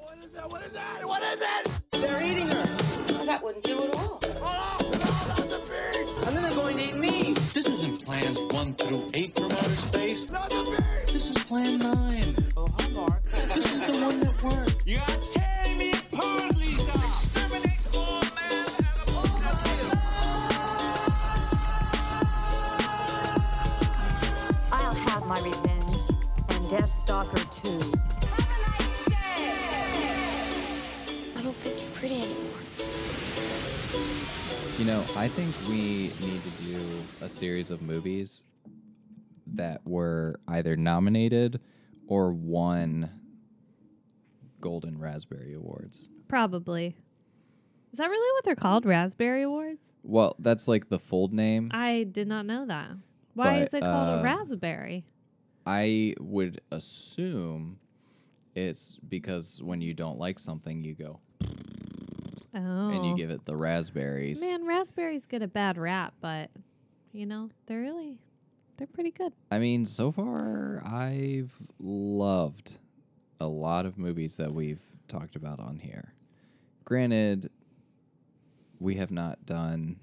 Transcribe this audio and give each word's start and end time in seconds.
What 0.00 0.18
is 0.18 0.32
that? 0.32 0.50
What 0.50 0.62
is 0.64 0.72
that? 0.72 1.04
What 1.04 1.22
is 1.22 1.40
it? 1.40 1.82
They're 1.92 2.22
eating 2.22 2.48
her. 2.48 2.64
Well, 3.14 3.26
that 3.26 3.42
wouldn't 3.42 3.64
do 3.64 3.84
at 3.84 3.94
all. 3.96 4.20
Oh, 4.42 4.78
no, 4.82 4.88
not 4.88 5.48
the 5.48 5.58
beast! 5.58 6.26
And 6.26 6.36
then 6.36 6.42
they're 6.42 6.54
going 6.54 6.76
to 6.76 6.84
eat 6.84 6.96
me. 6.96 7.32
This 7.32 7.68
isn't 7.68 8.04
plans 8.04 8.38
one 8.52 8.74
through 8.74 9.10
eight 9.14 9.34
from 9.36 9.52
outer 9.52 9.68
space. 9.68 10.28
Not 10.28 10.50
the 10.50 10.64
beast! 10.64 11.12
This 11.12 11.26
is 11.30 11.44
plan 11.44 11.78
nine. 11.78 12.34
Oh, 12.56 12.68
hi, 12.78 12.88
Mark. 12.88 13.22
This 13.54 13.72
is 13.72 13.80
the 13.80 14.04
one 14.04 14.20
that 14.20 14.42
worked. 14.42 14.86
You're 14.86 14.98
tearing 14.98 15.40
me 15.40 15.45
I 35.16 35.28
think 35.28 35.54
we 35.66 36.12
need 36.20 36.42
to 36.44 36.62
do 36.62 36.78
a 37.22 37.28
series 37.28 37.70
of 37.70 37.80
movies 37.80 38.44
that 39.46 39.80
were 39.86 40.38
either 40.46 40.76
nominated 40.76 41.58
or 42.06 42.32
won 42.32 43.10
Golden 44.60 44.98
Raspberry 44.98 45.54
Awards. 45.54 46.06
Probably. 46.28 46.98
Is 47.92 47.98
that 47.98 48.10
really 48.10 48.36
what 48.36 48.44
they're 48.44 48.56
called? 48.56 48.84
Raspberry 48.84 49.40
Awards? 49.42 49.94
Well, 50.02 50.36
that's 50.38 50.68
like 50.68 50.90
the 50.90 50.98
full 50.98 51.28
name. 51.28 51.70
I 51.72 52.06
did 52.12 52.28
not 52.28 52.44
know 52.44 52.66
that. 52.66 52.90
Why 53.32 53.54
But, 53.54 53.62
is 53.62 53.74
it 53.74 53.80
called 53.80 54.18
uh, 54.18 54.18
a 54.18 54.22
raspberry? 54.22 55.06
I 55.64 56.14
would 56.20 56.60
assume 56.70 57.78
it's 58.54 58.98
because 59.08 59.62
when 59.62 59.80
you 59.80 59.94
don't 59.94 60.18
like 60.18 60.38
something, 60.38 60.84
you 60.84 60.94
go 60.94 61.20
Oh. 62.56 62.88
and 62.88 63.04
you 63.04 63.14
give 63.14 63.28
it 63.28 63.44
the 63.44 63.54
raspberries. 63.54 64.40
Man, 64.40 64.64
raspberries 64.64 65.26
get 65.26 65.42
a 65.42 65.46
bad 65.46 65.76
rap, 65.76 66.14
but 66.22 66.50
you 67.12 67.26
know, 67.26 67.50
they're 67.66 67.80
really 67.80 68.16
they're 68.78 68.86
pretty 68.86 69.10
good. 69.10 69.34
I 69.50 69.58
mean, 69.58 69.84
so 69.84 70.10
far, 70.10 70.82
I've 70.84 71.54
loved 71.78 72.72
a 73.40 73.46
lot 73.46 73.84
of 73.84 73.98
movies 73.98 74.36
that 74.36 74.54
we've 74.54 74.82
talked 75.06 75.36
about 75.36 75.60
on 75.60 75.78
here. 75.80 76.14
Granted, 76.86 77.50
we 78.80 78.94
have 78.96 79.10
not 79.10 79.44
done 79.44 79.96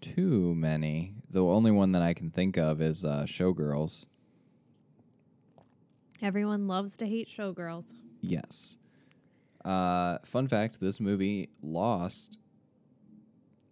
too 0.00 0.54
many. 0.54 1.14
The 1.30 1.44
only 1.44 1.70
one 1.70 1.92
that 1.92 2.02
I 2.02 2.14
can 2.14 2.30
think 2.30 2.56
of 2.56 2.80
is 2.80 3.04
uh, 3.04 3.24
Showgirls. 3.26 4.06
Everyone 6.22 6.66
loves 6.66 6.96
to 6.98 7.06
hate 7.06 7.28
showgirls. 7.28 7.92
Yes. 8.20 8.78
Uh, 9.64 10.18
fun 10.24 10.48
fact 10.48 10.80
this 10.80 11.00
movie 11.00 11.50
lost 11.62 12.38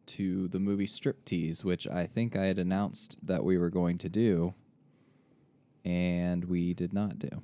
to 0.06 0.48
the 0.48 0.58
movie 0.58 0.86
Striptease, 0.86 1.64
which 1.64 1.86
I 1.86 2.06
think 2.06 2.36
I 2.36 2.47
had 2.47 2.58
announced 2.58 3.17
that 3.22 3.44
we 3.44 3.58
were 3.58 3.70
going 3.70 3.98
to 3.98 4.09
do, 4.09 4.55
and 5.84 6.44
we 6.44 6.75
did 6.75 6.92
not 6.92 7.19
do. 7.19 7.42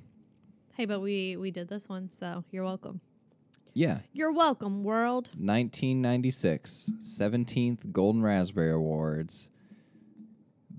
Hey, 0.73 0.85
but 0.85 0.99
we 0.99 1.37
we 1.37 1.51
did 1.51 1.69
this 1.69 1.87
one, 1.87 2.11
so 2.11 2.43
you're 2.51 2.65
welcome. 2.65 3.01
Yeah. 3.73 3.99
You're 4.13 4.31
welcome, 4.31 4.85
world. 4.85 5.27
1996, 5.37 6.91
17th 7.01 7.91
Golden 7.91 8.21
Raspberry 8.21 8.71
Awards, 8.71 9.49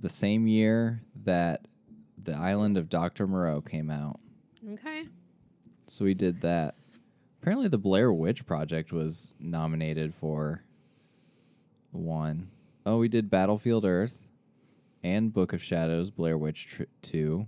the 0.01 0.09
same 0.09 0.47
year 0.47 1.03
that 1.25 1.67
The 2.23 2.35
Island 2.35 2.79
of 2.79 2.89
Dr. 2.89 3.27
Moreau 3.27 3.61
came 3.61 3.91
out. 3.91 4.19
Okay. 4.73 5.05
So 5.89 6.07
we 6.07 6.15
did 6.15 6.41
that. 6.41 6.75
Apparently, 7.47 7.69
the 7.69 7.79
Blair 7.79 8.13
Witch 8.13 8.45
Project 8.45 8.93
was 8.93 9.33
nominated 9.39 10.13
for 10.17 10.65
one. 11.93 12.49
Oh, 12.85 12.99
we 12.99 13.07
did 13.07 13.31
Battlefield 13.31 13.85
Earth 13.85 14.27
and 15.05 15.33
Book 15.33 15.53
of 15.53 15.63
Shadows, 15.63 16.11
Blair 16.11 16.37
Witch 16.37 16.67
tr- 16.67 16.83
2. 17.03 17.47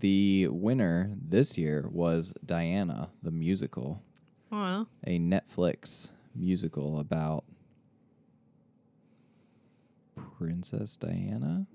The 0.00 0.48
winner 0.48 1.12
this 1.16 1.56
year 1.56 1.88
was 1.92 2.34
Diana, 2.44 3.10
the 3.22 3.30
musical, 3.30 4.02
Wow. 4.50 4.88
a 5.06 5.20
Netflix 5.20 6.08
musical 6.34 6.98
about 6.98 7.44
Princess 10.38 10.96
Diana. 10.96 11.68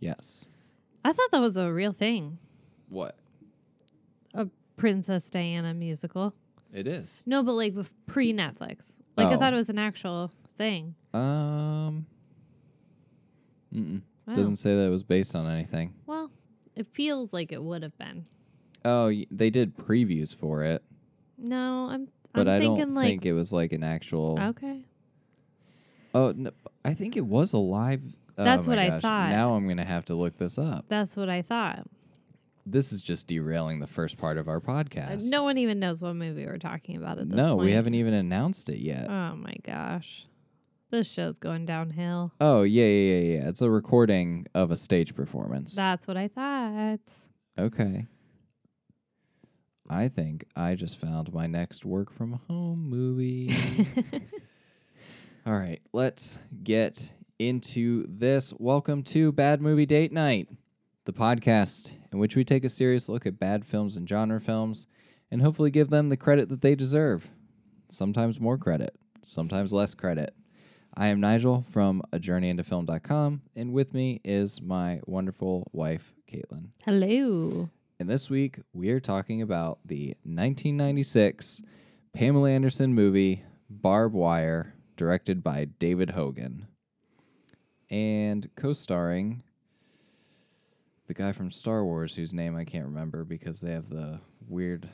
Yes. 0.00 0.46
I 1.04 1.12
thought 1.12 1.30
that 1.30 1.42
was 1.42 1.58
a 1.58 1.70
real 1.70 1.92
thing. 1.92 2.38
What? 2.88 3.18
A 4.32 4.48
Princess 4.78 5.28
Diana 5.28 5.74
musical. 5.74 6.32
It 6.72 6.86
is. 6.86 7.22
No, 7.26 7.42
but 7.42 7.52
like 7.52 7.74
pre 8.06 8.32
Netflix. 8.32 8.94
Like 9.16 9.26
I 9.28 9.34
Oh. 9.34 9.38
thought 9.38 9.52
it 9.52 9.56
was 9.56 9.68
an 9.68 9.78
actual 9.78 10.30
thing. 10.56 10.94
Um. 11.12 12.06
Mm-mm. 13.74 14.02
Wow. 14.26 14.34
Doesn't 14.34 14.56
say 14.56 14.74
that 14.76 14.86
it 14.86 14.90
was 14.90 15.02
based 15.02 15.34
on 15.34 15.46
anything. 15.50 15.94
Well, 16.06 16.30
it 16.76 16.86
feels 16.86 17.32
like 17.32 17.52
it 17.52 17.62
would 17.62 17.82
have 17.82 17.96
been. 17.98 18.26
Oh, 18.84 19.06
y- 19.06 19.26
they 19.30 19.50
did 19.50 19.76
previews 19.76 20.34
for 20.34 20.62
it, 20.64 20.82
No, 21.38 21.88
I'm. 21.90 22.08
but 22.32 22.48
I'm 22.48 22.54
I 22.54 22.58
don't 22.60 22.94
like 22.94 23.06
think 23.06 23.26
it 23.26 23.32
was 23.32 23.52
like 23.52 23.72
an 23.72 23.82
actual. 23.84 24.38
okay. 24.40 24.84
Oh, 26.14 26.32
no, 26.36 26.50
I 26.84 26.94
think 26.94 27.16
it 27.16 27.24
was 27.26 27.52
a 27.52 27.58
live. 27.58 28.02
oh 28.38 28.44
That's 28.44 28.66
my 28.66 28.72
what 28.72 28.78
I 28.78 29.00
thought. 29.00 29.30
Now 29.30 29.54
I'm 29.54 29.66
gonna 29.68 29.84
have 29.84 30.04
to 30.06 30.14
look 30.14 30.36
this 30.38 30.58
up. 30.58 30.84
That's 30.88 31.16
what 31.16 31.28
I 31.28 31.42
thought. 31.42 31.86
This 32.64 32.92
is 32.92 33.02
just 33.02 33.26
derailing 33.26 33.80
the 33.80 33.86
first 33.86 34.16
part 34.18 34.38
of 34.38 34.48
our 34.48 34.58
Uh, 34.58 34.60
podcast. 34.60 35.28
no 35.28 35.42
one 35.42 35.58
even 35.58 35.80
knows 35.80 36.00
what 36.02 36.14
movie 36.14 36.46
we're 36.46 36.58
talking 36.58 36.96
about 36.96 37.18
at 37.18 37.28
this 37.28 37.36
no, 37.36 37.56
point. 37.56 37.66
we 37.66 37.72
haven't 37.72 37.94
even 37.94 38.14
announced 38.14 38.68
it 38.68 38.78
yet. 38.78 39.10
Oh 39.10 39.34
my 39.36 39.54
gosh, 39.64 40.26
this 40.90 41.08
show's 41.10 41.38
going 41.38 41.66
downhill. 41.66 42.32
oh 42.40 42.62
yeah, 42.62 42.84
yeah, 42.84 43.14
yeah, 43.14 43.34
yeah. 43.38 43.48
It's 43.48 43.62
a 43.62 43.70
recording 43.70 44.46
of 44.54 44.70
a 44.70 44.76
stage 44.76 45.14
performance. 45.14 45.74
That's 45.74 46.06
what 46.06 46.16
I 46.16 46.28
thought. 46.28 47.00
Okay. 47.58 48.06
I 49.90 50.08
think 50.08 50.44
I 50.56 50.74
just 50.76 50.96
found 50.98 51.32
my 51.34 51.46
next 51.46 51.84
work 51.84 52.10
from 52.12 52.40
home 52.48 52.88
movie. 52.88 53.54
All 55.46 55.52
right, 55.52 55.80
let's 55.92 56.38
get 56.62 57.10
into 57.40 58.06
this. 58.08 58.54
Welcome 58.56 59.02
to 59.04 59.32
Bad 59.32 59.60
Movie 59.60 59.84
Date 59.86 60.12
Night, 60.12 60.48
the 61.04 61.12
podcast 61.12 61.92
in 62.12 62.18
which 62.18 62.36
we 62.36 62.44
take 62.44 62.64
a 62.64 62.68
serious 62.68 63.08
look 63.08 63.26
at 63.26 63.38
bad 63.40 63.64
films 63.64 63.96
and 63.96 64.08
genre 64.08 64.40
films 64.40 64.86
and 65.30 65.42
hopefully 65.42 65.70
give 65.70 65.90
them 65.90 66.08
the 66.08 66.16
credit 66.16 66.48
that 66.48 66.60
they 66.60 66.74
deserve. 66.76 67.28
Sometimes 67.90 68.38
more 68.38 68.56
credit, 68.56 68.94
sometimes 69.24 69.72
less 69.72 69.94
credit. 69.94 70.34
I 70.94 71.08
am 71.08 71.20
Nigel 71.20 71.62
from 71.68 72.02
A 72.12 72.18
Journey 72.18 72.50
into 72.50 72.62
Film.com, 72.62 73.42
and 73.56 73.72
with 73.72 73.94
me 73.94 74.20
is 74.22 74.60
my 74.60 75.00
wonderful 75.06 75.68
wife, 75.72 76.12
Caitlin. 76.30 76.68
Hello. 76.84 77.70
And 77.98 78.08
this 78.08 78.30
week, 78.30 78.60
we 78.72 78.90
are 78.90 79.00
talking 79.00 79.42
about 79.42 79.78
the 79.84 80.08
1996 80.24 81.62
Pamela 82.12 82.50
Anderson 82.50 82.94
movie, 82.94 83.42
Barb 83.68 84.12
Wire, 84.12 84.74
directed 84.96 85.42
by 85.42 85.64
David 85.64 86.10
Hogan. 86.10 86.68
And 87.90 88.50
co 88.54 88.72
starring 88.72 89.42
the 91.14 91.22
guy 91.22 91.32
from 91.32 91.50
Star 91.50 91.84
Wars, 91.84 92.14
whose 92.14 92.32
name 92.32 92.56
I 92.56 92.64
can't 92.64 92.86
remember 92.86 93.22
because 93.24 93.60
they 93.60 93.72
have 93.72 93.90
the 93.90 94.18
weird. 94.48 94.88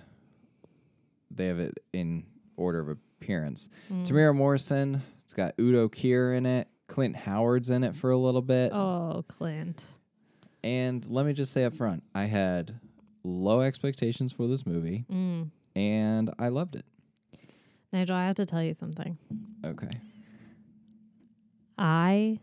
They 1.30 1.46
have 1.46 1.60
it 1.60 1.78
in 1.92 2.24
order 2.56 2.80
of 2.80 2.88
appearance. 2.88 3.68
Temuera 3.90 4.34
Morrison. 4.34 5.02
It's 5.24 5.32
got 5.32 5.54
Udo 5.60 5.88
Kier 5.88 6.36
in 6.36 6.44
it. 6.44 6.66
Clint 6.88 7.14
Howard's 7.14 7.70
in 7.70 7.84
it 7.84 7.94
for 7.94 8.10
a 8.10 8.16
little 8.18 8.42
bit. 8.42 8.72
Oh, 8.72 9.24
Clint. 9.28 9.84
And 10.64 11.06
let 11.08 11.24
me 11.24 11.34
just 11.34 11.52
say 11.52 11.64
up 11.64 11.74
front, 11.74 12.02
I 12.14 12.24
had 12.24 12.80
low 13.22 13.60
expectations 13.60 14.32
for 14.32 14.48
this 14.48 14.66
movie, 14.66 15.04
Mm. 15.10 15.50
and 15.76 16.32
I 16.38 16.48
loved 16.48 16.74
it. 16.74 16.84
Nigel, 17.92 18.16
I 18.16 18.26
have 18.26 18.36
to 18.36 18.46
tell 18.46 18.62
you 18.62 18.74
something. 18.74 19.18
Okay. 19.64 19.90
I 21.78 22.40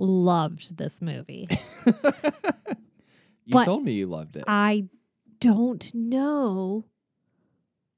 loved 0.00 0.76
this 0.76 1.00
movie. 1.00 1.48
You 3.50 3.54
But 3.54 3.64
told 3.64 3.82
me 3.82 3.92
you 3.94 4.06
loved 4.06 4.36
it. 4.36 4.44
I 4.46 4.84
don't 5.40 5.92
know 5.92 6.84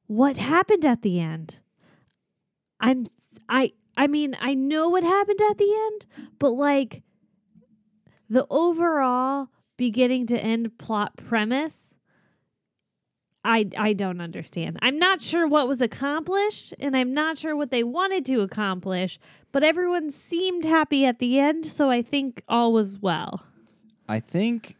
what 0.06 0.38
happened 0.38 0.87
at 0.87 1.02
the 1.02 1.20
end. 1.20 1.60
I'm 2.81 3.04
I 3.50 3.72
I 3.94 4.06
mean, 4.06 4.34
I 4.40 4.54
know 4.54 4.88
what 4.88 5.04
happened 5.04 5.40
at 5.50 5.58
the 5.58 5.70
end, 5.93 6.06
but 6.38 6.52
like 6.52 7.02
the 8.31 8.46
overall 8.48 9.48
beginning 9.76 10.26
to 10.28 10.43
end 10.43 10.78
plot 10.78 11.16
premise 11.19 11.96
I 13.44 13.68
I 13.76 13.92
don't 13.92 14.20
understand. 14.20 14.78
I'm 14.82 14.98
not 14.98 15.20
sure 15.20 15.48
what 15.48 15.66
was 15.66 15.80
accomplished 15.80 16.74
and 16.78 16.96
I'm 16.96 17.12
not 17.12 17.38
sure 17.38 17.56
what 17.56 17.70
they 17.70 17.82
wanted 17.82 18.24
to 18.26 18.40
accomplish, 18.40 19.18
but 19.50 19.62
everyone 19.64 20.10
seemed 20.10 20.64
happy 20.64 21.04
at 21.04 21.18
the 21.18 21.38
end, 21.38 21.66
so 21.66 21.90
I 21.90 22.02
think 22.02 22.42
all 22.48 22.72
was 22.72 23.00
well. 23.00 23.44
I 24.08 24.20
think 24.20 24.76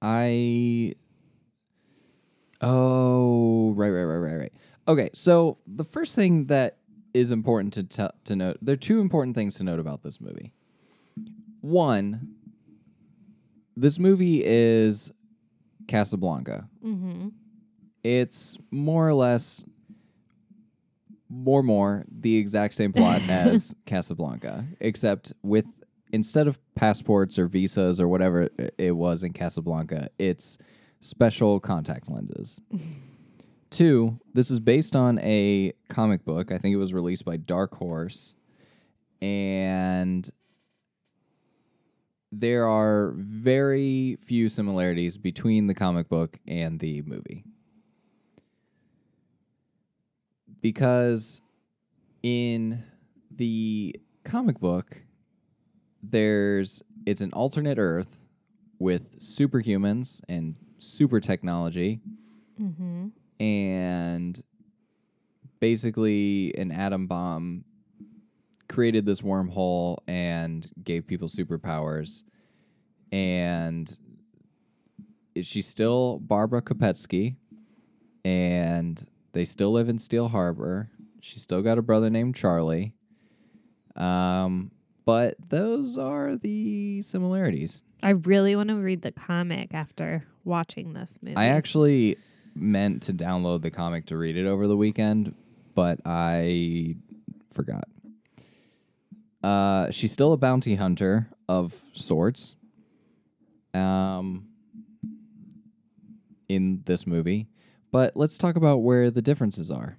I 0.00 0.94
Oh, 2.60 3.72
right, 3.72 3.90
right, 3.90 4.04
right, 4.04 4.16
right, 4.16 4.36
right. 4.36 4.52
Okay, 4.86 5.10
so 5.14 5.58
the 5.66 5.84
first 5.84 6.14
thing 6.14 6.46
that 6.46 6.78
is 7.12 7.30
important 7.30 7.72
to 7.74 7.82
t- 7.82 8.14
to 8.24 8.36
note, 8.36 8.58
there 8.62 8.74
are 8.74 8.76
two 8.76 9.00
important 9.00 9.34
things 9.34 9.56
to 9.56 9.64
note 9.64 9.80
about 9.80 10.02
this 10.02 10.20
movie. 10.20 10.52
One, 11.60 12.34
this 13.76 13.98
movie 13.98 14.42
is 14.44 15.10
Casablanca. 15.88 16.68
Mm-hmm. 16.84 17.28
It's 18.04 18.58
more 18.70 19.08
or 19.08 19.14
less, 19.14 19.64
more 21.28 21.62
more 21.62 22.04
the 22.10 22.36
exact 22.36 22.74
same 22.74 22.92
plot 22.92 23.20
as 23.28 23.74
Casablanca, 23.86 24.66
except 24.80 25.32
with 25.42 25.66
instead 26.12 26.46
of 26.46 26.58
passports 26.74 27.38
or 27.38 27.46
visas 27.46 27.98
or 28.00 28.06
whatever 28.08 28.42
it- 28.58 28.74
it 28.78 28.92
was 28.92 29.22
in 29.22 29.32
Casablanca, 29.32 30.08
it's 30.18 30.58
special 31.00 31.58
contact 31.60 32.10
lenses. 32.10 32.60
Two, 33.70 34.18
this 34.34 34.50
is 34.50 34.60
based 34.60 34.94
on 34.94 35.18
a 35.20 35.72
comic 35.88 36.24
book. 36.26 36.52
I 36.52 36.58
think 36.58 36.74
it 36.74 36.78
was 36.78 36.92
released 36.92 37.24
by 37.24 37.38
Dark 37.38 37.74
Horse. 37.76 38.34
And 39.22 40.28
there 42.32 42.66
are 42.66 43.12
very 43.14 44.16
few 44.22 44.48
similarities 44.48 45.18
between 45.18 45.66
the 45.66 45.74
comic 45.74 46.08
book 46.08 46.38
and 46.48 46.80
the 46.80 47.02
movie. 47.02 47.44
Because 50.60 51.42
in 52.22 52.84
the 53.30 53.96
comic 54.24 54.58
book, 54.60 55.02
there's 56.02 56.82
it's 57.04 57.20
an 57.20 57.32
alternate 57.32 57.78
Earth 57.78 58.20
with 58.78 59.18
superhumans 59.18 60.20
and 60.28 60.56
super 60.78 61.20
technology 61.20 62.00
Mm-hmm. 62.60 63.08
and 63.42 64.42
basically 65.58 66.54
an 66.56 66.70
atom 66.70 67.06
bomb 67.08 67.64
created 68.72 69.06
this 69.06 69.20
wormhole 69.20 69.98
and 70.06 70.70
gave 70.82 71.06
people 71.06 71.28
superpowers 71.28 72.22
and 73.10 73.96
she's 75.42 75.66
still 75.66 76.18
barbara 76.20 76.62
kopetsky 76.62 77.36
and 78.24 79.06
they 79.32 79.44
still 79.44 79.72
live 79.72 79.88
in 79.88 79.98
steel 79.98 80.28
harbor 80.28 80.90
she's 81.20 81.42
still 81.42 81.62
got 81.62 81.78
a 81.78 81.82
brother 81.82 82.10
named 82.10 82.34
charlie 82.34 82.94
um, 83.94 84.70
but 85.04 85.34
those 85.48 85.98
are 85.98 86.36
the 86.36 87.02
similarities 87.02 87.82
I 88.02 88.10
really 88.10 88.56
want 88.56 88.68
to 88.70 88.76
read 88.76 89.02
the 89.02 89.12
comic 89.12 89.74
after 89.74 90.24
watching 90.44 90.92
this 90.92 91.18
movie. 91.22 91.36
I 91.36 91.46
actually 91.46 92.16
meant 92.54 93.02
to 93.02 93.12
download 93.12 93.62
the 93.62 93.70
comic 93.70 94.06
to 94.06 94.16
read 94.16 94.36
it 94.36 94.46
over 94.46 94.66
the 94.66 94.76
weekend, 94.76 95.34
but 95.74 96.00
I 96.04 96.96
forgot. 97.52 97.84
Uh, 99.42 99.90
she's 99.90 100.12
still 100.12 100.32
a 100.32 100.36
bounty 100.36 100.76
hunter 100.76 101.28
of 101.48 101.82
sorts. 101.94 102.56
Um, 103.74 104.48
in 106.48 106.82
this 106.84 107.06
movie, 107.06 107.48
but 107.90 108.14
let's 108.16 108.36
talk 108.36 108.56
about 108.56 108.82
where 108.82 109.10
the 109.10 109.22
differences 109.22 109.70
are. 109.70 109.96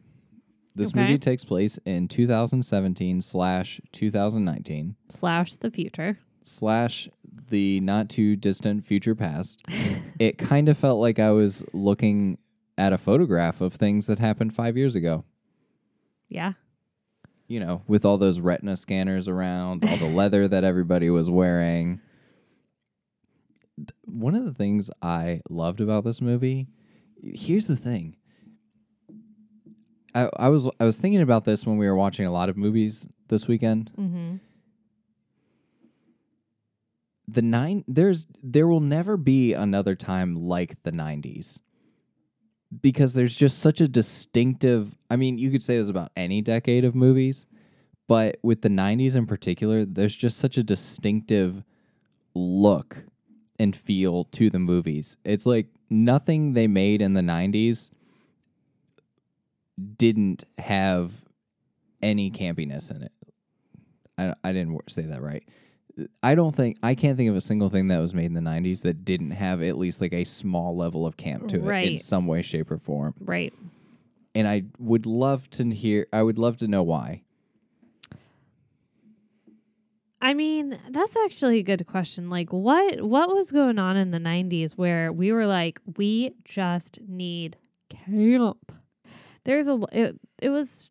This 0.75 0.90
Okay. 0.90 1.01
movie 1.01 1.18
takes 1.18 1.44
place 1.44 1.80
in 1.86 2.07
2017 2.07 3.22
slash 3.22 3.81
2019 3.92 4.95
slash 5.10 5.54
the 5.56 5.72
future. 5.72 6.19
slash 6.44 7.10
the 7.50 7.80
not 7.80 8.10
too 8.10 8.36
distant 8.36 8.86
future 8.86 9.16
past, 9.16 9.62
it 10.19 10.38
kind 10.38 10.69
of 10.69 10.78
felt 10.78 11.00
like 11.00 11.18
I 11.18 11.31
was 11.31 11.63
looking 11.74 12.38
at 12.78 12.94
a 12.94 12.98
photograph 13.00 13.60
of 13.62 13.74
things 13.74 14.06
that 14.07 14.19
happened 14.19 14.54
five 14.54 14.78
years 14.78 14.94
ago. 14.94 15.24
Yeah. 16.30 16.54
You 17.54 17.60
know, 17.60 17.84
with 17.88 18.04
all 18.04 18.18
those 18.18 18.40
retina 18.40 18.76
scanners 18.76 19.28
around, 19.28 19.86
all 19.86 19.98
the 19.98 20.08
leather 20.08 20.48
that 20.48 20.64
everybody 20.64 21.12
was 21.12 21.30
wearing. 21.30 22.02
One 24.06 24.34
of 24.34 24.44
the 24.46 24.54
things 24.54 24.90
I 25.04 25.42
loved 25.52 25.80
about 25.80 26.04
this 26.04 26.20
movie, 26.20 26.68
here's 27.22 27.68
the 27.68 27.76
thing. 27.76 28.16
I, 30.16 30.30
I 30.36 30.50
was 30.50 30.68
I 30.80 30.86
was 30.86 30.98
thinking 30.98 31.22
about 31.22 31.46
this 31.46 31.64
when 31.64 31.78
we 31.78 31.86
were 31.86 31.96
watching 31.96 32.26
a 32.26 32.32
lot 32.32 32.50
of 32.50 32.58
movies 32.58 33.08
this 33.28 33.48
weekend. 33.48 33.92
Mm-hmm. 34.00 34.38
the 37.28 37.42
nine 37.42 37.84
there's 37.88 38.26
there 38.42 38.68
will 38.68 38.80
never 38.80 39.16
be 39.16 39.54
another 39.54 39.96
time 39.96 40.36
like 40.36 40.82
the 40.84 40.92
90s 40.92 41.60
because 42.81 43.14
there's 43.14 43.36
just 43.36 43.60
such 43.60 43.81
a 43.81 43.88
distinctive 43.88 44.96
i 45.10 45.16
mean 45.16 45.38
you 45.38 45.52
could 45.52 45.64
say 45.64 45.78
this 45.78 45.90
about 45.90 46.12
any 46.16 46.42
decade 46.42 46.86
of 46.86 46.96
movies 46.96 47.46
but 48.08 48.38
with 48.42 48.62
the 48.62 48.70
90s 48.70 49.16
in 49.16 49.25
particular 49.25 49.86
there's 49.86 50.16
just 50.16 50.38
such 50.38 50.58
a 50.58 50.64
distinctive 50.64 51.64
look 52.36 53.06
and 53.60 53.75
feel 53.75 54.25
to 54.25 54.50
the 54.50 54.60
movies. 54.60 55.18
It's 55.24 55.46
like 55.46 55.68
nothing 55.90 56.54
they 56.54 56.68
made 56.68 57.02
in 57.02 57.14
the 57.14 57.22
90s 57.22 57.90
didn't 59.98 60.44
have 60.58 61.24
any 62.02 62.30
campiness 62.30 62.92
in 62.92 63.04
it. 63.04 63.12
I, 64.18 64.34
I 64.44 64.54
didn't 64.54 64.80
say 64.92 65.04
that 65.04 65.22
right 65.22 65.44
I 66.24 66.34
don't 66.34 66.56
think 66.56 66.78
I 66.81 66.95
can't 66.95 67.18
think 67.18 67.30
of 67.30 67.36
a 67.36 67.42
single 67.42 67.69
thing 67.69 67.88
that 67.90 68.00
was 68.00 68.13
made 68.13 68.25
in 68.25 68.34
the 68.34 68.42
'90s 68.42 68.81
that 68.81 69.06
didn't 69.06 69.31
have 69.31 69.62
at 69.62 69.78
least 69.78 70.01
like 70.01 70.13
a 70.13 70.24
small 70.24 70.75
level 70.75 71.06
of 71.06 71.18
camp 71.18 71.48
to 71.50 71.69
it 71.69 71.88
in 71.88 71.98
some 71.98 72.25
way, 72.25 72.42
shape, 72.42 72.72
or 72.72 72.78
form. 72.78 73.13
Right. 73.19 73.54
And 74.36 74.48
I 74.48 74.63
would 74.80 75.06
love 75.06 75.50
to 75.51 75.69
hear. 75.69 76.07
I 76.12 76.24
would 76.24 76.40
love 76.40 76.57
to 76.57 76.68
know 76.68 76.81
why. 76.81 77.22
I 80.24 80.34
mean, 80.34 80.80
that's 80.90 81.18
actually 81.18 81.60
a 81.60 81.63
good 81.63 81.86
question. 81.86 82.30
Like 82.30 82.51
what 82.51 83.01
what 83.01 83.28
was 83.36 83.51
going 83.51 83.78
on 83.78 83.98
in 83.98 84.12
the 84.12 84.19
90s 84.19 84.72
where 84.72 85.12
we 85.12 85.31
were 85.31 85.45
like 85.45 85.80
we 85.98 86.34
just 86.45 87.00
need 87.07 87.57
camp. 87.90 88.72
There's 89.44 89.68
a 89.68 89.80
it, 89.92 90.19
it 90.42 90.50
was 90.50 90.90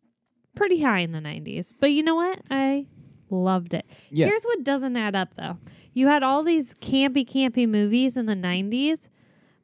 pretty 0.55 0.83
high 0.83 1.01
in 1.01 1.13
the 1.13 1.21
90s. 1.21 1.73
But 1.81 1.93
you 1.93 2.03
know 2.03 2.15
what? 2.15 2.41
I 2.51 2.87
loved 3.33 3.75
it. 3.75 3.87
Yeah. 4.11 4.27
Here's 4.27 4.45
what 4.45 4.63
doesn't 4.65 4.97
add 4.97 5.17
up 5.17 5.35
though. 5.35 5.59
You 5.95 6.07
had 6.09 6.23
all 6.23 6.43
these 6.43 6.75
campy 6.77 7.29
campy 7.29 7.69
movies 7.69 8.17
in 8.17 8.27
the 8.27 8.35
90s, 8.37 9.09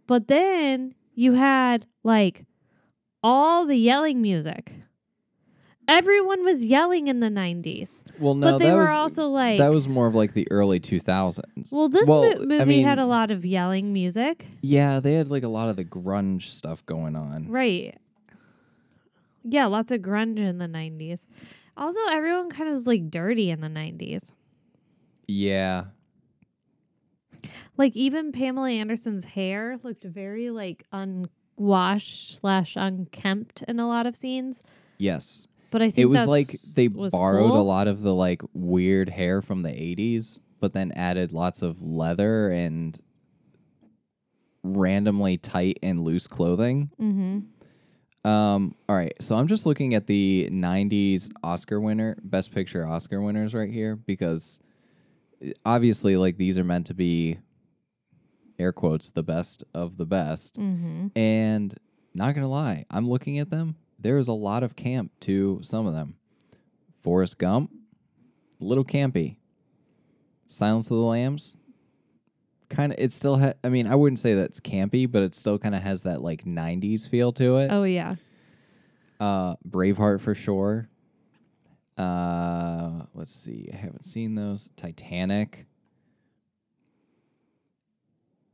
but 0.06 0.28
then 0.28 0.94
you 1.14 1.34
had 1.34 1.86
like 2.02 2.44
all 3.22 3.64
the 3.66 3.76
yelling 3.76 4.20
music. 4.22 4.72
Everyone 5.86 6.44
was 6.44 6.66
yelling 6.66 7.08
in 7.08 7.20
the 7.20 7.28
90s. 7.30 7.88
Well, 8.18 8.34
no, 8.34 8.52
but 8.52 8.58
they 8.58 8.66
that 8.66 8.74
were 8.74 8.82
was 8.82 8.90
also 8.90 9.28
like 9.28 9.58
that 9.58 9.70
was 9.70 9.88
more 9.88 10.06
of 10.06 10.14
like 10.14 10.34
the 10.34 10.46
early 10.50 10.80
2000s. 10.80 11.72
Well, 11.72 11.88
this 11.88 12.06
Well, 12.08 12.22
mo- 12.24 12.30
I 12.42 12.44
movie 12.44 12.64
mean- 12.66 12.84
had 12.84 12.98
a 12.98 13.06
lot 13.06 13.30
of 13.30 13.44
yelling 13.46 13.92
music. 13.92 14.46
Yeah, 14.60 15.00
they 15.00 15.14
had 15.14 15.28
like 15.30 15.44
a 15.44 15.48
lot 15.48 15.68
of 15.68 15.76
the 15.76 15.84
grunge 15.84 16.42
stuff 16.50 16.84
going 16.84 17.16
on. 17.16 17.48
Right. 17.48 17.96
Yeah, 19.44 19.66
lots 19.66 19.92
of 19.92 20.00
grunge 20.02 20.40
in 20.40 20.58
the 20.58 20.66
90s. 20.66 21.26
Also, 21.78 22.00
everyone 22.10 22.50
kind 22.50 22.68
of 22.68 22.74
was 22.74 22.86
like 22.86 23.08
dirty 23.10 23.50
in 23.50 23.60
the 23.60 23.68
90s. 23.68 24.32
Yeah, 25.28 25.84
Like 27.76 27.94
even 27.94 28.32
Pamela 28.32 28.70
Anderson's 28.70 29.24
hair 29.24 29.78
looked 29.82 30.02
very 30.04 30.50
like 30.50 30.84
unwashed 30.92 32.36
slash 32.36 32.74
unkempt 32.76 33.62
in 33.68 33.78
a 33.78 33.86
lot 33.86 34.06
of 34.06 34.16
scenes. 34.16 34.62
yes. 34.98 35.46
But 35.70 35.82
I 35.82 35.90
think 35.90 35.98
It 35.98 36.06
was 36.06 36.26
like 36.26 36.56
they 36.76 36.88
was 36.88 37.12
borrowed 37.12 37.50
cool. 37.50 37.60
a 37.60 37.62
lot 37.62 37.88
of 37.88 38.00
the 38.00 38.14
like 38.14 38.40
weird 38.54 39.10
hair 39.10 39.42
from 39.42 39.60
the 39.62 39.68
80s, 39.70 40.40
but 40.60 40.72
then 40.72 40.92
added 40.92 41.30
lots 41.30 41.60
of 41.60 41.82
leather 41.82 42.48
and 42.48 42.98
randomly 44.62 45.36
tight 45.36 45.78
and 45.82 46.02
loose 46.02 46.26
clothing. 46.26 46.90
Mhm. 46.98 47.44
Um, 48.28 48.74
all 48.88 48.96
right, 48.96 49.14
so 49.20 49.36
I'm 49.36 49.46
just 49.48 49.64
looking 49.64 49.94
at 49.94 50.06
the 50.06 50.50
'90s 50.52 51.30
Oscar 51.42 51.80
winner, 51.80 52.16
Best 52.22 52.52
Picture 52.52 52.86
Oscar 52.86 53.22
winners 53.22 53.54
right 53.54 53.70
here 53.70 53.96
because 53.96 54.60
uh, 55.44 55.50
obviously, 55.64 56.16
like 56.18 56.36
these 56.36 56.58
are 56.58 56.64
meant 56.64 56.86
to 56.88 56.94
be 56.94 57.38
air 58.58 58.72
quotes 58.72 59.10
the 59.10 59.22
best 59.22 59.64
of 59.72 59.96
the 59.96 60.04
best. 60.04 60.58
Mhm. 60.58 61.10
And 61.16 61.74
not 62.12 62.34
gonna 62.34 62.48
lie, 62.48 62.84
I'm 62.90 63.08
looking 63.08 63.38
at 63.38 63.48
them. 63.48 63.76
There 63.98 64.18
is 64.18 64.28
a 64.28 64.32
lot 64.34 64.62
of 64.62 64.76
camp 64.76 65.12
to 65.20 65.60
some 65.62 65.86
of 65.86 65.94
them. 65.94 66.16
Forrest 67.00 67.38
Gump, 67.38 67.70
a 68.60 68.64
little 68.64 68.84
campy. 68.84 69.36
Silence 70.46 70.90
of 70.90 70.96
the 70.98 71.02
Lambs, 71.02 71.56
kind 72.68 72.92
of. 72.92 72.98
It 72.98 73.12
still. 73.12 73.38
Ha- 73.38 73.54
I 73.64 73.68
mean, 73.68 73.86
I 73.86 73.94
wouldn't 73.94 74.18
say 74.20 74.34
that's 74.34 74.60
campy, 74.60 75.10
but 75.10 75.22
it 75.22 75.34
still 75.34 75.58
kind 75.58 75.74
of 75.74 75.82
has 75.82 76.02
that 76.02 76.22
like 76.22 76.44
'90s 76.44 77.08
feel 77.08 77.32
to 77.32 77.56
it. 77.58 77.70
Oh 77.70 77.84
yeah. 77.84 78.16
Uh, 79.20 79.56
Braveheart 79.68 80.20
for 80.20 80.34
sure. 80.34 80.88
Uh, 81.96 83.02
let's 83.14 83.32
see. 83.34 83.68
I 83.72 83.76
haven't 83.76 84.04
seen 84.04 84.34
those. 84.36 84.70
Titanic. 84.76 85.66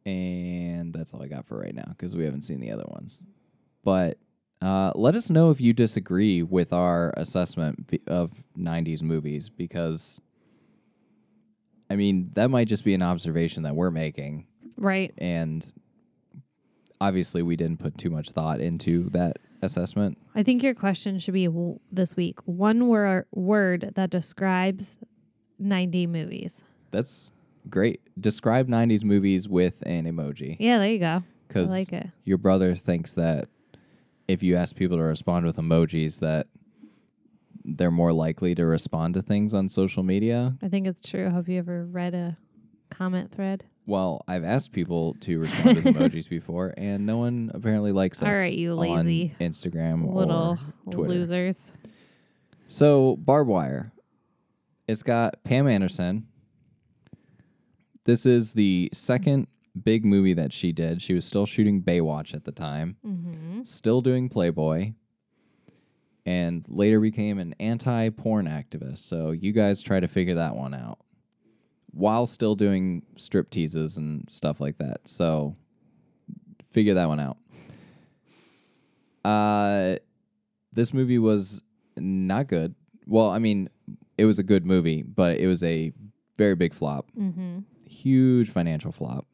And 0.06 0.92
that's 0.92 1.12
all 1.14 1.22
I 1.22 1.28
got 1.28 1.46
for 1.46 1.58
right 1.58 1.74
now 1.74 1.84
because 1.88 2.14
we 2.14 2.24
haven't 2.24 2.42
seen 2.42 2.60
the 2.60 2.70
other 2.70 2.84
ones. 2.88 3.24
but 3.84 4.18
uh, 4.62 4.92
let 4.94 5.14
us 5.14 5.28
know 5.28 5.50
if 5.50 5.60
you 5.60 5.74
disagree 5.74 6.42
with 6.42 6.72
our 6.72 7.12
assessment 7.18 8.00
of 8.06 8.30
90s 8.58 9.02
movies 9.02 9.50
because, 9.50 10.22
I 11.90 11.96
mean, 11.96 12.30
that 12.34 12.50
might 12.50 12.68
just 12.68 12.84
be 12.84 12.94
an 12.94 13.02
observation 13.02 13.62
that 13.64 13.74
we're 13.74 13.90
making. 13.90 14.46
Right. 14.76 15.12
And 15.18 15.64
obviously, 17.00 17.42
we 17.42 17.56
didn't 17.56 17.78
put 17.78 17.98
too 17.98 18.10
much 18.10 18.30
thought 18.30 18.60
into 18.60 19.08
that 19.10 19.36
assessment. 19.62 20.18
I 20.34 20.42
think 20.42 20.62
your 20.62 20.74
question 20.74 21.18
should 21.18 21.34
be 21.34 21.46
w- 21.46 21.78
this 21.92 22.16
week 22.16 22.38
one 22.44 22.86
wor- 22.86 23.26
word 23.32 23.92
that 23.94 24.10
describes 24.10 24.96
90 25.58 26.06
movies. 26.06 26.64
That's 26.90 27.30
great. 27.68 28.00
Describe 28.20 28.68
90s 28.68 29.04
movies 29.04 29.48
with 29.48 29.82
an 29.86 30.04
emoji. 30.04 30.56
Yeah, 30.58 30.78
there 30.78 30.90
you 30.90 30.98
go. 30.98 31.22
Because 31.48 31.70
like 31.70 31.88
your 32.24 32.38
brother 32.38 32.74
thinks 32.74 33.14
that 33.14 33.48
if 34.26 34.42
you 34.42 34.56
ask 34.56 34.74
people 34.74 34.96
to 34.96 35.02
respond 35.02 35.44
with 35.46 35.56
emojis, 35.56 36.20
that 36.20 36.46
they're 37.64 37.90
more 37.90 38.12
likely 38.12 38.54
to 38.54 38.64
respond 38.66 39.14
to 39.14 39.22
things 39.22 39.54
on 39.54 39.68
social 39.68 40.02
media. 40.02 40.56
I 40.62 40.68
think 40.68 40.86
it's 40.86 41.00
true. 41.00 41.30
Have 41.30 41.48
you 41.48 41.58
ever 41.58 41.84
read 41.86 42.14
a 42.14 42.36
comment 42.90 43.32
thread? 43.32 43.64
Well, 43.86 44.24
I've 44.26 44.44
asked 44.44 44.72
people 44.72 45.14
to 45.20 45.38
respond 45.40 45.76
with 45.76 45.84
emojis 45.84 46.28
before, 46.30 46.72
and 46.76 47.04
no 47.04 47.18
one 47.18 47.50
apparently 47.54 47.92
likes 47.92 48.22
us. 48.22 48.28
All 48.28 48.34
right, 48.34 48.54
you 48.54 48.72
on 48.72 48.78
lazy 49.06 49.34
Instagram 49.40 50.14
Little 50.14 50.58
or 50.86 50.92
Twitter. 50.92 51.08
losers. 51.10 51.72
So, 52.68 53.16
Barb 53.16 53.46
Wire. 53.48 53.92
It's 54.88 55.02
got 55.02 55.42
Pam 55.44 55.66
Anderson. 55.68 56.26
This 58.04 58.26
is 58.26 58.52
the 58.52 58.90
second 58.92 59.48
big 59.82 60.04
movie 60.04 60.34
that 60.34 60.52
she 60.52 60.72
did. 60.72 61.00
She 61.02 61.14
was 61.14 61.24
still 61.24 61.46
shooting 61.46 61.82
Baywatch 61.82 62.34
at 62.34 62.44
the 62.44 62.52
time, 62.52 62.96
Mm-hmm. 63.06 63.62
still 63.64 64.00
doing 64.02 64.28
Playboy, 64.28 64.92
and 66.26 66.64
later 66.68 67.00
became 67.00 67.38
an 67.38 67.54
anti 67.60 68.10
porn 68.10 68.46
activist. 68.46 68.98
So, 68.98 69.30
you 69.30 69.52
guys 69.52 69.82
try 69.82 70.00
to 70.00 70.08
figure 70.08 70.36
that 70.36 70.56
one 70.56 70.74
out 70.74 70.98
while 71.90 72.26
still 72.26 72.56
doing 72.56 73.02
strip 73.16 73.50
teases 73.50 73.96
and 73.96 74.28
stuff 74.30 74.60
like 74.60 74.78
that. 74.78 75.08
So, 75.08 75.56
figure 76.70 76.94
that 76.94 77.08
one 77.08 77.20
out. 77.20 77.36
Uh, 79.24 79.96
this 80.72 80.92
movie 80.92 81.18
was 81.18 81.62
not 81.96 82.48
good. 82.48 82.74
Well, 83.06 83.30
I 83.30 83.38
mean, 83.38 83.68
it 84.18 84.24
was 84.24 84.38
a 84.38 84.42
good 84.42 84.66
movie, 84.66 85.02
but 85.02 85.38
it 85.38 85.46
was 85.46 85.62
a 85.62 85.92
very 86.36 86.54
big 86.54 86.74
flop. 86.74 87.10
Mm-hmm. 87.18 87.60
Huge 87.88 88.50
financial 88.50 88.92
flop. 88.92 89.26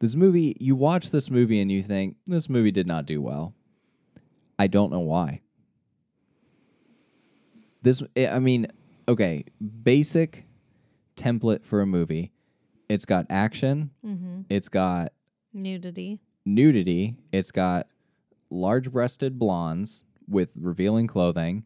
This 0.00 0.14
movie, 0.14 0.56
you 0.60 0.76
watch 0.76 1.10
this 1.10 1.30
movie 1.30 1.60
and 1.60 1.72
you 1.72 1.82
think, 1.82 2.16
this 2.26 2.48
movie 2.48 2.70
did 2.70 2.86
not 2.86 3.06
do 3.06 3.20
well. 3.20 3.54
I 4.58 4.66
don't 4.66 4.92
know 4.92 5.00
why. 5.00 5.40
This, 7.88 8.02
I 8.18 8.26
I 8.26 8.38
mean, 8.38 8.66
okay, 9.08 9.44
basic 9.82 10.44
template 11.16 11.64
for 11.64 11.80
a 11.80 11.86
movie. 11.86 12.32
It's 12.90 13.06
got 13.06 13.24
action, 13.30 13.92
Mm-hmm. 14.04 14.42
it's 14.50 14.68
got 14.68 15.14
Nudity. 15.54 16.20
nudity. 16.44 17.16
It's 17.32 17.50
got 17.50 17.86
large 18.50 18.92
breasted 18.92 19.38
blondes 19.38 20.04
with 20.28 20.52
revealing 20.54 21.06
clothing. 21.06 21.64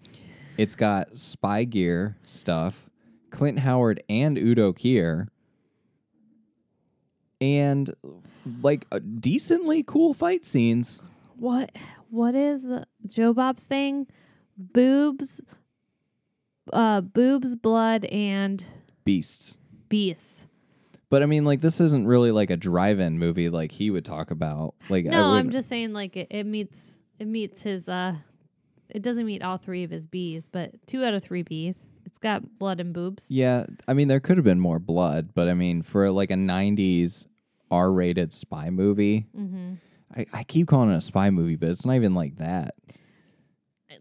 It's 0.57 0.76
got 0.76 1.19
spy 1.19 1.64
gear 1.64 2.17
stuff, 2.25 2.88
Clint 3.31 3.59
Howard 3.59 4.00
and 4.09 4.38
Udo 4.38 4.73
Kier, 4.73 5.26
and 7.41 7.93
like 8.62 8.87
uh, 8.93 9.00
decently 9.19 9.83
cool 9.83 10.14
fight 10.14 10.45
scenes. 10.45 11.02
What? 11.37 11.73
What 12.11 12.37
is 12.37 12.71
Joe 13.09 13.33
Bob's 13.33 13.64
thing? 13.64 14.07
Boobs, 14.57 15.41
uh, 16.73 17.00
boobs, 17.00 17.55
blood, 17.57 18.05
and 18.07 18.64
Beasts. 19.05 19.59
beasts. 19.88 20.47
But 21.11 21.23
I 21.23 21.26
mean, 21.26 21.45
like, 21.45 21.61
this 21.61 21.81
isn't 21.81 22.07
really 22.07 22.31
like 22.31 22.50
a 22.50 22.57
drive 22.57 22.99
in 22.99 23.19
movie 23.19 23.50
like 23.50 23.71
he 23.73 23.91
would 23.91 24.05
talk 24.05 24.31
about. 24.31 24.75
Like, 24.88 25.05
I 25.07 25.11
No, 25.11 25.33
I'm 25.35 25.50
just 25.50 25.69
saying 25.69 25.93
like 25.93 26.17
it, 26.17 26.29
it 26.31 26.47
meets 26.47 26.99
it 27.19 27.26
meets 27.26 27.62
his 27.62 27.88
uh 27.88 28.14
it 28.88 29.02
doesn't 29.02 29.25
meet 29.26 29.43
all 29.43 29.57
three 29.59 29.85
of 29.85 29.91
his 29.91 30.07
B's, 30.07 30.49
but 30.49 30.71
two 30.87 31.05
out 31.05 31.12
of 31.14 31.23
three 31.23 31.43
B's. 31.43 31.88
It's 32.07 32.19
got 32.19 32.59
blood 32.59 32.81
and 32.81 32.93
boobs. 32.93 33.31
Yeah, 33.31 33.67
I 33.88 33.95
mean, 33.95 34.09
there 34.09 34.21
could 34.21 34.37
have 34.38 34.45
been 34.45 34.61
more 34.61 34.79
blood, 34.79 35.31
but 35.35 35.49
I 35.49 35.55
mean, 35.55 35.83
for 35.83 36.11
like 36.11 36.31
a 36.31 36.35
90s 36.35 37.26
R 37.71 37.91
rated 37.93 38.33
spy 38.33 38.71
movie, 38.71 39.26
Mm-hmm. 39.37 39.75
I, 40.14 40.26
I 40.33 40.45
keep 40.45 40.69
calling 40.69 40.91
it 40.91 40.97
a 40.97 41.00
spy 41.00 41.31
movie, 41.31 41.57
but 41.57 41.71
it's 41.71 41.87
not 41.87 41.97
even 41.97 42.14
like 42.14 42.37
that. 42.37 42.75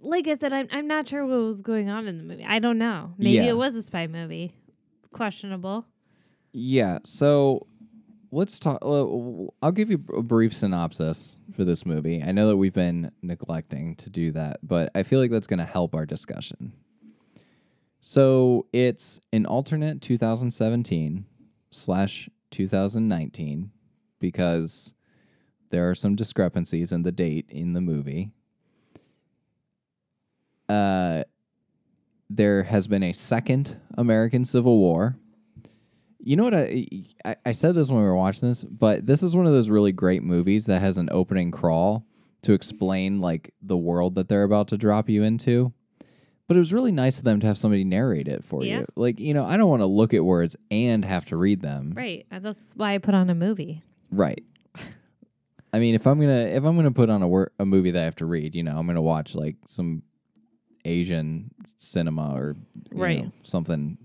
Like 0.01 0.27
I 0.27 0.36
said, 0.36 0.53
I'm 0.53 0.67
I'm 0.71 0.88
not 0.88 1.07
sure 1.07 1.25
what 1.25 1.38
was 1.45 1.62
going 1.62 1.89
on 1.89 2.07
in 2.07 2.17
the 2.17 2.24
movie. 2.24 2.45
I 2.45 2.60
don't 2.60 2.77
know. 2.77 3.13
Maybe 3.17 3.31
Yeah. 3.36 3.50
it 3.50 3.57
was 3.57 3.75
a 3.75 3.83
spy 3.83 4.07
movie. 4.07 4.53
Questionable. 5.12 5.86
Yeah, 6.53 7.00
so 7.05 7.67
let's 8.31 8.60
talk. 8.60 8.79
I'll 8.83 9.71
give 9.74 9.89
you 9.89 10.03
a 10.15 10.21
brief 10.21 10.53
synopsis 10.53 11.36
for 11.55 11.63
this 11.63 11.86
movie. 11.86 12.21
I 12.24 12.31
know 12.31 12.48
that 12.50 12.57
we've 12.57 12.74
been 12.74 13.12
neglecting 13.21 13.95
to 13.98 14.10
do 14.10 14.31
that, 14.31 14.60
but 14.63 14.91
I 14.95 15.03
feel 15.03 15.19
like 15.19 15.31
that's 15.31 15.48
going 15.48 15.60
to 15.60 15.65
help 15.65 15.95
our 15.95 16.05
discussion. 16.05 16.74
So 18.01 18.65
it's 18.74 19.19
an 19.31 19.45
alternate 19.45 20.01
2017 20.01 21.25
slash 21.69 22.29
2019 22.50 23.71
because 24.19 24.93
there 25.69 25.89
are 25.89 25.95
some 25.95 26.15
discrepancies 26.15 26.91
in 26.91 27.03
the 27.03 27.12
date 27.12 27.45
in 27.50 27.74
the 27.74 27.81
movie. 27.81 28.31
Uh, 30.72 31.24
there 32.30 32.63
has 32.63 32.88
been 32.88 33.04
a 33.04 33.12
second 33.13 33.75
American 33.98 34.46
Civil 34.46 34.78
War. 34.80 35.18
You 36.24 36.36
know 36.36 36.44
what 36.44 36.54
I, 36.54 36.86
I 37.25 37.36
I 37.48 37.51
said 37.51 37.75
this 37.75 37.90
when 37.90 38.00
we 38.00 38.06
were 38.06 38.16
watching 38.16 38.48
this, 38.48 38.63
but 38.63 39.06
this 39.06 39.22
is 39.24 39.36
one 39.36 39.46
of 39.48 39.51
those 39.51 39.70
really 39.70 39.92
great 39.92 40.24
movies 40.24 40.66
that 40.68 40.80
has 40.82 40.98
an 40.98 41.10
opening 41.12 41.51
crawl 41.51 42.06
to 42.44 42.54
explain 42.54 43.20
like 43.20 43.54
the 43.62 43.75
world 43.78 44.16
that 44.16 44.30
they're 44.30 44.44
about 44.44 44.68
to 44.70 44.78
drop 44.78 45.10
you 45.10 45.24
into. 45.24 45.74
But 46.48 46.58
it 46.58 46.60
was 46.60 46.74
really 46.74 46.92
nice 46.92 47.18
of 47.18 47.24
them 47.24 47.40
to 47.40 47.48
have 47.48 47.58
somebody 47.58 47.84
narrate 47.84 48.28
it 48.28 48.44
for 48.44 48.63
Yeah. 48.63 48.80
you. 48.80 48.86
Like, 48.96 49.20
you 49.20 49.34
know, 49.34 49.46
I 49.46 49.56
don't 49.58 49.70
want 49.70 49.82
to 49.82 49.86
look 49.86 50.13
at 50.13 50.24
words 50.24 50.56
and 50.70 51.04
have 51.06 51.25
to 51.25 51.38
read 51.38 51.62
them. 51.62 51.94
Right. 51.96 52.25
Uh, 52.32 52.40
That's 52.40 52.74
why 52.75 52.94
I 52.94 52.98
put 52.98 53.13
on 53.13 53.30
a 53.30 53.36
movie. 53.36 53.84
Right. 54.12 54.44
I 55.74 55.80
mean, 55.80 55.96
if 55.96 56.06
I'm 56.06 56.20
gonna 56.20 56.34
if 56.58 56.63
I'm 56.66 56.75
gonna 56.75 56.92
put 56.92 57.10
on 57.10 57.22
a 57.24 57.28
wor- 57.28 57.51
a 57.58 57.66
movie 57.66 57.92
that 57.92 58.01
I 58.01 58.06
have 58.06 58.18
to 58.18 58.25
read, 58.25 58.54
you 58.56 58.63
know, 58.63 58.78
I'm 58.78 58.86
gonna 58.86 59.01
watch 59.01 59.34
like 59.34 59.56
some 59.68 60.04
Asian 60.86 61.52
cinema 61.78 62.34
or 62.34 62.56
you 62.92 63.02
Right. 63.02 63.24
know, 63.26 63.32
something 63.44 63.98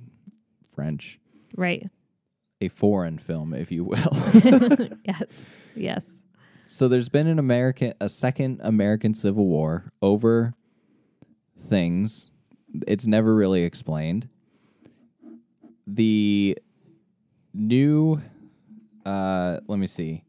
French, 0.74 1.18
Right. 1.56 1.88
a 2.60 2.68
foreign 2.68 3.18
film, 3.18 3.54
if 3.54 3.70
you 3.72 3.84
will. 3.84 4.10
yes. 5.04 5.48
Yes. 5.74 6.22
so 6.66 6.88
there's 6.88 7.08
been 7.08 7.26
an 7.26 7.38
American 7.38 7.94
a 8.00 8.08
second 8.08 8.60
American 8.62 9.14
Civil 9.14 9.46
War 9.46 9.92
over 10.02 10.54
things. 11.58 12.30
It's 12.86 13.06
never 13.06 13.34
really 13.34 13.62
explained. 13.62 14.28
The 15.86 16.58
new 17.54 18.20
uh 19.04 19.60
let 19.68 19.78
me 19.78 19.86
see. 19.86 20.24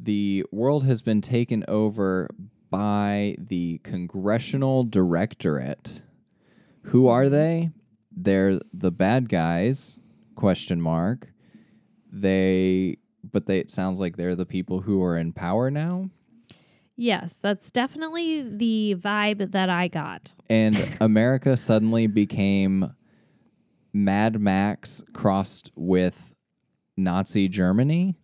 The 0.00 0.44
world 0.52 0.84
has 0.84 1.02
been 1.02 1.20
taken 1.20 1.64
over 1.68 2.28
by 2.70 3.36
the 3.38 3.78
Congressional 3.84 4.84
Directorate. 4.84 6.02
Who 6.82 7.08
are 7.08 7.28
they? 7.28 7.70
They're 8.14 8.60
the 8.72 8.90
bad 8.90 9.28
guys, 9.28 10.00
question 10.34 10.80
mark. 10.80 11.32
They 12.10 12.98
but 13.30 13.46
they 13.46 13.58
it 13.58 13.70
sounds 13.70 14.00
like 14.00 14.16
they're 14.16 14.34
the 14.36 14.46
people 14.46 14.80
who 14.80 15.02
are 15.02 15.16
in 15.16 15.32
power 15.32 15.70
now. 15.70 16.10
Yes, 16.96 17.34
that's 17.34 17.70
definitely 17.70 18.42
the 18.42 18.96
vibe 18.98 19.52
that 19.52 19.68
I 19.70 19.88
got. 19.88 20.32
and 20.50 20.96
America 21.00 21.56
suddenly 21.56 22.06
became 22.08 22.92
Mad 23.92 24.40
Max 24.40 25.02
crossed 25.12 25.70
with 25.76 26.34
Nazi 26.96 27.48
Germany. 27.48 28.16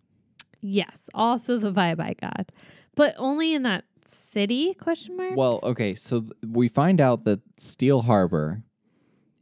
Yes, 0.61 1.09
also 1.13 1.57
the 1.57 1.71
vibe 1.71 1.99
I 2.01 2.15
got, 2.19 2.51
but 2.95 3.13
only 3.17 3.53
in 3.53 3.63
that 3.63 3.85
city? 4.07 4.73
Question 4.73 5.17
mark. 5.17 5.35
Well, 5.35 5.59
okay, 5.63 5.95
so 5.95 6.21
th- 6.21 6.33
we 6.47 6.67
find 6.67 6.99
out 7.01 7.23
that 7.25 7.41
Steel 7.57 8.03
Harbor 8.03 8.63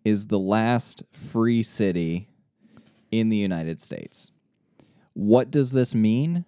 is 0.03 0.27
the 0.27 0.39
last 0.39 1.03
free 1.11 1.63
city 1.63 2.27
in 3.11 3.29
the 3.29 3.37
United 3.37 3.79
States. 3.79 4.31
What 5.13 5.51
does 5.51 5.71
this 5.71 5.93
mean? 5.93 6.45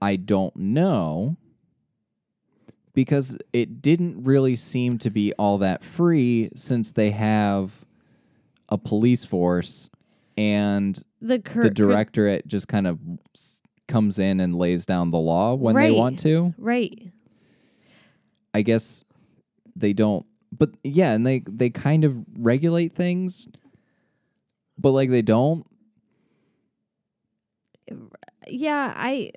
I 0.00 0.16
don't 0.16 0.54
know 0.56 1.36
because 2.94 3.36
it 3.52 3.82
didn't 3.82 4.22
really 4.22 4.54
seem 4.56 4.98
to 4.98 5.10
be 5.10 5.32
all 5.34 5.58
that 5.58 5.82
free 5.82 6.50
since 6.54 6.92
they 6.92 7.10
have 7.10 7.84
a 8.68 8.78
police 8.78 9.24
force 9.24 9.90
and 10.36 11.02
the 11.20 11.38
cur- 11.38 11.64
the 11.64 11.70
directorate 11.70 12.46
just 12.46 12.68
kind 12.68 12.86
of 12.86 12.98
comes 13.88 14.18
in 14.18 14.40
and 14.40 14.54
lays 14.56 14.86
down 14.86 15.10
the 15.10 15.18
law 15.18 15.54
when 15.54 15.74
they 15.76 15.90
want 15.90 16.18
to. 16.20 16.54
Right. 16.56 17.10
I 18.54 18.62
guess 18.62 19.04
they 19.76 19.92
don't. 19.92 20.24
But 20.56 20.70
yeah, 20.84 21.12
and 21.12 21.26
they 21.26 21.42
they 21.46 21.68
kind 21.68 22.04
of 22.04 22.16
regulate 22.38 22.94
things, 22.94 23.48
but 24.78 24.92
like 24.92 25.10
they 25.10 25.22
don't. 25.22 25.66
yeah, 28.48 28.94
I 28.96 29.32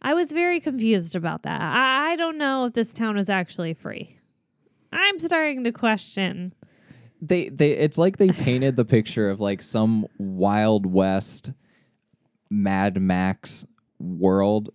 I 0.00 0.14
was 0.14 0.32
very 0.32 0.60
confused 0.60 1.14
about 1.14 1.42
that. 1.42 1.60
I, 1.60 2.12
I 2.12 2.16
don't 2.16 2.38
know 2.38 2.64
if 2.64 2.72
this 2.72 2.92
town 2.92 3.18
is 3.18 3.28
actually 3.28 3.74
free. 3.74 4.18
I'm 4.92 5.18
starting 5.18 5.64
to 5.64 5.72
question. 5.72 6.54
They 7.20 7.48
they 7.48 7.72
it's 7.72 7.98
like 7.98 8.16
they 8.16 8.28
painted 8.28 8.76
the 8.76 8.84
picture 8.84 9.28
of 9.28 9.40
like 9.40 9.60
some 9.60 10.06
Wild 10.18 10.86
West 10.86 11.52
Mad 12.50 13.00
Max 13.00 13.66
world, 13.98 14.70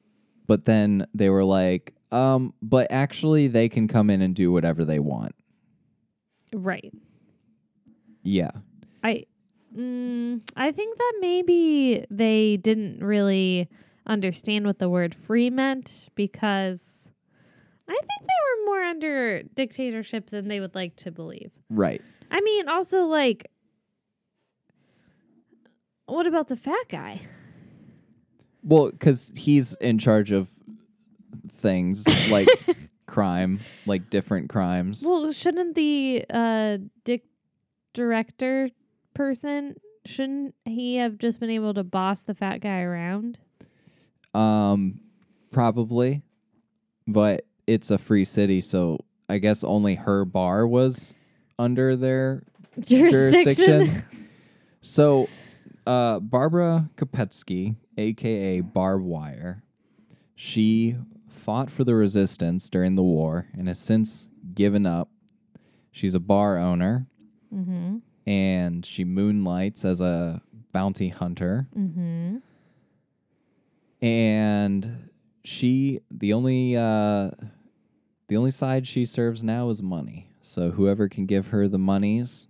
but 0.48 0.66
then 0.66 1.08
they 1.14 1.30
were 1.30 1.44
like, 1.46 1.94
um, 2.12 2.54
but 2.62 2.88
actually 2.90 3.48
they 3.48 3.70
can 3.70 3.88
come 3.88 4.10
in 4.10 4.22
and 4.22 4.36
do 4.36 4.52
whatever 4.52 4.84
they 4.86 5.00
want. 5.00 5.36
Right. 6.54 6.94
Yeah. 8.24 8.52
I 9.04 9.26
mm, 9.76 10.42
I 10.56 10.72
think 10.72 10.98
that 10.98 11.14
maybe 11.22 12.06
they 12.10 12.58
didn't 12.58 13.04
really 13.04 13.70
understand 14.06 14.66
what 14.66 14.80
the 14.80 14.90
word 14.90 15.16
free 15.16 15.50
meant 15.50 16.10
because 16.16 17.12
I 17.88 17.94
think 17.94 18.22
they 18.22 18.26
were 18.26 18.66
more 18.66 18.84
under 18.84 19.44
dictatorship 19.44 20.30
than 20.30 20.48
they 20.48 20.60
would 20.60 20.76
like 20.76 20.96
to 20.98 21.12
believe. 21.12 21.52
Right. 21.70 22.02
I 22.30 22.42
mean, 22.42 22.68
also 22.68 23.06
like 23.06 23.50
what 26.06 26.28
about 26.28 26.50
the 26.50 26.58
fat 26.58 26.90
guy? 26.90 27.22
Well, 28.64 28.92
because 28.92 29.32
he's 29.36 29.76
in 29.76 29.98
charge 29.98 30.32
of 30.32 30.50
things 31.62 32.06
like 32.30 32.48
crime, 33.06 33.60
like 33.86 34.10
different 34.10 34.50
crimes. 34.50 35.04
Well, 35.06 35.32
shouldn't 35.32 35.76
the 35.76 36.26
uh 36.30 36.78
dic- 37.04 37.26
director 37.94 38.70
person 39.14 39.76
shouldn't 40.06 40.56
he 40.66 40.96
have 40.98 41.18
just 41.18 41.40
been 41.40 41.50
able 41.50 41.74
to 41.74 41.84
boss 41.84 42.22
the 42.22 42.34
fat 42.34 42.60
guy 42.60 42.82
around? 42.82 43.38
Um, 44.34 45.00
probably, 45.52 46.24
but 47.08 47.46
it's 47.68 47.92
a 47.92 47.98
free 47.98 48.26
city, 48.26 48.62
so 48.62 49.00
I 49.30 49.38
guess 49.38 49.64
only 49.64 49.96
her 49.96 50.26
bar 50.26 50.68
was 50.68 51.14
under 51.60 51.96
their 51.96 52.44
jurisdiction. 52.86 54.04
so, 54.82 55.30
uh, 55.86 56.20
Barbara 56.20 56.90
Kopetsky, 56.96 57.76
aka 57.98 58.62
Barb 58.62 59.04
Wire, 59.04 59.64
she 60.36 60.96
fought 61.32 61.72
for 61.72 61.84
the 61.84 61.96
resistance 61.96 62.70
during 62.70 62.96
the 62.96 63.04
war 63.04 63.48
and 63.54 63.68
has 63.68 63.80
since 63.80 64.28
given 64.54 64.86
up. 64.86 65.10
She's 65.92 66.14
a 66.14 66.20
bar 66.20 66.58
owner, 66.58 67.08
mm-hmm. 67.54 67.98
and 68.26 68.86
she 68.86 69.04
moonlights 69.04 69.84
as 69.84 70.00
a 70.02 70.42
bounty 70.72 71.10
hunter. 71.10 71.68
Mm-hmm. 71.78 72.38
and 74.02 75.10
she 75.44 76.00
the 76.10 76.34
only 76.34 76.76
uh 76.78 77.30
the 78.28 78.38
only 78.38 78.52
side 78.52 78.88
she 78.88 79.06
serves 79.06 79.44
now 79.44 79.70
is 79.70 79.82
money 79.82 80.28
so 80.42 80.72
whoever 80.72 81.10
can 81.10 81.26
give 81.26 81.48
her 81.48 81.68
the 81.68 81.78
monies 81.80 82.48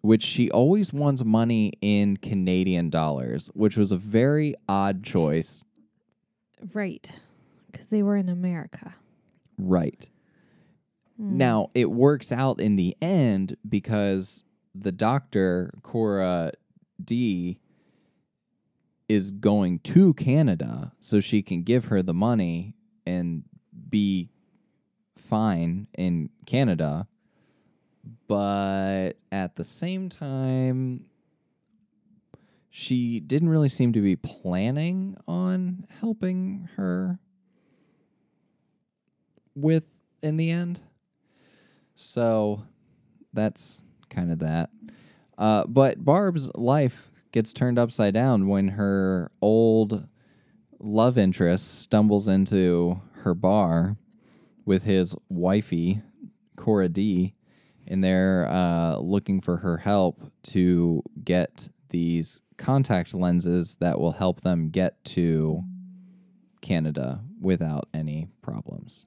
which 0.00 0.22
she 0.22 0.50
always 0.50 0.92
wants 0.92 1.24
money 1.24 1.72
in 1.80 2.16
canadian 2.16 2.90
dollars 2.90 3.50
which 3.54 3.76
was 3.76 3.90
a 3.92 3.96
very 3.96 4.54
odd 4.68 5.02
choice 5.02 5.64
Right. 6.72 7.10
Because 7.72 7.88
they 7.88 8.02
were 8.02 8.16
in 8.16 8.28
America. 8.28 8.94
right. 9.58 10.08
Hmm. 11.16 11.36
Now 11.36 11.70
it 11.74 11.90
works 11.90 12.30
out 12.30 12.60
in 12.60 12.76
the 12.76 12.96
end 13.02 13.56
because 13.68 14.44
the 14.74 14.92
doctor 14.92 15.72
cora 15.82 16.52
d 17.02 17.58
is 19.08 19.30
going 19.30 19.78
to 19.80 20.14
canada 20.14 20.92
so 21.00 21.20
she 21.20 21.42
can 21.42 21.62
give 21.62 21.86
her 21.86 22.02
the 22.02 22.14
money 22.14 22.74
and 23.06 23.42
be 23.88 24.30
fine 25.16 25.88
in 25.94 26.30
canada. 26.46 27.06
But 28.26 29.12
at 29.30 29.56
the 29.56 29.64
same 29.64 30.08
time 30.08 31.04
she 32.70 33.20
didn't 33.20 33.50
really 33.50 33.68
seem 33.68 33.92
to 33.92 34.00
be 34.00 34.16
planning 34.16 35.16
on 35.28 35.86
helping 36.00 36.70
her 36.76 37.18
with 39.54 39.84
in 40.22 40.36
the 40.36 40.50
end 40.50 40.80
so 42.02 42.64
that's 43.32 43.82
kind 44.10 44.32
of 44.32 44.40
that. 44.40 44.70
Uh, 45.38 45.64
but 45.66 46.04
Barb's 46.04 46.50
life 46.56 47.10
gets 47.32 47.52
turned 47.52 47.78
upside 47.78 48.14
down 48.14 48.48
when 48.48 48.68
her 48.68 49.30
old 49.40 50.06
love 50.78 51.16
interest 51.16 51.80
stumbles 51.80 52.28
into 52.28 53.00
her 53.22 53.34
bar 53.34 53.96
with 54.64 54.84
his 54.84 55.14
wifey, 55.28 56.02
Cora 56.56 56.88
D, 56.88 57.34
and 57.86 58.02
they're 58.02 58.48
uh, 58.48 58.98
looking 58.98 59.40
for 59.40 59.58
her 59.58 59.78
help 59.78 60.32
to 60.42 61.02
get 61.24 61.68
these 61.90 62.40
contact 62.58 63.14
lenses 63.14 63.76
that 63.76 63.98
will 63.98 64.12
help 64.12 64.42
them 64.42 64.70
get 64.70 65.02
to 65.04 65.62
Canada 66.60 67.20
without 67.42 67.88
any 67.92 68.28
problems. 68.40 69.06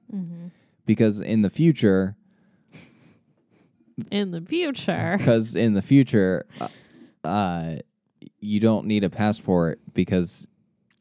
Because 0.84 1.18
in 1.20 1.42
the 1.42 1.50
future, 1.50 2.16
In 4.10 4.30
the 4.30 4.40
future. 4.42 5.16
because 5.18 5.54
in 5.56 5.72
the 5.74 5.82
future, 5.82 6.46
uh, 6.60 6.68
uh, 7.26 7.76
you 8.40 8.60
don't 8.60 8.86
need 8.86 9.02
a 9.04 9.10
passport 9.10 9.80
because 9.94 10.46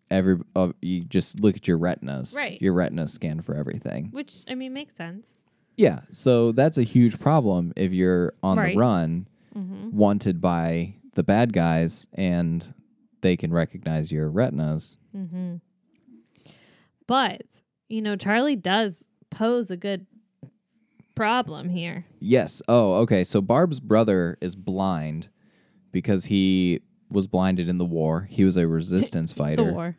every 0.10 0.38
uh, 0.56 0.70
you 0.82 1.04
just 1.04 1.40
look 1.42 1.56
at 1.58 1.68
your 1.68 1.78
retinas. 1.78 2.34
Right. 2.34 2.62
Your 2.62 2.74
retina 2.74 3.08
scan 3.08 3.42
for 3.42 3.56
everything. 3.56 4.10
Which, 4.12 4.34
I 4.48 4.56
mean, 4.56 4.74
makes 4.74 4.96
sense. 4.96 5.36
Yeah. 5.78 6.02
So 6.12 6.52
that's 6.54 6.78
a 6.78 6.84
huge 6.84 7.20
problem 7.20 7.74
if 7.76 7.92
you're 7.92 8.34
on 8.42 8.58
Right. 8.58 8.74
the 8.74 8.80
run, 8.80 9.28
wanted 9.54 10.40
by 10.42 10.96
the 11.16 11.24
bad 11.24 11.52
guys, 11.54 12.08
and 12.14 12.74
they 13.22 13.36
can 13.38 13.52
recognize 13.54 14.12
your 14.12 14.30
retinas. 14.30 14.98
But, 17.08 17.42
you 17.90 18.02
know, 18.02 18.16
Charlie 18.16 18.56
does 18.56 19.08
pose 19.30 19.70
a 19.72 19.78
good 19.78 20.06
problem 21.16 21.70
here. 21.70 22.06
Yes. 22.20 22.62
Oh, 22.68 22.96
okay. 23.02 23.24
So 23.24 23.42
Barb's 23.42 23.80
brother 23.80 24.38
is 24.42 24.56
blind 24.56 25.30
because 25.92 26.26
he 26.26 26.82
was 27.10 27.28
blinded 27.28 27.70
in 27.70 27.78
the 27.78 27.86
war. 27.86 28.28
He 28.30 28.44
was 28.44 28.58
a 28.58 28.68
resistance 28.68 29.32
fighter. 29.32 29.66
The 29.66 29.74
war. 29.74 29.98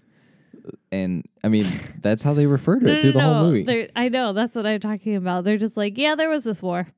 And 0.91 1.25
I 1.45 1.49
mean, 1.49 1.81
that's 2.01 2.23
how 2.23 2.35
they 2.35 2.47
refer 2.47 2.81
to 2.81 2.87
it 2.87 2.95
No, 2.97 3.01
through 3.01 3.13
no, 3.13 3.19
the 3.19 3.35
whole 3.35 3.45
movie. 3.45 3.63
They're- 3.63 3.89
I 3.95 4.09
know. 4.09 4.33
That's 4.33 4.55
what 4.55 4.67
I'm 4.67 4.81
talking 4.81 5.15
about. 5.15 5.45
They're 5.45 5.59
just 5.59 5.77
like, 5.77 5.97
yeah, 5.97 6.17
there 6.17 6.29
was 6.29 6.43
this 6.45 6.61
war. 6.63 6.89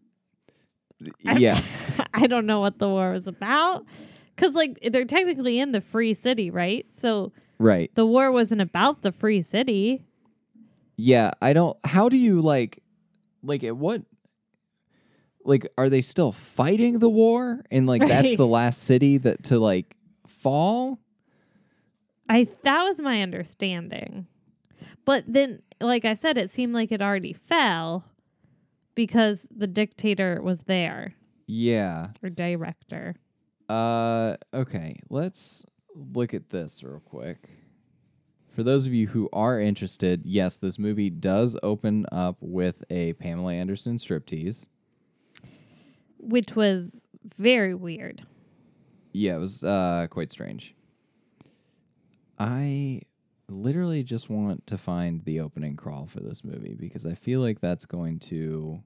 yeah. 1.22 1.60
I 2.14 2.26
don't 2.26 2.46
know 2.46 2.60
what 2.60 2.78
the 2.78 2.88
war 2.88 3.12
was 3.12 3.26
about. 3.26 3.84
Because, 4.34 4.54
like, 4.54 4.78
they're 4.90 5.04
technically 5.04 5.58
in 5.58 5.72
the 5.72 5.80
free 5.80 6.14
city, 6.14 6.50
right? 6.50 6.86
So 6.92 7.32
Right. 7.58 7.90
the 7.94 8.06
war 8.06 8.30
wasn't 8.30 8.60
about 8.60 9.02
the 9.02 9.12
free 9.12 9.40
city. 9.42 10.04
Yeah, 10.96 11.32
I 11.42 11.52
don't 11.52 11.76
how 11.84 12.08
do 12.08 12.16
you 12.16 12.40
like 12.40 12.82
like 13.42 13.62
at 13.64 13.76
what 13.76 14.02
like 15.44 15.66
are 15.78 15.88
they 15.88 16.00
still 16.00 16.32
fighting 16.32 16.98
the 16.98 17.08
war 17.08 17.64
and 17.70 17.86
like 17.86 18.00
that's 18.08 18.36
the 18.36 18.46
last 18.46 18.82
city 18.82 19.18
that 19.18 19.44
to 19.44 19.58
like 19.58 19.96
fall? 20.26 20.98
I 22.28 22.48
that 22.64 22.82
was 22.84 23.00
my 23.00 23.22
understanding. 23.22 24.26
But 25.04 25.24
then 25.26 25.62
like 25.80 26.04
I 26.04 26.14
said 26.14 26.36
it 26.38 26.50
seemed 26.50 26.74
like 26.74 26.92
it 26.92 27.00
already 27.00 27.32
fell 27.32 28.04
because 28.94 29.46
the 29.54 29.66
dictator 29.66 30.40
was 30.42 30.64
there 30.64 31.14
Yeah. 31.46 32.08
or 32.22 32.28
director. 32.30 33.14
Uh 33.68 34.36
okay, 34.52 34.98
let's 35.10 35.64
look 36.14 36.34
at 36.34 36.50
this 36.50 36.82
real 36.82 37.00
quick. 37.00 37.48
For 38.54 38.62
those 38.62 38.86
of 38.86 38.92
you 38.92 39.08
who 39.08 39.28
are 39.32 39.60
interested, 39.60 40.22
yes, 40.24 40.56
this 40.56 40.78
movie 40.78 41.10
does 41.10 41.56
open 41.62 42.06
up 42.10 42.36
with 42.40 42.82
a 42.90 43.12
Pamela 43.14 43.52
Anderson 43.52 43.98
striptease. 43.98 44.66
Which 46.18 46.56
was 46.56 47.06
very 47.36 47.74
weird. 47.74 48.26
Yeah, 49.12 49.36
it 49.36 49.38
was 49.38 49.62
uh, 49.62 50.06
quite 50.10 50.32
strange. 50.32 50.74
I 52.38 53.02
literally 53.48 54.02
just 54.02 54.28
want 54.28 54.66
to 54.66 54.78
find 54.78 55.24
the 55.24 55.40
opening 55.40 55.76
crawl 55.76 56.08
for 56.12 56.20
this 56.20 56.44
movie 56.44 56.74
because 56.74 57.06
I 57.06 57.14
feel 57.14 57.40
like 57.40 57.60
that's 57.60 57.86
going 57.86 58.18
to 58.20 58.82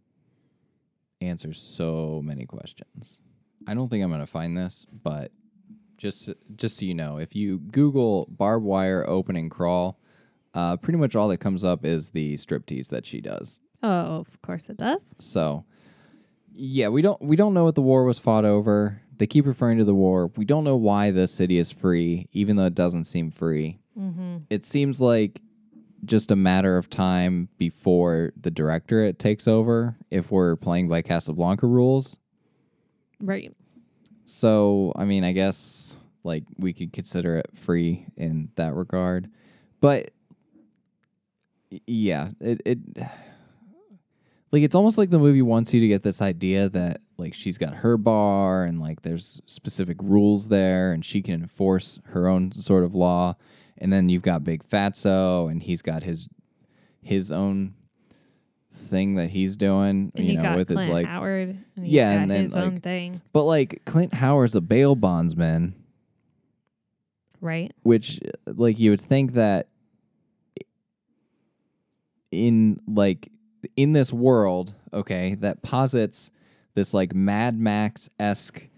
answer 1.21 1.53
so 1.53 2.21
many 2.25 2.47
questions. 2.47 3.21
I 3.67 3.75
don't 3.75 3.89
think 3.89 4.03
I'm 4.03 4.11
going 4.11 4.21
to 4.21 4.27
find 4.27 4.57
this, 4.57 4.87
but 5.03 5.33
just 6.03 6.29
just 6.57 6.79
so 6.79 6.85
you 6.85 6.95
know, 6.95 7.17
if 7.17 7.35
you 7.35 7.59
Google 7.59 8.27
barbed 8.29 8.65
wire 8.65 9.09
opening 9.09 9.49
crawl, 9.49 9.99
uh, 10.53 10.77
pretty 10.77 10.99
much 10.99 11.15
all 11.15 11.29
that 11.29 11.39
comes 11.39 11.63
up 11.63 11.85
is 11.85 12.11
the 12.11 12.35
striptease 12.35 12.89
that 12.89 13.07
she 13.07 13.21
does. 13.21 13.61
Oh, 13.83 14.17
of 14.17 14.43
course 14.43 14.69
it 14.69 14.79
does. 14.79 15.03
So, 15.19 15.65
yeah, 16.53 16.89
we 16.89 17.03
don't 17.03 17.23
we 17.23 17.37
don't 17.37 17.55
know 17.55 17.65
what 17.65 17.77
the 17.77 17.83
war 17.83 18.05
was 18.05 18.19
fought 18.19 18.45
over. 18.45 19.01
They 19.17 19.27
keep 19.29 19.47
referring 19.47 19.79
to 19.79 19.85
the 19.85 19.95
war. 19.95 20.33
We 20.37 20.45
don't 20.45 20.65
know 20.65 20.77
why 20.77 21.13
the 21.13 21.29
city 21.29 21.59
is 21.59 21.71
free, 21.71 22.29
even 22.33 22.57
though 22.57 22.67
it 22.67 22.75
doesn't 22.75 23.05
seem 23.05 23.31
free. 23.31 23.79
Mm-hmm. 23.97 24.39
It 24.51 24.67
seems 24.67 25.01
like 25.01 25.41
just 26.05 26.33
a 26.33 26.37
matter 26.37 26.77
of 26.77 26.91
time 26.91 27.49
before 27.59 28.33
the 28.41 28.51
directorate 28.51 29.21
takes 29.21 29.47
over 29.47 29.97
if 30.11 30.33
we're 30.33 30.57
playing 30.57 30.89
by 30.89 31.03
Casablanca 31.03 31.69
rules. 31.69 32.19
Right. 33.21 33.55
So, 34.25 34.93
I 34.97 35.05
mean, 35.05 35.25
I 35.25 35.33
guess 35.33 35.97
like 36.25 36.45
we 36.59 36.73
could 36.73 36.93
consider 36.93 37.37
it 37.37 37.51
free 37.55 38.07
in 38.17 38.51
that 38.57 38.75
regard. 38.75 39.29
But 39.81 40.11
yeah, 41.87 42.31
it 42.41 42.61
it 42.65 42.79
like 44.53 44.63
it's 44.63 44.75
almost 44.75 44.99
like 44.99 45.11
the 45.11 45.19
movie 45.19 45.43
wants 45.43 45.73
you 45.73 45.81
to 45.81 45.89
get 45.89 46.03
this 46.03 46.21
idea 46.21 46.69
that 46.69 47.01
like 47.17 47.35
she's 47.35 47.59
got 47.59 47.75
her 47.77 47.97
bar 47.97 48.65
and 48.65 48.81
like 48.81 49.03
there's 49.03 49.41
specific 49.47 49.97
rules 50.01 50.49
there 50.49 50.93
and 50.93 51.05
she 51.05 51.23
can 51.23 51.35
enforce 51.43 51.99
her 52.09 52.29
own 52.29 52.53
sort 52.53 52.85
of 52.85 52.95
law. 52.95 53.35
And 53.79 53.93
then 53.93 54.09
you've 54.09 54.23
got 54.23 54.45
Big 54.45 54.63
Fatso 54.63 55.51
and 55.51 55.63
he's 55.63 55.83
got 55.83 56.03
his 56.03 56.29
his 57.01 57.33
own 57.33 57.75
thing 58.75 59.15
that 59.17 59.31
he's 59.31 59.57
doing, 59.57 60.13
And 60.15 60.27
you 60.27 60.39
know, 60.41 60.57
with 60.57 60.69
Clint 60.69 60.81
his 60.83 60.89
like 60.89 61.07
Howard. 61.07 61.57
And 61.77 61.87
Yeah, 61.87 62.11
and 62.13 62.31
then, 62.31 62.41
his 62.41 62.57
own 62.57 62.81
thing. 62.81 63.21
but 63.33 63.45
like 63.45 63.83
Clint 63.85 64.15
Howard's 64.15 64.55
a 64.55 64.61
bail 64.61 64.95
bondsman, 64.95 65.75
Right. 67.41 67.73
which 67.83 68.21
like 68.47 68.79
you 68.79 68.91
would 68.91 69.01
think 69.01 69.35
that 69.35 69.69
in 72.31 72.81
like 72.87 73.31
in 73.77 73.93
this 73.93 74.13
world, 74.13 74.75
okay, 74.93 75.35
that 75.37 75.63
posits 75.63 76.31
this 76.75 76.95
like 76.95 77.15
Mad 77.15 77.59
Max 77.59 78.09
esque 78.19 78.69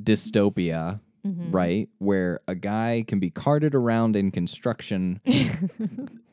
dystopia, 0.00 1.00
Mm-hmm. 1.26 1.50
right? 1.50 1.88
Where 1.98 2.40
a 2.48 2.54
guy 2.54 3.04
can 3.06 3.18
be 3.18 3.28
carted 3.28 3.74
around 3.74 4.14
in 4.16 4.30
construction 4.30 5.20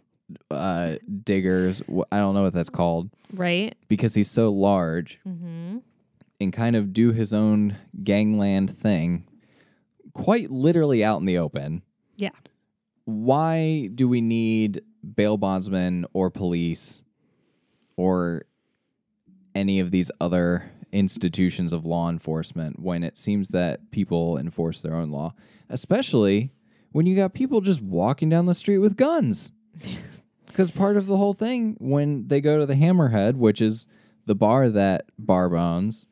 uh 0.52 0.96
diggers, 1.24 1.82
I 2.12 2.18
don't 2.18 2.34
know 2.34 2.44
what 2.44 2.54
that's 2.54 2.70
called, 2.70 3.10
Right. 3.34 3.76
because 3.88 4.14
he's 4.16 4.30
so 4.32 4.52
large 4.52 5.20
Mm-hmm. 5.28 5.78
and 6.42 6.54
kind 6.54 6.76
of 6.76 6.94
do 6.94 7.12
his 7.12 7.32
own 7.34 7.78
gangland 8.04 8.76
thing 8.76 9.28
quite 10.14 10.50
literally 10.50 11.04
out 11.04 11.20
in 11.20 11.26
the 11.26 11.38
open. 11.38 11.82
Yeah. 12.18 12.30
Why 13.06 13.88
do 13.94 14.08
we 14.08 14.22
need 14.22 14.82
bail 15.16 15.38
bondsmen 15.38 16.06
or 16.14 16.32
police 16.32 17.02
or 17.98 18.46
any 19.54 19.80
of 19.80 19.92
these 19.92 20.10
other 20.20 20.72
institutions 20.92 21.72
of 21.74 21.86
law 21.86 22.10
enforcement 22.10 22.80
when 22.80 23.04
it 23.04 23.18
seems 23.18 23.50
that 23.50 23.92
people 23.92 24.38
enforce 24.38 24.82
their 24.82 24.96
own 24.96 25.12
law, 25.12 25.34
especially 25.70 26.52
when 26.94 27.06
you 27.06 27.16
got 27.16 27.34
people 27.34 27.62
just 27.62 27.82
walking 27.82 28.30
down 28.30 28.46
the 28.46 28.56
street 28.56 28.78
with 28.80 28.96
guns? 28.96 29.52
Because 30.48 30.72
part 30.72 30.96
of 30.98 31.06
the 31.06 31.18
whole 31.18 31.34
thing 31.34 31.76
when 31.80 32.28
they 32.28 32.40
go 32.42 32.58
to 32.60 32.66
the 32.66 32.76
Hammerhead, 32.76 33.36
which 33.36 33.62
is 33.62 33.88
the 34.26 34.36
bar 34.36 34.70
that 34.70 35.06
Barb 35.20 35.54
owns, 35.54 36.08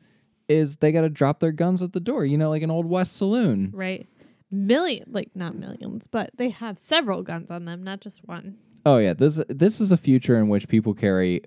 is 0.48 0.76
they 0.76 0.92
got 0.92 1.00
to 1.02 1.08
drop 1.08 1.40
their 1.40 1.52
guns 1.52 1.80
at 1.82 1.92
the 1.94 2.00
door, 2.00 2.24
you 2.26 2.36
know, 2.36 2.50
like 2.50 2.62
an 2.62 2.70
old 2.70 2.86
West 2.86 3.16
saloon. 3.16 3.70
Right. 3.74 4.06
Million, 4.50 5.04
like 5.10 5.30
not 5.34 5.56
millions, 5.56 6.06
but 6.06 6.30
they 6.36 6.50
have 6.50 6.78
several 6.78 7.22
guns 7.22 7.50
on 7.50 7.64
them, 7.64 7.82
not 7.82 8.00
just 8.00 8.26
one. 8.28 8.56
Oh 8.86 8.98
yeah, 8.98 9.14
this 9.14 9.40
this 9.48 9.80
is 9.80 9.90
a 9.90 9.96
future 9.96 10.38
in 10.38 10.48
which 10.48 10.68
people 10.68 10.92
carry 10.94 11.40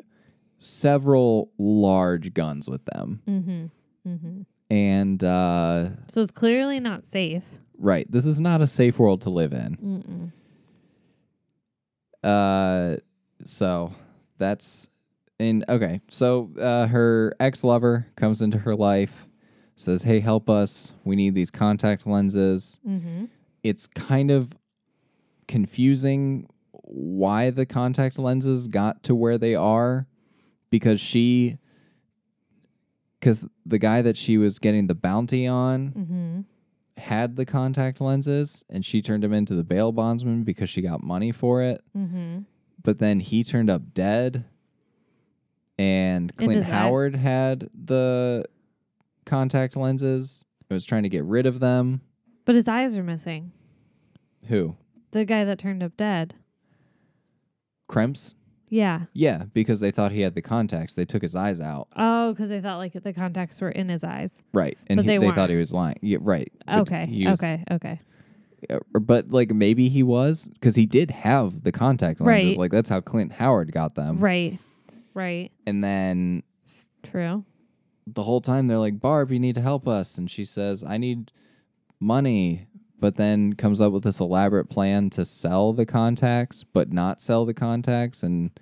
several 0.59 1.51
large 1.57 2.33
guns 2.33 2.67
with 2.67 2.83
them, 2.85 3.21
Mm-hmm. 3.27 3.65
Mm-hmm. 4.09 4.41
and 4.73 5.23
uh, 5.23 5.89
So 6.09 6.21
it's 6.21 6.31
clearly 6.31 6.79
not 6.79 7.05
safe. 7.05 7.45
right, 7.77 8.11
this 8.11 8.25
is 8.25 8.39
not 8.39 8.61
a 8.61 8.67
safe 8.67 8.97
world 8.99 9.21
to 9.21 9.29
live 9.29 9.53
in. 9.53 9.77
Mm-mm. 9.77 10.31
Uh, 12.23 12.97
so 13.43 13.93
that's 14.37 14.87
in 15.39 15.63
okay. 15.69 16.01
So 16.09 16.51
uh, 16.59 16.87
her 16.87 17.33
ex 17.39 17.63
lover 17.63 18.07
comes 18.15 18.41
into 18.41 18.59
her 18.59 18.75
life, 18.75 19.27
says, 19.75 20.03
"Hey, 20.03 20.19
help 20.19 20.49
us! 20.49 20.93
We 21.03 21.15
need 21.15 21.35
these 21.35 21.51
contact 21.51 22.07
lenses." 22.07 22.79
Mm-hmm. 22.87 23.25
It's 23.63 23.87
kind 23.87 24.31
of 24.31 24.57
confusing 25.47 26.47
why 26.71 27.49
the 27.49 27.65
contact 27.65 28.17
lenses 28.17 28.67
got 28.67 29.03
to 29.03 29.15
where 29.15 29.37
they 29.37 29.55
are 29.55 30.07
because 30.69 30.99
she 31.01 31.57
because 33.19 33.45
the 33.65 33.79
guy 33.79 34.01
that 34.01 34.15
she 34.17 34.37
was 34.37 34.59
getting 34.59 34.87
the 34.87 34.95
bounty 34.95 35.47
on 35.47 35.89
Mm-hmm. 35.89 36.41
Had 36.97 37.35
the 37.35 37.45
contact 37.45 38.01
lenses 38.01 38.63
and 38.69 38.83
she 38.83 39.01
turned 39.01 39.23
him 39.23 39.31
into 39.33 39.53
the 39.55 39.63
bail 39.63 39.91
bondsman 39.91 40.43
because 40.43 40.69
she 40.69 40.81
got 40.81 41.03
money 41.03 41.31
for 41.31 41.61
it 41.61 41.81
Mm-hmm. 41.95 42.39
but 42.83 42.99
then 42.99 43.19
he 43.19 43.43
turned 43.43 43.69
up 43.69 43.93
dead 43.93 44.45
and 45.77 46.35
clint 46.37 46.63
howard 46.63 47.15
had 47.15 47.69
the 47.73 48.45
contact 49.25 49.75
lenses 49.77 50.43
and 50.69 50.75
was 50.75 50.85
trying 50.85 51.03
to 51.03 51.09
get 51.09 51.23
rid 51.23 51.45
of 51.45 51.59
them 51.59 52.01
But 52.45 52.55
his 52.55 52.67
eyes 52.67 52.97
are 52.97 53.03
missing. 53.03 53.51
who 54.47 54.75
The 55.11 55.23
guy 55.25 55.43
that 55.45 55.59
turned 55.59 55.83
up 55.83 55.95
dead. 55.97 56.33
kremps 57.89 58.33
Yeah. 58.69 59.01
yeah 59.13 59.43
because 59.53 59.79
they 59.79 59.91
thought 59.91 60.11
he 60.11 60.21
had 60.21 60.35
the 60.35 60.41
contacts 60.41 60.93
they 60.95 61.05
took 61.05 61.21
his 61.21 61.35
eyes 61.35 61.59
out 61.61 61.87
Oh, 61.95 62.33
because 62.33 62.49
they 62.49 62.59
thought 62.59 62.77
like 62.77 62.93
the 62.93 63.13
contacts 63.13 63.61
were 63.61 63.71
in 63.71 63.87
his 63.89 64.03
eyes. 64.03 64.41
right 64.53 64.77
and 64.87 64.97
But 64.97 65.03
he- 65.05 65.07
they 65.07 65.17
they, 65.19 65.31
thought 65.31 65.49
he 65.49 65.55
was 65.55 65.71
lying 65.73 65.97
yeah 66.01 66.17
right 66.21 66.51
Okay. 66.69 67.25
was- 67.27 67.41
okay. 67.41 67.63
Okay. 67.71 68.01
uh, 68.69 68.79
but 68.99 69.29
like 69.31 69.51
maybe 69.53 69.87
he 69.89 70.03
was 70.03 70.49
because 70.49 70.75
he 70.75 70.85
did 70.85 71.11
have 71.11 71.63
the 71.63 71.71
contact 71.71 72.19
lenses 72.19 72.49
Right. 72.55 72.57
like 72.57 72.71
that's 72.71 72.89
how 72.89 72.99
clint 73.01 73.31
howard 73.33 73.71
got 73.71 73.95
them 73.95 74.19
Right. 74.19 74.59
Right. 75.13 75.51
and 75.65 75.83
then 75.83 76.43
True. 77.03 77.45
the 78.05 78.23
whole 78.23 78.41
time 78.41 78.67
they're 78.67 78.77
like, 78.77 78.99
Barb, 78.99 79.31
you 79.31 79.39
need 79.39 79.55
to 79.55 79.61
help 79.61 79.87
us. 79.87 80.17
And 80.17 80.29
she 80.29 80.43
says, 80.45 80.83
I 80.83 80.97
need 80.97 81.31
money. 81.99 82.67
But 82.99 83.15
then 83.15 83.53
comes 83.53 83.79
up 83.79 83.93
with 83.93 84.03
this 84.03 84.19
elaborate 84.19 84.69
plan 84.69 85.09
to 85.11 85.23
sell 85.23 85.71
the 85.71 85.85
contacts, 85.85 86.63
but 86.63 86.91
not 86.91 87.21
sell 87.21 87.45
the 87.45 87.53
contacts. 87.53 88.23
And 88.23 88.59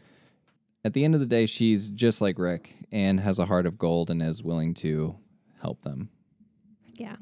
at 0.84 0.94
the 0.94 1.06
end 1.06 1.14
of 1.14 1.22
the 1.22 1.26
day, 1.26 1.46
she's 1.46 1.88
just 1.90 2.20
like 2.20 2.38
Rick 2.38 2.76
and 2.92 3.22
has 3.22 3.40
a 3.40 3.46
heart 3.46 3.66
of 3.66 3.78
gold 3.78 4.10
and 4.10 4.22
is 4.22 4.44
willing 4.44 4.74
to 4.76 5.16
help 5.62 5.82
them. 5.84 6.10
Yeah. 6.94 7.16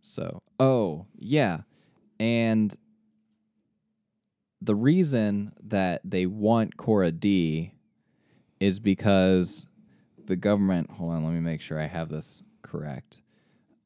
So, 0.00 0.42
oh, 0.58 1.06
yeah. 1.18 1.60
And 2.18 2.74
the 4.60 4.74
reason 4.74 5.52
that 5.62 6.00
they 6.02 6.26
want 6.26 6.76
Cora 6.76 7.12
D 7.12 7.74
is 8.58 8.80
because 8.80 9.66
the 10.24 10.36
government, 10.36 10.90
hold 10.90 11.14
on, 11.14 11.24
let 11.24 11.32
me 11.32 11.40
make 11.40 11.60
sure 11.60 11.78
I 11.78 11.86
have 11.86 12.08
this 12.08 12.42
correct, 12.62 13.20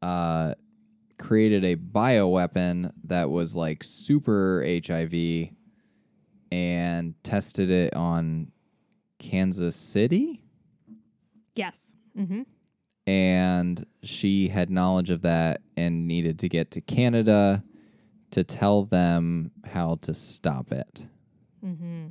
uh, 0.01 0.55
created 1.23 1.65
a 1.65 1.77
bioweapon 1.77 2.93
that 3.05 3.31
was 3.31 3.55
like 3.55 3.85
super 3.85 4.63
HIV 4.67 5.51
and 6.51 7.15
tested 7.23 7.71
it 7.71 7.95
on 7.95 8.51
Kansas 9.19 9.77
City 9.77 10.43
Yes. 11.55 11.95
Mm-hmm. 12.19 12.43
and 13.07 13.87
she 14.03 14.49
had 14.49 14.69
knowledge 14.69 15.11
of 15.11 15.23
that 15.23 15.61
and 15.77 16.07
needed 16.09 16.39
to 16.41 16.49
get 16.49 16.71
to 16.73 16.81
Canada 16.81 17.63
to 18.33 18.43
tell 18.43 18.85
them 18.85 19.51
how 19.65 19.97
to 20.03 20.13
stop 20.15 20.73
it. 20.73 21.03
Mm-hmm. 21.65 22.07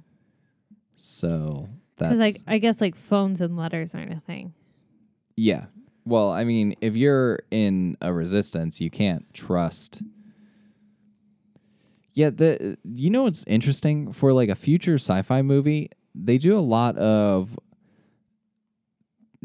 So 0.96 1.68
that's 1.98 2.18
Because 2.18 2.20
like 2.20 2.36
I 2.48 2.58
guess 2.60 2.80
like 2.82 2.96
phones 2.96 3.42
and 3.42 3.58
letters 3.58 3.94
aren't 3.94 4.14
a 4.14 4.20
thing. 4.22 4.54
yeah. 5.36 5.66
Well, 6.06 6.32
I 6.32 6.44
mean, 6.44 6.76
if 6.82 6.96
you're 6.96 7.40
in 7.52 7.98
a 8.02 8.12
resistance, 8.12 8.82
you 8.82 8.90
can't 8.90 9.32
trust. 9.34 10.02
Yeah, 12.14 12.30
the 12.30 12.78
you 12.84 13.10
know 13.10 13.24
what's 13.24 13.44
interesting 13.46 14.12
for 14.12 14.34
like 14.34 14.50
a 14.50 14.56
future 14.56 14.96
sci-fi 14.96 15.42
movie, 15.42 15.90
they 16.14 16.38
do 16.38 16.58
a 16.58 16.60
lot 16.60 16.98
of 16.98 17.58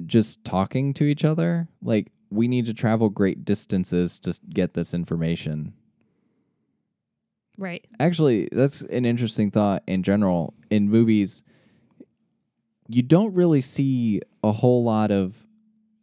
just 0.04 0.44
talking 0.44 0.92
to 0.94 1.04
each 1.04 1.24
other. 1.24 1.68
Like 1.82 2.10
we 2.30 2.48
need 2.48 2.66
to 2.66 2.74
travel 2.74 3.08
great 3.08 3.44
distances 3.44 4.18
to 4.20 4.38
get 4.52 4.74
this 4.74 4.92
information. 4.92 5.74
Right. 7.58 7.86
Actually, 8.00 8.48
that's 8.52 8.82
an 8.82 9.04
interesting 9.04 9.50
thought 9.50 9.82
in 9.86 10.02
general. 10.02 10.54
In 10.70 10.90
movies, 10.90 11.42
you 12.88 13.02
don't 13.02 13.32
really 13.34 13.60
see 13.60 14.20
a 14.42 14.52
whole 14.52 14.84
lot 14.84 15.10
of 15.10 15.45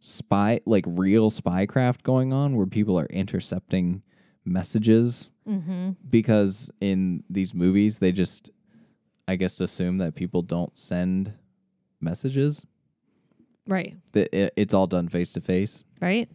spy, 0.06 0.60
like 0.66 0.84
real 0.86 1.30
spycraft 1.30 2.02
going 2.02 2.30
on 2.30 2.56
where 2.56 2.66
people 2.66 2.98
are 2.98 3.06
intercepting 3.06 4.02
messages 4.44 5.30
Mm-hmm. 5.48 5.90
because 6.08 6.70
in 6.80 7.22
these 7.28 7.54
movies, 7.54 7.98
they 7.98 8.12
just, 8.12 8.48
I 9.28 9.36
guess, 9.36 9.60
assume 9.60 9.98
that 9.98 10.14
people 10.14 10.40
don't 10.40 10.74
send 10.76 11.34
messages. 12.00 12.64
Right. 13.66 13.94
That 14.12 14.34
it, 14.34 14.54
it's 14.56 14.72
all 14.72 14.86
done 14.86 15.08
face 15.08 15.32
to 15.32 15.42
face. 15.42 15.84
Right. 16.00 16.30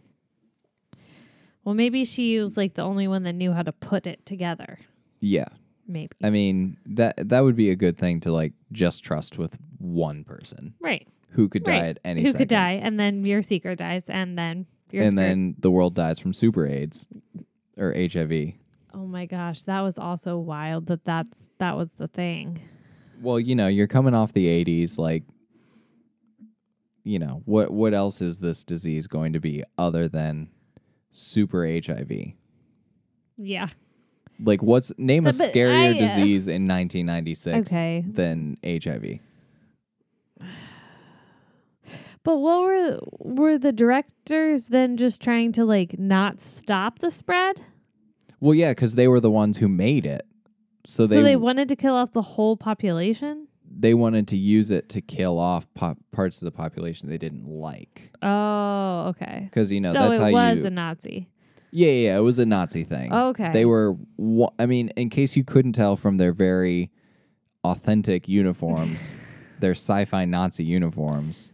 Well, 1.64 1.74
maybe 1.74 2.04
she 2.04 2.38
was 2.38 2.56
like 2.56 2.74
the 2.74 2.82
only 2.82 3.08
one 3.08 3.24
that 3.24 3.32
knew 3.34 3.52
how 3.52 3.62
to 3.62 3.72
put 3.72 4.06
it 4.06 4.24
together. 4.24 4.78
Yeah. 5.20 5.48
Maybe. 5.88 6.12
I 6.22 6.30
mean 6.30 6.76
that 6.86 7.28
that 7.30 7.40
would 7.40 7.56
be 7.56 7.70
a 7.70 7.76
good 7.76 7.98
thing 7.98 8.20
to 8.20 8.32
like 8.32 8.52
just 8.70 9.02
trust 9.02 9.38
with 9.38 9.58
one 9.78 10.22
person 10.22 10.74
right. 10.80 11.08
Who 11.30 11.48
could 11.48 11.64
die 11.64 11.72
right. 11.80 11.82
at 11.90 11.98
any 12.04 12.22
Who 12.22 12.28
second. 12.28 12.38
could 12.38 12.48
die, 12.48 12.72
and 12.82 12.98
then 13.00 13.24
your 13.24 13.42
seeker 13.42 13.74
dies, 13.74 14.04
and 14.08 14.36
then 14.38 14.66
you're 14.90 15.02
and 15.04 15.12
screwed. 15.12 15.24
then 15.26 15.54
the 15.58 15.70
world 15.70 15.94
dies 15.94 16.18
from 16.18 16.32
super 16.32 16.66
AIDS 16.66 17.06
or 17.76 17.92
HIV. 17.94 18.52
Oh 18.92 19.06
my 19.06 19.26
gosh, 19.26 19.62
that 19.64 19.80
was 19.82 19.98
also 19.98 20.36
wild. 20.38 20.86
That 20.86 21.04
that's 21.04 21.48
that 21.58 21.76
was 21.76 21.88
the 21.98 22.08
thing. 22.08 22.60
Well, 23.22 23.38
you 23.38 23.54
know, 23.54 23.68
you're 23.68 23.86
coming 23.86 24.14
off 24.14 24.32
the 24.32 24.46
80s 24.64 24.98
like 24.98 25.22
you 27.04 27.18
know, 27.18 27.42
what 27.46 27.70
what 27.70 27.94
else 27.94 28.20
is 28.20 28.38
this 28.38 28.64
disease 28.64 29.06
going 29.06 29.32
to 29.32 29.40
be 29.40 29.62
other 29.78 30.08
than 30.08 30.50
super 31.10 31.64
HIV? 31.66 32.10
Yeah. 33.38 33.68
Like 34.42 34.62
what's 34.62 34.92
name 34.98 35.26
a 35.26 35.30
But- 35.32 35.38
but 35.38 35.52
scarier 35.52 35.94
I, 35.94 35.98
uh, 35.98 36.08
disease 36.08 36.46
in 36.46 36.66
1996 36.66 37.70
Okay. 37.72 38.04
than 38.06 38.56
HIV? 38.64 39.20
But 42.22 42.38
what 42.38 42.62
were 42.62 42.98
were 43.18 43.58
the 43.58 43.72
directors 43.72 44.66
then 44.66 44.96
just 44.96 45.20
trying 45.22 45.52
to 45.52 45.64
like 45.64 45.98
not 45.98 46.40
stop 46.40 46.98
the 46.98 47.10
spread? 47.10 47.60
Well, 48.40 48.54
yeah, 48.54 48.72
cuz 48.74 48.94
they 48.94 49.08
were 49.08 49.20
the 49.20 49.30
ones 49.30 49.58
who 49.58 49.68
made 49.68 50.06
it. 50.06 50.22
So 50.86 51.06
they 51.06 51.16
so 51.16 51.22
they 51.22 51.36
wanted 51.36 51.68
to 51.68 51.76
kill 51.76 51.94
off 51.94 52.12
the 52.12 52.22
whole 52.22 52.56
population? 52.56 53.46
they 53.72 53.94
wanted 53.94 54.26
to 54.26 54.36
use 54.36 54.68
it 54.70 54.88
to 54.88 55.00
kill 55.00 55.38
off 55.38 55.72
pop- 55.74 55.96
parts 56.10 56.42
of 56.42 56.44
the 56.46 56.50
population 56.50 57.08
they 57.08 57.16
didn't 57.16 57.46
like. 57.46 58.10
Oh, 58.20 59.06
okay. 59.10 59.42
Because 59.44 59.70
you 59.70 59.80
know, 59.80 59.92
so 59.92 59.98
that's 60.00 60.18
it 60.18 60.32
was 60.32 60.58
you- 60.60 60.66
a 60.66 60.70
Nazi. 60.70 61.28
Yeah, 61.70 61.86
yeah, 61.88 62.08
yeah, 62.08 62.16
it 62.18 62.22
was 62.22 62.40
a 62.40 62.44
Nazi 62.46 62.82
thing. 62.82 63.12
Okay. 63.12 63.52
They 63.52 63.64
were, 63.64 63.96
wa- 64.16 64.50
I 64.58 64.66
mean, 64.66 64.88
in 64.96 65.08
case 65.08 65.36
you 65.36 65.44
couldn't 65.44 65.72
tell 65.74 65.96
from 65.96 66.16
their 66.16 66.32
very 66.32 66.90
authentic 67.62 68.28
uniforms, 68.28 69.14
their 69.60 69.70
sci 69.76 70.04
fi 70.04 70.24
Nazi 70.24 70.64
uniforms, 70.64 71.52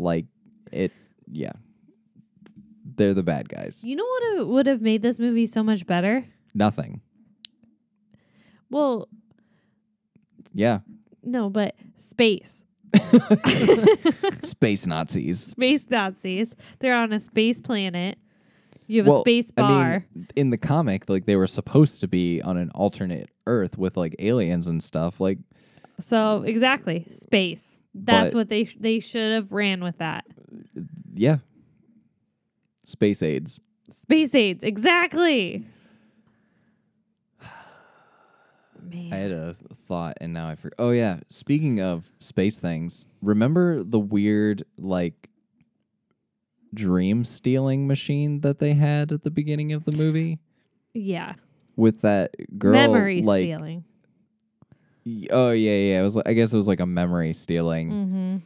like 0.00 0.26
it, 0.72 0.92
yeah. 1.30 1.52
They're 2.96 3.14
the 3.14 3.22
bad 3.22 3.48
guys. 3.48 3.82
You 3.84 3.96
know 3.96 4.04
what 4.36 4.48
would 4.48 4.66
have 4.66 4.80
made 4.82 5.02
this 5.02 5.18
movie 5.18 5.46
so 5.46 5.62
much 5.62 5.86
better? 5.86 6.24
Nothing. 6.54 7.00
Well, 8.70 9.08
Yeah. 10.52 10.80
no, 11.22 11.48
but 11.50 11.74
space. 11.96 12.64
Space 14.42 14.86
Nazis. 14.86 15.40
Space 15.40 15.86
Nazis. 15.90 16.54
They're 16.80 16.94
on 16.94 17.12
a 17.12 17.20
space 17.20 17.60
planet. 17.60 18.18
You 18.86 19.00
have 19.00 19.06
Well, 19.06 19.18
a 19.18 19.20
space 19.20 19.52
I 19.56 19.62
mean, 19.62 19.70
bar. 19.70 20.06
in 20.34 20.50
the 20.50 20.56
comic, 20.56 21.08
like 21.10 21.26
they 21.26 21.36
were 21.36 21.46
supposed 21.46 22.00
to 22.00 22.08
be 22.08 22.40
on 22.40 22.56
an 22.56 22.70
alternate 22.70 23.28
Earth 23.46 23.76
with 23.76 23.96
like 23.98 24.16
aliens 24.18 24.66
and 24.66 24.82
stuff. 24.82 25.20
Like, 25.20 25.38
so 26.00 26.42
exactly, 26.42 27.06
space. 27.10 27.76
That's 28.04 28.34
what 28.34 28.48
they 28.48 28.64
sh- 28.64 28.76
they 28.78 29.00
should 29.00 29.32
have 29.32 29.52
ran 29.52 29.82
with 29.82 29.98
that. 29.98 30.24
yeah. 31.14 31.38
Space 32.84 33.22
AIDS. 33.22 33.60
Space 33.90 34.34
AIDS, 34.34 34.64
exactly. 34.64 35.66
Man. 38.80 39.12
I 39.12 39.16
had 39.16 39.30
a 39.30 39.54
thought 39.86 40.16
and 40.20 40.32
now 40.32 40.48
I 40.48 40.54
forgot. 40.54 40.76
Oh 40.78 40.90
yeah, 40.90 41.20
speaking 41.28 41.80
of 41.80 42.10
space 42.20 42.58
things, 42.58 43.06
remember 43.20 43.84
the 43.84 43.98
weird 43.98 44.64
like 44.78 45.28
dream 46.74 47.24
stealing 47.24 47.86
machine 47.86 48.40
that 48.40 48.58
they 48.58 48.74
had 48.74 49.12
at 49.12 49.24
the 49.24 49.30
beginning 49.30 49.72
of 49.72 49.84
the 49.84 49.92
movie 49.92 50.38
yeah. 50.94 51.34
with 51.76 52.02
that 52.02 52.34
girl 52.58 52.72
Memory 52.72 53.22
like 53.22 53.40
stealing. 53.40 53.84
Oh 55.30 55.50
yeah, 55.50 55.70
yeah, 55.76 56.00
it 56.00 56.02
was 56.04 56.16
like 56.16 56.28
I 56.28 56.32
guess 56.32 56.52
it 56.52 56.56
was 56.56 56.66
like 56.68 56.80
a 56.80 56.86
memory 56.86 57.32
stealing 57.34 57.90
Mm-hmm. 57.90 58.36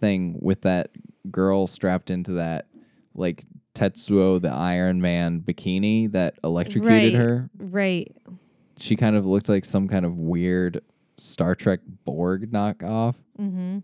thing 0.00 0.38
with 0.40 0.62
that 0.62 0.90
girl 1.30 1.66
strapped 1.66 2.10
into 2.10 2.32
that 2.32 2.66
like 3.14 3.44
Tetsuo 3.74 4.40
the 4.40 4.50
Iron 4.50 5.00
Man 5.00 5.40
bikini 5.40 6.10
that 6.12 6.34
electrocuted 6.44 7.14
Right. 7.14 7.14
her. 7.14 7.50
Right. 7.58 8.16
She 8.78 8.96
kind 8.96 9.16
of 9.16 9.26
looked 9.26 9.48
like 9.48 9.64
some 9.64 9.88
kind 9.88 10.04
of 10.06 10.16
weird 10.16 10.80
Star 11.16 11.54
Trek 11.54 11.80
Borg 12.04 12.50
knockoff. 12.52 13.14
Mm-hmm. 13.40 13.78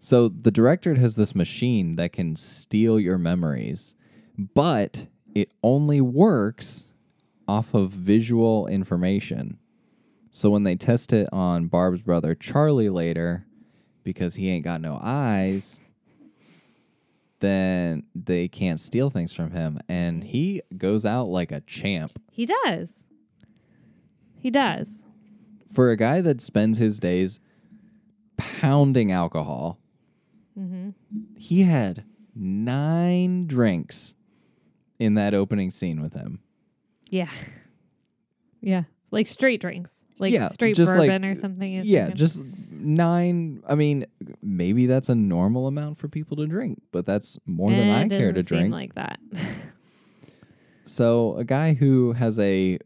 So 0.00 0.28
the 0.28 0.50
director 0.50 0.94
has 0.94 1.16
this 1.16 1.34
machine 1.34 1.96
that 1.96 2.12
can 2.12 2.36
steal 2.36 3.00
your 3.00 3.18
memories, 3.18 3.94
but 4.54 5.06
it 5.34 5.50
only 5.62 6.00
works 6.00 6.86
off 7.46 7.74
of 7.74 7.90
visual 7.90 8.66
information. 8.68 9.58
So 10.30 10.50
when 10.50 10.64
they 10.64 10.76
test 10.76 11.12
it 11.12 11.28
on 11.32 11.66
Barb's 11.66 12.02
brother 12.02 12.34
Charlie 12.34 12.90
later, 12.90 13.46
because 14.04 14.34
he 14.34 14.48
ain't 14.50 14.64
got 14.64 14.80
no 14.80 14.98
eyes, 15.02 15.80
then 17.40 18.04
they 18.14 18.48
can't 18.48 18.80
steal 18.80 19.10
things 19.10 19.32
from 19.32 19.50
him. 19.52 19.80
And 19.88 20.24
he 20.24 20.62
goes 20.76 21.04
out 21.04 21.28
like 21.28 21.52
a 21.52 21.60
champ. 21.62 22.20
He 22.30 22.46
does. 22.46 23.06
He 24.38 24.50
does. 24.50 25.04
For 25.72 25.90
a 25.90 25.96
guy 25.96 26.20
that 26.20 26.40
spends 26.40 26.78
his 26.78 26.98
days 26.98 27.40
pounding 28.36 29.12
alcohol, 29.12 29.78
mm-hmm. 30.58 30.90
he 31.36 31.64
had 31.64 32.04
nine 32.34 33.46
drinks 33.46 34.14
in 34.98 35.14
that 35.14 35.34
opening 35.34 35.70
scene 35.70 36.00
with 36.00 36.14
him. 36.14 36.40
Yeah. 37.10 37.30
Yeah. 38.60 38.84
Like 39.10 39.26
straight 39.26 39.60
drinks. 39.60 40.04
Like 40.18 40.32
Yeah, 40.32 40.48
straight 40.48 40.76
just 40.76 40.90
like- 40.90 41.08
bourbon 41.08 41.24
or 41.24 41.34
something. 41.34 41.74
is 41.74 41.86
Yeah, 41.88 42.10
just 42.10 42.40
nine. 42.70 43.62
I 43.66 43.74
mean, 43.74 44.06
maybe 44.42 44.86
that's 44.86 45.08
a 45.08 45.14
normal 45.14 45.66
amount 45.66 45.98
for 45.98 46.08
people 46.08 46.36
to 46.38 46.46
drink, 46.46 46.82
but 46.92 47.06
that's 47.06 47.38
more 47.46 47.70
than 47.70 47.80
Eh, 47.88 48.00
I 48.00 48.08
care 48.08 48.32
to 48.32 48.42
drink. 48.42 48.72
like 48.72 48.94
that. 48.96 49.18
So, 50.84 51.36
a 51.36 51.44
guy 51.44 51.74
who 51.74 52.12
has 52.12 52.38
a 52.38 52.78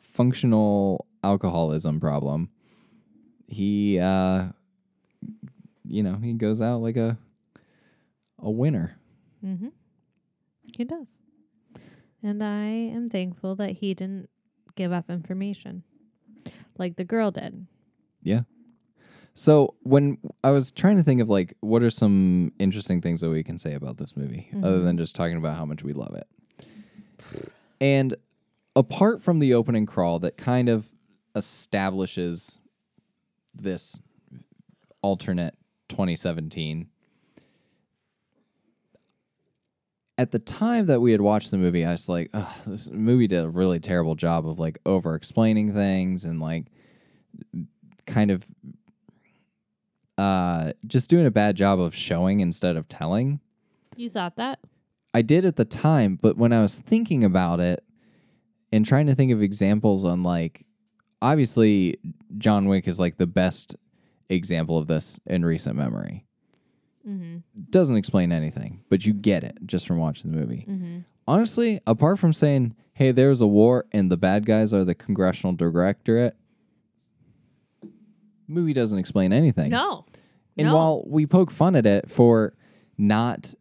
functional 0.00 1.06
alcoholism 1.24 1.98
problem, 1.98 2.50
he, 3.48 3.98
uh, 3.98 4.46
you 5.84 6.04
know, 6.04 6.14
he 6.22 6.34
goes 6.34 6.60
out 6.60 6.82
like 6.82 6.96
a 6.96 7.18
a 8.40 8.48
winner. 8.50 8.96
mm-hmm. 9.44 9.68
He 10.76 10.84
does. 10.84 11.08
And 12.22 12.44
I 12.44 12.66
am 12.66 13.08
thankful 13.08 13.56
that 13.56 13.70
he 13.72 13.92
didn't 13.94 14.30
give 14.78 14.92
up 14.92 15.10
information 15.10 15.82
like 16.78 16.94
the 16.96 17.04
girl 17.04 17.32
did. 17.32 17.66
Yeah. 18.22 18.42
So 19.34 19.74
when 19.82 20.18
I 20.42 20.52
was 20.52 20.70
trying 20.70 20.96
to 20.96 21.02
think 21.02 21.20
of 21.20 21.28
like 21.28 21.54
what 21.60 21.82
are 21.82 21.90
some 21.90 22.52
interesting 22.58 23.02
things 23.02 23.20
that 23.20 23.30
we 23.30 23.42
can 23.42 23.58
say 23.58 23.74
about 23.74 23.98
this 23.98 24.16
movie 24.16 24.48
other 24.56 24.76
mm-hmm. 24.76 24.84
than 24.84 24.96
just 24.96 25.16
talking 25.16 25.36
about 25.36 25.56
how 25.56 25.64
much 25.64 25.82
we 25.82 25.92
love 25.92 26.14
it. 26.14 26.28
And 27.80 28.16
apart 28.74 29.20
from 29.20 29.40
the 29.40 29.52
opening 29.54 29.84
crawl 29.84 30.20
that 30.20 30.36
kind 30.36 30.68
of 30.68 30.86
establishes 31.34 32.58
this 33.52 34.00
alternate 35.02 35.54
2017 35.88 36.88
at 40.18 40.32
the 40.32 40.40
time 40.40 40.86
that 40.86 41.00
we 41.00 41.12
had 41.12 41.20
watched 41.20 41.52
the 41.52 41.56
movie, 41.56 41.84
I 41.84 41.92
was 41.92 42.08
like, 42.08 42.28
Ugh, 42.34 42.48
this 42.66 42.90
movie 42.90 43.28
did 43.28 43.44
a 43.44 43.48
really 43.48 43.78
terrible 43.78 44.16
job 44.16 44.46
of 44.46 44.58
like 44.58 44.78
over 44.84 45.14
explaining 45.14 45.72
things 45.72 46.24
and 46.24 46.40
like 46.40 46.66
kind 48.06 48.30
of 48.30 48.44
uh 50.16 50.72
just 50.86 51.08
doing 51.08 51.26
a 51.26 51.30
bad 51.30 51.54
job 51.54 51.78
of 51.78 51.94
showing 51.94 52.40
instead 52.40 52.76
of 52.76 52.88
telling. 52.88 53.40
You 53.96 54.10
thought 54.10 54.36
that? 54.36 54.58
I 55.14 55.22
did 55.22 55.44
at 55.44 55.56
the 55.56 55.64
time, 55.64 56.18
but 56.20 56.36
when 56.36 56.52
I 56.52 56.60
was 56.60 56.78
thinking 56.78 57.22
about 57.22 57.60
it 57.60 57.84
and 58.72 58.84
trying 58.84 59.06
to 59.06 59.14
think 59.14 59.32
of 59.32 59.40
examples 59.40 60.04
on 60.04 60.24
like 60.24 60.66
obviously 61.22 61.98
John 62.36 62.66
Wick 62.66 62.88
is 62.88 62.98
like 62.98 63.18
the 63.18 63.26
best 63.26 63.76
example 64.28 64.78
of 64.78 64.88
this 64.88 65.20
in 65.26 65.44
recent 65.44 65.76
memory. 65.76 66.24
Mm-hmm. 67.08 67.38
Doesn't 67.70 67.96
explain 67.96 68.32
anything, 68.32 68.82
but 68.90 69.06
you 69.06 69.12
get 69.14 69.44
it 69.44 69.56
just 69.64 69.86
from 69.86 69.98
watching 69.98 70.30
the 70.30 70.36
movie. 70.36 70.66
Mm-hmm. 70.68 70.98
Honestly, 71.26 71.80
apart 71.86 72.18
from 72.18 72.32
saying, 72.32 72.74
"Hey, 72.92 73.12
there's 73.12 73.40
a 73.40 73.46
war 73.46 73.86
and 73.92 74.10
the 74.10 74.16
bad 74.16 74.44
guys 74.46 74.72
are 74.72 74.84
the 74.84 74.94
congressional 74.94 75.54
directorate," 75.54 76.36
movie 78.46 78.72
doesn't 78.72 78.98
explain 78.98 79.32
anything. 79.32 79.70
No. 79.70 80.04
And 80.56 80.68
no. 80.68 80.74
while 80.74 81.04
we 81.06 81.26
poke 81.26 81.50
fun 81.50 81.76
at 81.76 81.86
it 81.86 82.10
for 82.10 82.54
not 82.96 83.54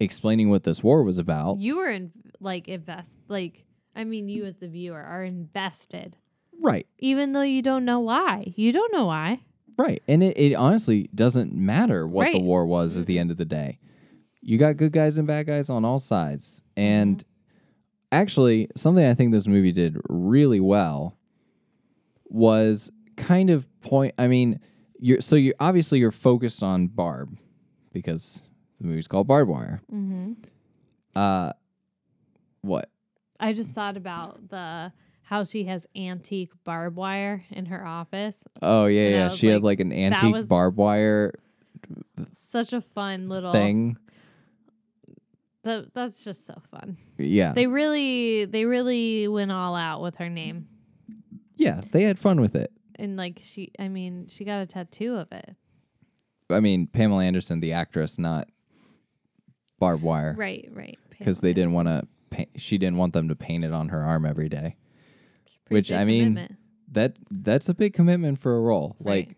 explaining 0.00 0.50
what 0.50 0.64
this 0.64 0.82
war 0.82 1.02
was 1.02 1.18
about, 1.18 1.58
you 1.58 1.76
were 1.78 1.88
in 1.88 2.12
like 2.40 2.68
invest 2.68 3.18
like 3.28 3.64
I 3.96 4.04
mean 4.04 4.28
you 4.28 4.44
as 4.44 4.56
the 4.56 4.68
viewer 4.68 5.00
are 5.02 5.24
invested. 5.24 6.16
right? 6.60 6.86
Even 6.98 7.32
though 7.32 7.42
you 7.42 7.62
don't 7.62 7.84
know 7.84 8.00
why. 8.00 8.52
You 8.56 8.72
don't 8.72 8.92
know 8.92 9.06
why. 9.06 9.40
Right. 9.76 10.02
And 10.06 10.22
it, 10.22 10.36
it 10.38 10.54
honestly 10.54 11.08
doesn't 11.14 11.52
matter 11.52 12.06
what 12.06 12.30
the 12.32 12.40
war 12.42 12.66
was 12.66 12.96
at 12.96 13.06
the 13.06 13.18
end 13.18 13.30
of 13.30 13.36
the 13.36 13.44
day. 13.44 13.78
You 14.40 14.58
got 14.58 14.76
good 14.76 14.92
guys 14.92 15.18
and 15.18 15.26
bad 15.26 15.46
guys 15.46 15.68
on 15.70 15.84
all 15.84 15.98
sides. 15.98 16.62
And 16.76 17.18
Mm-hmm. 17.18 17.26
actually, 18.20 18.68
something 18.76 19.04
I 19.04 19.14
think 19.14 19.32
this 19.32 19.48
movie 19.48 19.72
did 19.72 19.96
really 20.08 20.60
well 20.60 21.16
was 22.26 22.90
kind 23.16 23.50
of 23.50 23.66
point 23.80 24.14
I 24.18 24.28
mean, 24.28 24.60
you're 24.98 25.20
so 25.20 25.36
you're 25.36 25.54
obviously 25.60 25.98
you're 25.98 26.10
focused 26.10 26.62
on 26.62 26.88
Barb 26.88 27.36
because 27.92 28.42
the 28.80 28.86
movie's 28.86 29.06
called 29.08 29.26
Barb 29.26 29.48
Wire. 29.48 29.80
Mm-hmm. 29.92 30.32
Uh 31.14 31.52
what? 32.62 32.90
I 33.40 33.52
just 33.52 33.74
thought 33.74 33.96
about 33.96 34.48
the 34.48 34.92
how 35.24 35.42
she 35.44 35.64
has 35.64 35.86
antique 35.96 36.50
barbed 36.64 36.96
wire 36.96 37.44
in 37.50 37.66
her 37.66 37.86
office. 37.86 38.38
Oh 38.62 38.86
yeah, 38.86 39.02
And 39.02 39.14
yeah. 39.14 39.28
She 39.30 39.46
had 39.48 39.62
like, 39.62 39.78
like 39.78 39.80
an 39.80 39.92
antique 39.92 40.48
barbed 40.48 40.76
wire 40.76 41.34
Such 42.50 42.72
a 42.72 42.80
fun 42.80 43.28
little 43.28 43.52
thing. 43.52 43.96
That, 45.62 45.94
that's 45.94 46.22
just 46.22 46.46
so 46.46 46.60
fun. 46.70 46.98
Yeah. 47.16 47.54
They 47.54 47.66
really 47.66 48.44
they 48.44 48.66
really 48.66 49.26
went 49.28 49.50
all 49.50 49.74
out 49.74 50.02
with 50.02 50.16
her 50.16 50.28
name. 50.28 50.68
yeah, 51.56 51.80
they 51.92 52.02
had 52.02 52.18
fun 52.18 52.40
with 52.40 52.54
it. 52.54 52.70
And 52.96 53.16
like 53.16 53.40
she 53.42 53.72
I 53.78 53.88
mean, 53.88 54.26
she 54.28 54.44
got 54.44 54.60
a 54.60 54.66
tattoo 54.66 55.16
of 55.16 55.32
it. 55.32 55.56
I 56.50 56.60
mean, 56.60 56.86
Pamela 56.86 57.24
Anderson, 57.24 57.60
the 57.60 57.72
actress, 57.72 58.18
not 58.18 58.48
barbed 59.78 60.02
wire, 60.02 60.34
Right, 60.36 60.68
right. 60.70 60.98
because 61.08 61.40
they 61.40 61.54
didn't 61.54 61.72
want 61.72 61.88
to. 61.88 62.06
She 62.58 62.76
didn't 62.78 62.98
want 62.98 63.12
them 63.14 63.28
to 63.28 63.34
paint 63.36 63.64
it 63.64 63.72
on 63.72 63.88
her 63.88 64.02
arm 64.02 64.26
every 64.26 64.48
day. 64.50 64.76
Pretty 65.66 65.78
which, 65.78 65.92
I 65.92 66.04
mean, 66.04 66.24
commitment. 66.34 66.56
That 66.92 67.16
that's 67.30 67.68
a 67.68 67.74
big 67.74 67.92
commitment 67.94 68.38
for 68.38 68.56
a 68.56 68.60
role. 68.60 68.96
Right. 69.00 69.28
Like, 69.28 69.36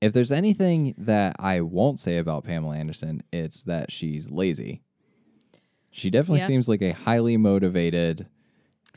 if 0.00 0.12
there's 0.12 0.30
anything 0.32 0.94
that 0.98 1.36
I 1.38 1.62
won't 1.62 1.98
say 1.98 2.18
about 2.18 2.44
Pamela 2.44 2.76
Anderson, 2.76 3.22
it's 3.32 3.62
that 3.62 3.90
she's 3.90 4.30
lazy. 4.30 4.82
She 5.90 6.10
definitely 6.10 6.40
Yep. 6.40 6.46
seems 6.48 6.68
like 6.68 6.82
a 6.82 6.90
highly 6.92 7.36
motivated, 7.38 8.26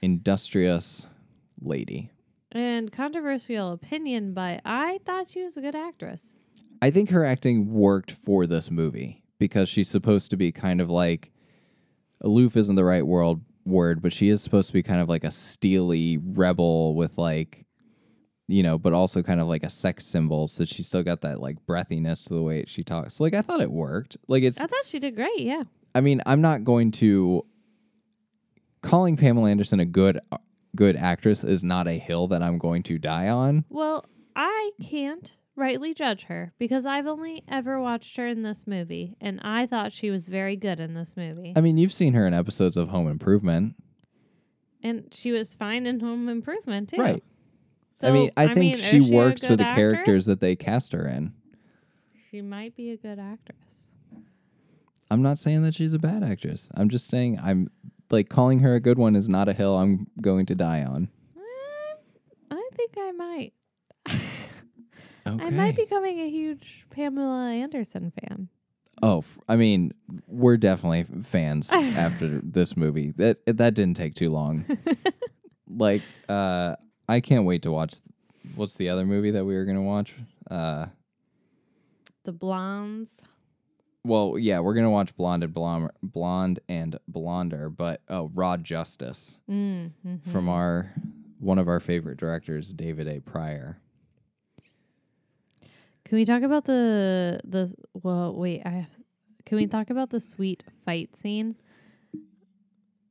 industrious 0.02 1.08
lady. 1.62 2.12
And 2.52 2.92
controversial 2.92 3.72
opinion, 3.72 4.34
but 4.34 4.62
I 4.66 5.00
thought 5.06 5.30
she 5.30 5.44
was 5.44 5.56
a 5.56 5.62
good 5.62 5.76
actress. 5.76 6.36
I 6.82 6.90
think 6.92 7.10
her 7.10 7.24
acting 7.24 7.72
worked 7.72 8.12
for 8.12 8.48
this 8.48 8.72
movie 8.72 9.24
because 9.38 9.70
she's 9.70 9.88
supposed 9.90 10.30
to 10.32 10.38
be 10.38 10.52
kind 10.52 10.82
of 10.82 10.90
like 10.90 11.32
aloof 12.22 12.58
isn't 12.58 12.76
the 12.76 12.84
right 12.84 13.06
world 13.06 13.42
word, 13.66 14.02
but 14.02 14.14
she 14.14 14.30
is 14.30 14.42
supposed 14.42 14.68
to 14.68 14.74
be 14.74 14.84
kind 14.84 15.02
of 15.02 15.10
like 15.10 15.24
a 15.24 15.32
steely 15.32 16.18
rebel 16.18 16.96
with 16.96 17.18
like 17.18 17.66
you 18.50 18.64
know, 18.64 18.80
but 18.80 18.94
also 18.94 19.22
kind 19.22 19.40
of 19.40 19.48
like 19.48 19.62
a 19.62 19.70
sex 19.70 20.06
symbol. 20.08 20.48
So 20.48 20.66
she 20.66 20.82
still 20.82 21.04
got 21.04 21.22
that 21.22 21.40
like 21.40 21.64
breathiness 21.68 22.28
to 22.28 22.34
the 22.34 22.42
way 22.42 22.66
she 22.68 22.84
talks. 22.84 23.16
So, 23.16 23.24
like 23.24 23.36
I 23.36 23.44
thought 23.44 23.62
it 23.62 23.72
worked. 23.72 24.18
Like 24.28 24.42
it's 24.42 24.60
I 24.60 24.66
thought 24.66 24.86
she 24.88 24.98
did 24.98 25.16
great, 25.16 25.42
yeah. 25.42 25.64
I 25.94 26.02
mean, 26.02 26.22
I'm 26.26 26.42
not 26.42 26.64
going 26.64 26.92
to 26.94 27.46
calling 28.82 29.18
Pamela 29.18 29.52
Anderson 29.52 29.80
a 29.80 29.86
good 29.86 30.20
good 30.76 30.96
actress 30.96 31.44
is 31.44 31.64
not 31.64 31.88
a 31.88 32.00
hill 32.00 32.28
that 32.30 32.42
I'm 32.42 32.58
going 32.58 32.84
to 32.84 32.98
die 32.98 33.30
on. 33.30 33.66
Well, 33.70 34.06
I 34.36 34.72
can't 34.82 35.36
rightly 35.60 35.94
judge 35.94 36.24
her 36.24 36.54
because 36.58 36.86
I've 36.86 37.06
only 37.08 37.44
ever 37.48 37.80
watched 37.80 38.18
her 38.18 38.28
in 38.28 38.42
this 38.44 38.66
movie, 38.66 39.16
and 39.22 39.40
I 39.44 39.66
thought 39.66 39.92
she 39.94 40.10
was 40.10 40.28
very 40.28 40.56
good 40.56 40.80
in 40.80 40.94
this 40.94 41.16
movie. 41.16 41.54
I 41.56 41.62
mean, 41.62 41.78
you've 41.78 41.94
seen 41.94 42.14
her 42.14 42.26
in 42.26 42.34
episodes 42.34 42.78
of 42.78 42.90
Home 42.90 43.08
Improvement. 43.08 43.76
and 44.82 45.14
she 45.14 45.32
was 45.32 45.54
fine 45.54 45.86
in 45.86 46.00
Home 46.00 46.30
Improvement 46.30 46.90
too. 46.90 46.98
Right. 46.98 47.24
So 47.92 48.08
I 48.08 48.12
mean, 48.12 48.32
I 48.38 48.54
think 48.54 48.76
is 48.76 48.86
she 48.86 49.02
works 49.02 49.46
for 49.46 49.56
the 49.58 49.64
characters 49.66 50.26
that 50.26 50.40
they 50.40 50.56
cast 50.56 50.94
her 50.94 51.06
in. 51.06 51.34
She 52.32 52.42
might 52.42 52.76
be 52.76 52.92
a 52.92 52.98
good 52.98 53.20
actress. 53.20 53.94
I'm 55.12 55.22
not 55.22 55.38
saying 55.40 55.64
that 55.64 55.76
she's 55.76 55.94
a 55.94 56.00
bad 56.00 56.24
actress. 56.24 56.70
I'm 56.76 56.88
just 56.90 57.08
saying 57.08 57.40
I'm 57.44 57.70
like 58.12 58.30
calling 58.30 58.60
her 58.60 58.76
a 58.76 58.80
good 58.80 58.98
one 58.98 59.16
is 59.16 59.28
not 59.28 59.50
a 59.50 59.54
hill 59.54 59.76
I'm 59.76 60.08
going 60.22 60.46
to 60.46 60.56
die 60.56 60.84
on. 60.84 61.10
Um, 61.36 61.44
I 62.52 62.70
think 62.76 62.92
I 62.98 63.12
might. 63.12 63.54
Okay. 65.36 65.46
I 65.46 65.50
might 65.50 65.76
be 65.76 65.84
becoming 65.84 66.20
a 66.20 66.30
huge 66.30 66.86
Pamela 66.90 67.50
Anderson 67.52 68.12
fan. 68.20 68.50
Oh, 69.02 69.20
f- 69.20 69.40
I 69.48 69.56
mean, 69.56 69.94
we're 70.28 70.58
definitely 70.58 71.06
fans 71.24 71.70
after 71.72 72.40
this 72.44 72.76
movie. 72.76 73.12
That 73.18 73.38
that 73.46 73.74
didn't 73.74 73.96
take 73.96 74.16
too 74.16 74.30
long. 74.30 74.66
like, 75.70 76.02
uh, 76.28 76.76
I 77.08 77.20
can't 77.22 77.46
wait 77.46 77.62
to 77.64 77.72
watch. 77.72 77.96
What's 78.56 78.76
the 78.76 78.90
other 78.90 79.06
movie 79.06 79.32
that 79.32 79.46
we 79.46 79.56
were 79.56 79.66
gonna 79.66 79.82
watch? 79.84 80.14
Uh, 80.50 80.88
The 82.24 82.32
Blondes. 82.34 83.12
well, 84.04 84.38
yeah, 84.38 84.60
we're 84.60 84.74
gonna 84.74 84.90
watch 84.92 85.16
Blonde 85.16 85.44
and 85.44 85.54
Blonde, 85.54 85.92
Blonde 86.04 86.60
and 86.68 87.00
Blonder, 87.08 87.70
but 87.70 88.02
oh, 88.10 88.30
Raw 88.34 88.58
Justice 88.58 89.38
Mm, 89.50 89.92
from 90.32 90.50
our 90.50 90.94
one 91.40 91.58
of 91.58 91.68
our 91.70 91.80
favorite 91.80 92.18
directors, 92.18 92.74
David 92.74 93.08
A. 93.08 93.20
Prior. 93.22 93.80
Can 96.10 96.16
we 96.18 96.26
talk 96.26 96.42
about 96.42 96.66
the 96.66 97.40
the 97.44 97.72
well 97.94 98.34
wait, 98.36 98.64
I 98.66 98.70
have 98.70 98.96
can 99.46 99.58
we 99.58 99.68
talk 99.68 99.92
about 99.92 100.10
the 100.10 100.20
sweet 100.20 100.64
fight 100.84 101.16
scene? 101.16 101.56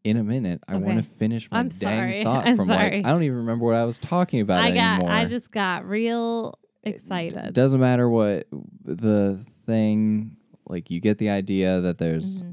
In 0.04 0.16
a 0.16 0.24
minute, 0.24 0.62
I 0.66 0.74
want 0.76 0.96
to 0.98 1.02
finish 1.08 1.48
my 1.50 1.60
I'm 1.60 1.68
dang 1.68 1.78
sorry. 1.78 2.24
thought 2.24 2.46
I'm 2.48 2.56
from 2.56 2.66
sorry. 2.66 2.96
like 2.98 3.06
I 3.06 3.10
don't 3.10 3.22
even 3.22 3.38
remember 3.38 3.66
what 3.66 3.76
I 3.76 3.84
was 3.84 4.00
talking 4.00 4.40
about 4.40 4.60
I 4.62 4.72
got 4.72 4.94
anymore. 4.98 5.12
I 5.12 5.26
just 5.26 5.52
got 5.52 5.86
real 5.86 6.58
excited. 6.82 7.38
It 7.38 7.54
doesn't 7.54 7.78
matter 7.80 8.08
what 8.08 8.48
the 8.84 9.44
thing 9.64 10.36
like 10.66 10.90
you 10.90 10.98
get 11.00 11.18
the 11.18 11.30
idea 11.30 11.80
that 11.82 11.98
there's 11.98 12.42
Mm-hmm. 12.42 12.50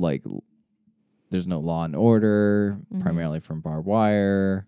like 0.00 0.24
there's 1.30 1.46
no 1.46 1.58
law 1.60 1.84
and 1.84 1.96
order 1.96 2.76
Mm-hmm. 2.92 3.00
primarily 3.02 3.40
from 3.40 3.60
barbed 3.62 3.86
wire 3.86 4.66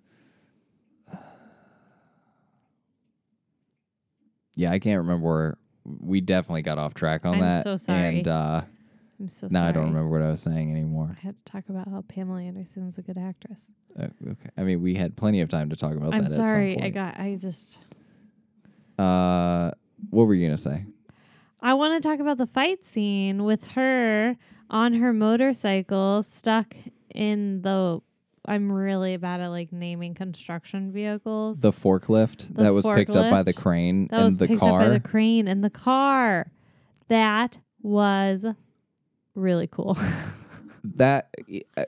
yeah 4.56 4.70
i 4.70 4.78
can't 4.78 4.98
remember 4.98 5.24
where 5.26 5.58
we 6.00 6.20
definitely 6.20 6.62
got 6.62 6.78
off 6.78 6.94
track 6.94 7.24
on 7.26 7.34
I'm 7.34 7.40
that 7.40 7.64
so 7.64 7.76
sorry. 7.76 8.18
and 8.18 8.28
uh 8.28 8.62
I'm 9.20 9.28
so 9.28 9.48
sorry. 9.48 9.50
now 9.52 9.60
sorry. 9.60 9.68
i 9.68 9.72
don't 9.72 9.84
remember 9.86 10.08
what 10.08 10.22
i 10.22 10.30
was 10.30 10.40
saying 10.42 10.70
anymore 10.70 11.16
I 11.16 11.26
had 11.26 11.34
to 11.44 11.52
talk 11.52 11.68
about 11.68 11.88
how 11.88 12.02
Pamela 12.08 12.42
Anderson's 12.42 12.98
a 12.98 13.02
good 13.02 13.18
actress. 13.18 13.70
uh, 13.98 14.08
okay 14.28 14.50
i 14.56 14.62
mean 14.62 14.80
we 14.82 14.94
had 14.94 15.16
plenty 15.16 15.40
of 15.40 15.48
time 15.48 15.70
to 15.70 15.76
talk 15.76 15.94
about 15.94 16.14
I'm 16.14 16.22
that 16.24 16.30
sorry. 16.30 16.72
at 16.72 16.78
some 16.78 16.82
I 16.82 16.84
point. 16.86 16.94
got 16.94 17.20
I 17.20 17.36
just 17.36 17.78
uh 18.98 19.70
what 20.10 20.24
were 20.26 20.34
you 20.34 20.46
gonna 20.46 20.58
say 20.58 20.84
I 21.64 21.74
want 21.74 22.02
to 22.02 22.08
talk 22.08 22.18
about 22.18 22.38
the 22.38 22.46
fight 22.46 22.84
scene 22.84 23.44
with 23.44 23.64
her 23.72 24.36
on 24.68 24.94
her 24.94 25.12
motorcycle 25.12 26.22
stuck 26.24 26.74
in 27.14 27.62
the 27.62 28.00
I'm 28.44 28.72
really 28.72 29.16
bad 29.16 29.40
at 29.40 29.48
like 29.48 29.72
naming 29.72 30.14
construction 30.14 30.92
vehicles. 30.92 31.60
the 31.60 31.72
forklift 31.72 32.54
The 32.54 32.64
that 32.64 32.74
was 32.74 32.84
picked 32.84 33.14
up 33.14 33.30
by 33.30 33.42
the 33.42 33.52
crane 33.52 34.08
that 34.08 34.16
and 34.16 34.24
was 34.24 34.36
the 34.36 34.48
picked 34.48 34.60
car 34.60 34.80
up 34.80 34.86
by 34.86 34.88
the 34.88 35.00
crane 35.00 35.46
and 35.46 35.62
the 35.62 35.70
car. 35.70 36.50
That 37.08 37.58
was 37.82 38.46
really 39.34 39.68
cool. 39.68 39.96
that 40.84 41.32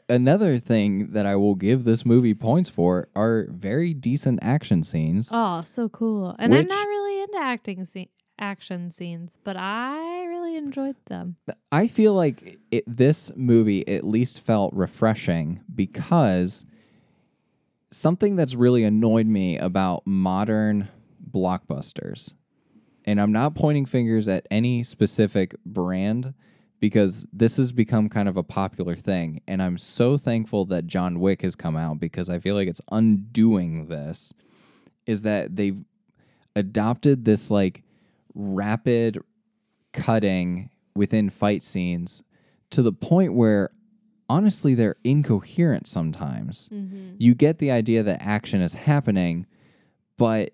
another 0.08 0.58
thing 0.58 1.10
that 1.12 1.26
I 1.26 1.34
will 1.36 1.56
give 1.56 1.84
this 1.84 2.06
movie 2.06 2.34
points 2.34 2.68
for 2.68 3.08
are 3.16 3.46
very 3.50 3.92
decent 3.92 4.38
action 4.42 4.84
scenes. 4.84 5.28
oh, 5.32 5.62
so 5.62 5.88
cool. 5.88 6.36
And 6.38 6.54
I'm 6.54 6.66
not 6.66 6.86
really 6.86 7.22
into 7.22 7.38
acting 7.38 7.84
scene 7.84 8.08
action 8.38 8.90
scenes, 8.90 9.38
but 9.44 9.56
I 9.56 10.24
really 10.24 10.56
enjoyed 10.56 10.96
them. 11.06 11.36
I 11.70 11.86
feel 11.86 12.14
like 12.14 12.58
it, 12.70 12.84
this 12.86 13.30
movie 13.36 13.86
at 13.88 14.04
least 14.04 14.40
felt 14.40 14.72
refreshing 14.74 15.60
because 15.74 16.64
something 17.90 18.36
that's 18.36 18.54
really 18.54 18.84
annoyed 18.84 19.26
me 19.26 19.56
about 19.56 20.06
modern 20.06 20.88
blockbusters, 21.30 22.34
and 23.04 23.20
I'm 23.20 23.32
not 23.32 23.54
pointing 23.54 23.86
fingers 23.86 24.28
at 24.28 24.46
any 24.50 24.82
specific 24.82 25.54
brand 25.64 26.34
because 26.80 27.26
this 27.32 27.56
has 27.56 27.72
become 27.72 28.10
kind 28.10 28.28
of 28.28 28.36
a 28.36 28.42
popular 28.42 28.94
thing. 28.94 29.40
And 29.48 29.62
I'm 29.62 29.78
so 29.78 30.18
thankful 30.18 30.66
that 30.66 30.86
John 30.86 31.18
Wick 31.18 31.40
has 31.40 31.54
come 31.54 31.76
out 31.76 31.98
because 31.98 32.28
I 32.28 32.38
feel 32.38 32.54
like 32.54 32.68
it's 32.68 32.80
undoing 32.92 33.86
this. 33.86 34.34
Is 35.06 35.22
that 35.22 35.56
they've 35.56 35.82
adopted 36.56 37.24
this 37.24 37.50
like 37.50 37.83
rapid 38.34 39.18
cutting 39.92 40.70
within 40.94 41.30
fight 41.30 41.62
scenes 41.62 42.22
to 42.70 42.82
the 42.82 42.92
point 42.92 43.34
where 43.34 43.70
honestly 44.28 44.74
they're 44.74 44.96
incoherent 45.04 45.86
sometimes. 45.86 46.68
Mm-hmm. 46.72 47.14
You 47.18 47.34
get 47.34 47.58
the 47.58 47.70
idea 47.70 48.02
that 48.02 48.22
action 48.22 48.60
is 48.60 48.74
happening, 48.74 49.46
but 50.16 50.52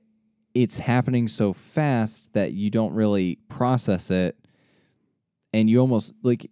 it's 0.54 0.78
happening 0.78 1.28
so 1.28 1.52
fast 1.52 2.32
that 2.34 2.52
you 2.52 2.70
don't 2.70 2.92
really 2.92 3.38
process 3.48 4.10
it 4.10 4.36
and 5.52 5.70
you 5.70 5.78
almost 5.78 6.12
like 6.22 6.50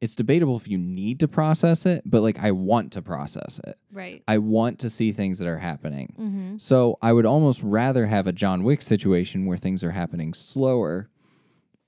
it's 0.00 0.14
debatable 0.14 0.56
if 0.56 0.68
you 0.68 0.78
need 0.78 1.18
to 1.20 1.28
process 1.28 1.84
it, 1.84 2.02
but 2.06 2.22
like 2.22 2.38
I 2.38 2.52
want 2.52 2.92
to 2.92 3.02
process 3.02 3.60
it. 3.66 3.76
Right. 3.90 4.22
I 4.28 4.38
want 4.38 4.78
to 4.80 4.90
see 4.90 5.10
things 5.10 5.38
that 5.40 5.48
are 5.48 5.58
happening. 5.58 6.14
Mm-hmm. 6.18 6.58
So 6.58 6.98
I 7.02 7.12
would 7.12 7.26
almost 7.26 7.62
rather 7.62 8.06
have 8.06 8.26
a 8.26 8.32
John 8.32 8.62
Wick 8.62 8.80
situation 8.82 9.46
where 9.46 9.58
things 9.58 9.82
are 9.82 9.90
happening 9.90 10.34
slower, 10.34 11.10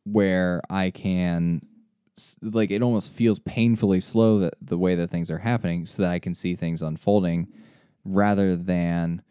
where 0.04 0.60
I 0.68 0.90
can, 0.90 1.62
like, 2.42 2.72
it 2.72 2.82
almost 2.82 3.12
feels 3.12 3.38
painfully 3.38 4.00
slow 4.00 4.40
that 4.40 4.54
the 4.60 4.78
way 4.78 4.96
that 4.96 5.10
things 5.10 5.30
are 5.30 5.38
happening, 5.38 5.86
so 5.86 6.02
that 6.02 6.10
I 6.10 6.18
can 6.18 6.34
see 6.34 6.56
things 6.56 6.82
unfolding, 6.82 7.46
rather 8.04 8.56
than, 8.56 9.22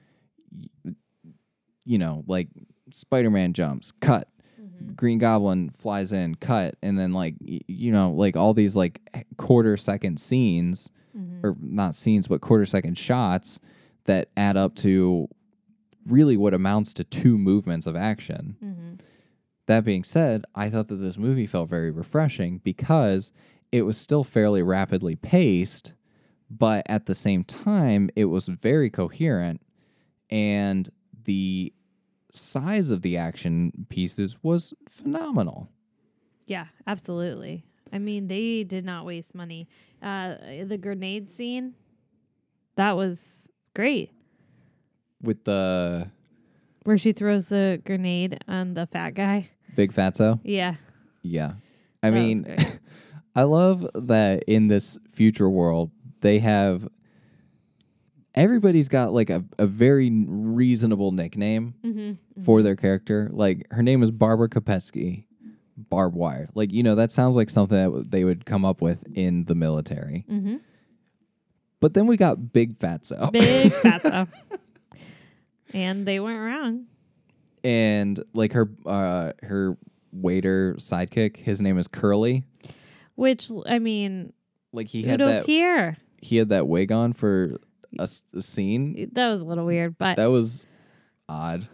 you 1.85 1.97
know, 1.97 2.23
like 2.27 2.47
Spider 2.93 3.29
Man 3.29 3.51
jumps, 3.51 3.91
cut. 3.91 4.29
Green 4.95 5.19
Goblin 5.19 5.69
flies 5.71 6.11
in, 6.11 6.35
cut, 6.35 6.75
and 6.81 6.97
then 6.97 7.13
like 7.13 7.35
y- 7.41 7.61
you 7.67 7.91
know, 7.91 8.11
like 8.11 8.35
all 8.35 8.53
these 8.53 8.75
like 8.75 9.01
quarter 9.37 9.77
second 9.77 10.19
scenes, 10.19 10.89
mm-hmm. 11.17 11.45
or 11.45 11.55
not 11.61 11.95
scenes, 11.95 12.27
but 12.27 12.41
quarter 12.41 12.65
second 12.65 12.97
shots 12.97 13.59
that 14.05 14.29
add 14.35 14.57
up 14.57 14.75
to 14.75 15.27
really 16.07 16.37
what 16.37 16.53
amounts 16.53 16.93
to 16.95 17.03
two 17.03 17.37
movements 17.37 17.85
of 17.85 17.95
action. 17.95 18.57
Mm-hmm. 18.63 18.93
That 19.67 19.85
being 19.85 20.03
said, 20.03 20.45
I 20.55 20.69
thought 20.69 20.87
that 20.87 20.95
this 20.95 21.17
movie 21.17 21.45
felt 21.45 21.69
very 21.69 21.91
refreshing 21.91 22.59
because 22.63 23.31
it 23.71 23.83
was 23.83 23.97
still 23.97 24.23
fairly 24.23 24.63
rapidly 24.63 25.15
paced, 25.15 25.93
but 26.49 26.83
at 26.87 27.05
the 27.05 27.13
same 27.13 27.43
time, 27.43 28.09
it 28.15 28.25
was 28.25 28.47
very 28.47 28.89
coherent 28.89 29.61
and 30.29 30.89
the 31.25 31.73
size 32.31 32.89
of 32.89 33.01
the 33.01 33.17
action 33.17 33.85
pieces 33.89 34.37
was 34.43 34.73
phenomenal. 34.87 35.69
Yeah, 36.45 36.65
absolutely. 36.87 37.65
I 37.91 37.99
mean, 37.99 38.27
they 38.27 38.63
did 38.63 38.85
not 38.85 39.05
waste 39.05 39.33
money. 39.35 39.67
Uh, 40.01 40.35
the 40.65 40.77
grenade 40.77 41.29
scene, 41.29 41.73
that 42.75 42.95
was 42.95 43.49
great. 43.75 44.11
With 45.21 45.43
the 45.43 46.09
Where 46.83 46.97
she 46.97 47.11
throws 47.13 47.47
the 47.47 47.81
grenade 47.85 48.39
on 48.47 48.73
the 48.73 48.85
fat 48.87 49.11
guy. 49.15 49.49
big 49.75 49.91
fatso, 49.93 50.39
Yeah. 50.43 50.75
yeah. 51.21 51.53
I 52.01 52.09
that 52.11 52.15
mean. 52.15 52.57
I 53.35 53.43
love 53.43 53.87
that 53.93 54.43
in 54.47 54.67
this 54.67 54.97
future 55.11 55.49
world, 55.49 55.91
they 56.21 56.39
have 56.39 56.87
everybody's 58.39 58.87
got 58.87 59.13
like 59.13 59.29
a, 59.29 59.43
a 59.57 59.67
very 59.67 60.09
reasonable 60.27 61.11
nickname 61.11 61.73
Mm-hmm, 61.83 62.41
for 62.43 62.61
their 62.61 62.75
character. 62.75 63.29
Like 63.31 63.67
her 63.71 63.83
name 63.83 64.01
is 64.03 64.11
Barbara 64.11 64.49
Kopetski, 64.49 65.25
barbed 65.77 66.15
wire. 66.15 66.49
Like, 66.55 66.71
you 66.71 66.83
know, 66.83 66.95
that 66.95 67.11
sounds 67.11 67.35
like 67.35 67.49
something 67.49 67.77
that 67.77 67.83
w- 67.85 68.05
they 68.07 68.23
would 68.23 68.45
come 68.45 68.63
up 68.65 68.81
with 68.81 69.03
in 69.13 69.45
the 69.45 69.55
military. 69.55 70.25
mm-hmm. 70.29 70.57
But 71.81 71.93
then 71.93 72.07
we 72.07 72.17
got 72.17 72.51
Big 72.51 72.77
Fatso. 72.77 73.31
Big 73.31 73.71
fatso. 73.83 74.27
and 75.73 76.05
they 76.05 76.19
weren't 76.19 76.41
wrong. 76.41 76.85
and 77.63 78.23
like 78.33 78.53
her 78.53 78.69
uh 78.85 79.31
her 79.43 79.77
waiter 80.11 80.75
sidekick, 80.79 81.37
his 81.37 81.61
name 81.61 81.77
is 81.77 81.87
Curly. 81.87 82.43
Which, 83.15 83.51
I 83.65 83.79
mean, 83.79 84.33
Like 84.73 84.87
he 84.87 85.03
had 85.03 85.19
that 85.19 85.45
Kier. 85.45 85.97
he 86.21 86.37
had 86.37 86.49
that 86.49 86.67
wig 86.67 86.91
on 86.91 87.13
for 87.13 87.57
a, 87.97 88.07
a 88.35 88.41
scene. 88.41 89.09
That 89.13 89.31
was 89.31 89.41
a 89.41 89.45
little 89.45 89.65
weird, 89.65 89.97
but 89.97 90.17
That 90.17 90.27
was 90.31 90.67
odd. 91.27 91.67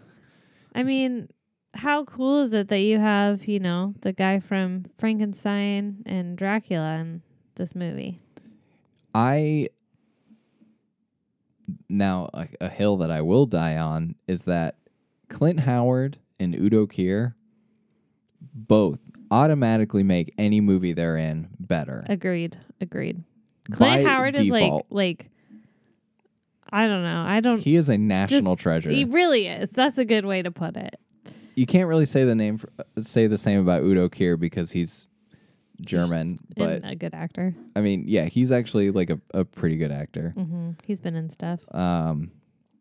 I 0.74 0.84
mean, 0.84 1.30
how 1.74 2.05
cool 2.05 2.41
is 2.41 2.53
it 2.53 2.70
that 2.70 2.80
you 2.80 2.99
have, 2.99 3.45
you 3.45 3.59
know, 3.59 3.93
the 4.01 4.13
guy 4.13 4.39
from 4.39 4.86
Frankenstein 4.97 6.03
and 6.05 6.38
Dracula 6.38 6.95
in 6.95 7.22
this 7.55 7.76
movie? 7.76 8.20
I 9.13 9.70
now 11.89 12.30
a, 12.34 12.47
a 12.61 12.70
hill 12.70 12.97
that 12.97 13.09
I 13.09 13.22
will 13.22 13.45
die 13.45 13.78
on 13.78 14.16
is 14.28 14.43
that 14.43 14.76
Clint 15.30 15.61
Howard 15.61 16.20
and 16.39 16.53
Udo 16.53 16.86
Kier 16.86 17.34
both 18.53 18.99
automatically 19.32 20.03
make 20.03 20.34
any 20.38 20.61
movie 20.61 20.93
they're 20.93 21.18
in 21.18 21.49
better. 21.59 22.05
Agreed. 22.07 22.57
Agreed. 22.80 23.24
Clint 23.72 24.03
By 24.03 24.09
Howard 24.09 24.38
is 24.39 24.47
like 24.49 24.86
like 24.89 25.30
I 26.72 26.88
don't 26.88 27.03
know. 27.03 27.24
I 27.26 27.39
don't 27.39 27.59
He 27.59 27.76
is 27.76 27.89
a 27.89 27.97
national 27.97 28.55
just- 28.55 28.63
treasure. 28.63 28.89
He 28.89 29.05
really 29.05 29.47
is. 29.47 29.70
That's 29.70 29.97
a 29.97 30.05
good 30.05 30.26
way 30.26 30.41
to 30.41 30.51
put 30.51 30.76
it. 30.76 30.99
you 31.55 31.66
can't 31.66 31.88
really 31.88 32.05
say 32.05 32.24
the 32.26 32.36
name 32.36 32.57
for, 32.57 32.70
uh, 32.80 33.01
say 33.01 33.28
the 33.28 33.38
same 33.38 33.59
about 33.61 33.84
Udo 33.84 34.09
Kier 34.09 34.38
because 34.39 34.72
he's 34.72 35.07
German, 35.82 36.39
but 36.57 36.84
and 36.84 36.86
a 36.86 36.95
good 36.95 37.13
actor. 37.13 37.53
I 37.76 37.82
mean, 37.82 38.03
yeah, 38.07 38.26
he's 38.26 38.51
actually 38.51 38.91
like 38.91 39.09
a, 39.09 39.20
a 39.34 39.43
pretty 39.45 39.78
good 39.78 39.91
actor. 39.91 40.32
hmm 40.36 40.72
He's 40.84 40.99
been 40.99 41.16
in 41.16 41.30
stuff. 41.30 41.59
Um, 41.74 42.32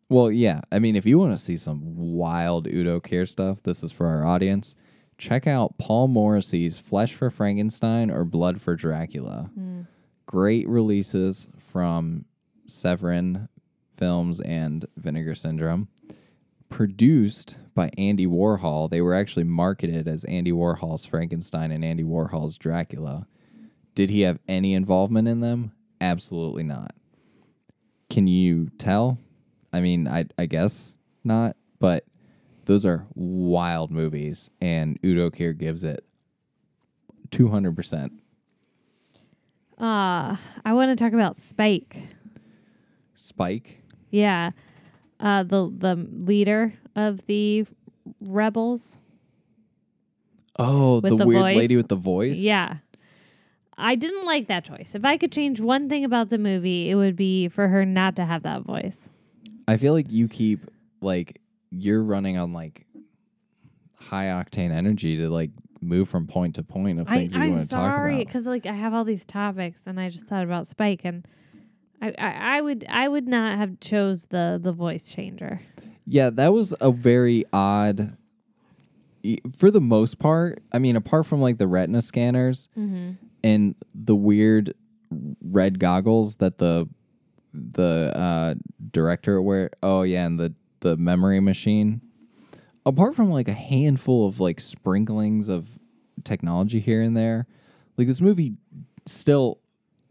well, 0.09 0.31
yeah. 0.31 0.61
I 0.71 0.79
mean, 0.79 0.95
if 0.95 1.05
you 1.05 1.17
want 1.17 1.31
to 1.31 1.37
see 1.43 1.57
some 1.57 1.81
wild 1.95 2.67
Udo 2.67 2.99
Kier 2.99 3.27
stuff, 3.27 3.63
this 3.63 3.83
is 3.83 3.91
for 3.91 4.07
our 4.07 4.25
audience. 4.25 4.75
Check 5.17 5.47
out 5.47 5.77
Paul 5.77 6.07
Morrissey's 6.09 6.77
Flesh 6.77 7.13
for 7.13 7.29
Frankenstein 7.29 8.11
or 8.11 8.23
Blood 8.25 8.61
for 8.61 8.75
Dracula. 8.75 9.49
Great 10.25 10.67
releases 10.67 11.47
from 11.59 12.25
Severin 12.67 13.47
Films 13.97 14.39
and 14.41 14.85
Vinegar 14.97 15.35
Syndrome. 15.35 15.87
Produced 16.69 17.57
by 17.73 17.91
Andy 17.97 18.25
Warhol. 18.25 18.89
They 18.89 19.01
were 19.01 19.13
actually 19.13 19.43
marketed 19.43 20.07
as 20.07 20.23
Andy 20.25 20.51
Warhol's 20.51 21.05
Frankenstein 21.05 21.71
and 21.71 21.85
Andy 21.85 22.03
Warhol's 22.03 22.57
Dracula. 22.57 23.27
Did 23.93 24.09
he 24.09 24.21
have 24.21 24.39
any 24.47 24.73
involvement 24.73 25.27
in 25.27 25.39
them? 25.39 25.71
Absolutely 26.01 26.63
not. 26.63 26.95
Can 28.09 28.27
you 28.27 28.69
tell? 28.77 29.19
I 29.71 29.79
mean, 29.81 30.07
I 30.07 30.25
I 30.37 30.45
guess 30.47 30.97
not, 31.23 31.55
but 31.79 32.05
those 32.65 32.85
are 32.85 33.05
wild 33.13 33.91
movies, 33.91 34.49
and 34.59 34.99
Udo 35.03 35.29
Kier 35.29 35.57
gives 35.57 35.83
it 35.83 36.03
two 37.31 37.49
hundred 37.49 37.75
percent. 37.75 38.13
Uh 39.79 40.35
I 40.63 40.73
want 40.73 40.91
to 40.91 41.01
talk 41.01 41.13
about 41.13 41.35
Spike. 41.35 41.97
Spike. 43.13 43.81
Yeah. 44.15 44.51
Uh 45.19 45.43
the 45.43 45.71
the 45.75 45.95
leader 45.95 46.73
of 46.95 47.25
the 47.25 47.65
rebels. 48.21 48.97
Oh, 50.57 51.01
the, 51.01 51.15
the 51.15 51.25
weird 51.25 51.41
voice? 51.41 51.57
lady 51.57 51.75
with 51.75 51.89
the 51.89 51.95
voice. 51.95 52.37
Yeah. 52.37 52.77
I 53.77 53.95
didn't 53.95 54.25
like 54.25 54.47
that 54.47 54.63
choice. 54.63 54.95
If 54.95 55.03
I 55.03 55.17
could 55.17 55.33
change 55.33 55.59
one 55.59 55.89
thing 55.89 56.05
about 56.05 56.29
the 56.29 56.37
movie, 56.37 56.89
it 56.89 56.95
would 56.95 57.17
be 57.17 57.49
for 57.49 57.67
her 57.67 57.83
not 57.85 58.15
to 58.15 58.25
have 58.25 58.43
that 58.43 58.61
voice. 58.61 59.09
I 59.67 59.75
feel 59.75 59.91
like 59.91 60.09
you 60.09 60.29
keep 60.29 60.61
like 61.01 61.41
you're 61.71 62.03
running 62.03 62.37
on 62.37 62.53
like 62.53 62.85
high 63.95 64.27
octane 64.27 64.71
energy 64.71 65.17
to 65.17 65.29
like 65.29 65.49
move 65.81 66.07
from 66.07 66.25
point 66.25 66.55
to 66.55 66.63
point 66.63 66.99
of 66.99 67.07
things 67.07 67.33
that 67.33 67.39
you 67.39 67.51
want 67.51 67.63
to 67.63 67.69
talk 67.69 67.79
sorry 67.79 68.15
about. 68.15 68.25
because 68.27 68.45
like 68.45 68.65
I 68.65 68.73
have 68.73 68.93
all 68.93 69.03
these 69.03 69.25
topics 69.25 69.81
and 69.85 69.99
I 69.99 70.09
just 70.09 70.25
thought 70.25 70.43
about 70.43 70.67
Spike 70.67 71.01
and 71.03 71.27
I, 72.05 72.13
I, 72.17 72.57
I 72.57 72.61
would 72.61 72.85
I 72.87 73.07
would 73.07 73.27
not 73.27 73.57
have 73.57 73.79
chose 73.79 74.27
the 74.27 74.59
the 74.61 74.71
voice 74.71 75.11
changer. 75.11 75.61
Yeah, 76.05 76.29
that 76.31 76.53
was 76.53 76.73
a 76.79 76.91
very 76.91 77.45
odd. 77.51 78.15
For 79.57 79.71
the 79.71 79.81
most 79.81 80.19
part, 80.19 80.61
I 80.71 80.77
mean, 80.77 80.95
apart 80.95 81.25
from 81.25 81.41
like 81.41 81.57
the 81.57 81.67
retina 81.67 82.03
scanners 82.03 82.69
and 83.43 83.75
the 83.95 84.15
weird 84.15 84.75
red 85.41 85.79
goggles 85.79 86.35
that 86.35 86.59
the 86.59 86.87
the 87.53 88.11
uh, 88.15 88.53
director 88.91 89.41
wear. 89.41 89.71
Oh 89.81 90.03
yeah, 90.03 90.25
and 90.25 90.39
the 90.39 90.53
the 90.81 90.95
memory 90.97 91.39
machine. 91.39 92.01
Apart 92.85 93.15
from 93.15 93.31
like 93.31 93.47
a 93.47 93.53
handful 93.53 94.27
of 94.27 94.39
like 94.39 94.59
sprinklings 94.59 95.47
of 95.47 95.79
technology 96.23 96.79
here 96.79 97.01
and 97.01 97.17
there, 97.17 97.47
like 97.97 98.05
this 98.05 98.21
movie 98.21 98.53
still 99.07 99.59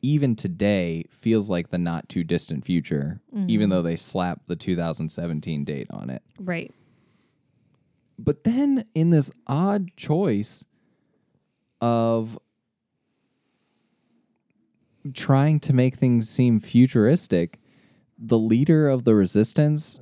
even 0.04 0.36
today 0.36 1.06
feels 1.08 1.48
like 1.48 1.70
the 1.70 1.78
not 1.78 2.10
too 2.10 2.22
distant 2.22 2.62
future, 2.62 3.22
even 3.32 3.48
mm-hmm. 3.48 3.70
though 3.70 3.80
they 3.80 3.96
slapped 3.96 4.48
the 4.48 4.54
2017 4.54 5.64
date 5.64 5.86
on 5.88 6.10
it. 6.10 6.22
Right. 6.38 6.70
But 8.18 8.44
then 8.44 8.84
in 8.94 9.08
this 9.08 9.30
odd 9.46 9.96
choice 9.96 10.62
of 11.80 12.38
trying 15.14 15.58
to 15.60 15.72
make 15.72 15.96
things 15.96 16.28
seem 16.28 16.60
futuristic, 16.60 17.58
the 18.18 18.38
leader 18.38 18.90
of 18.90 19.04
the 19.04 19.14
resistance 19.14 20.00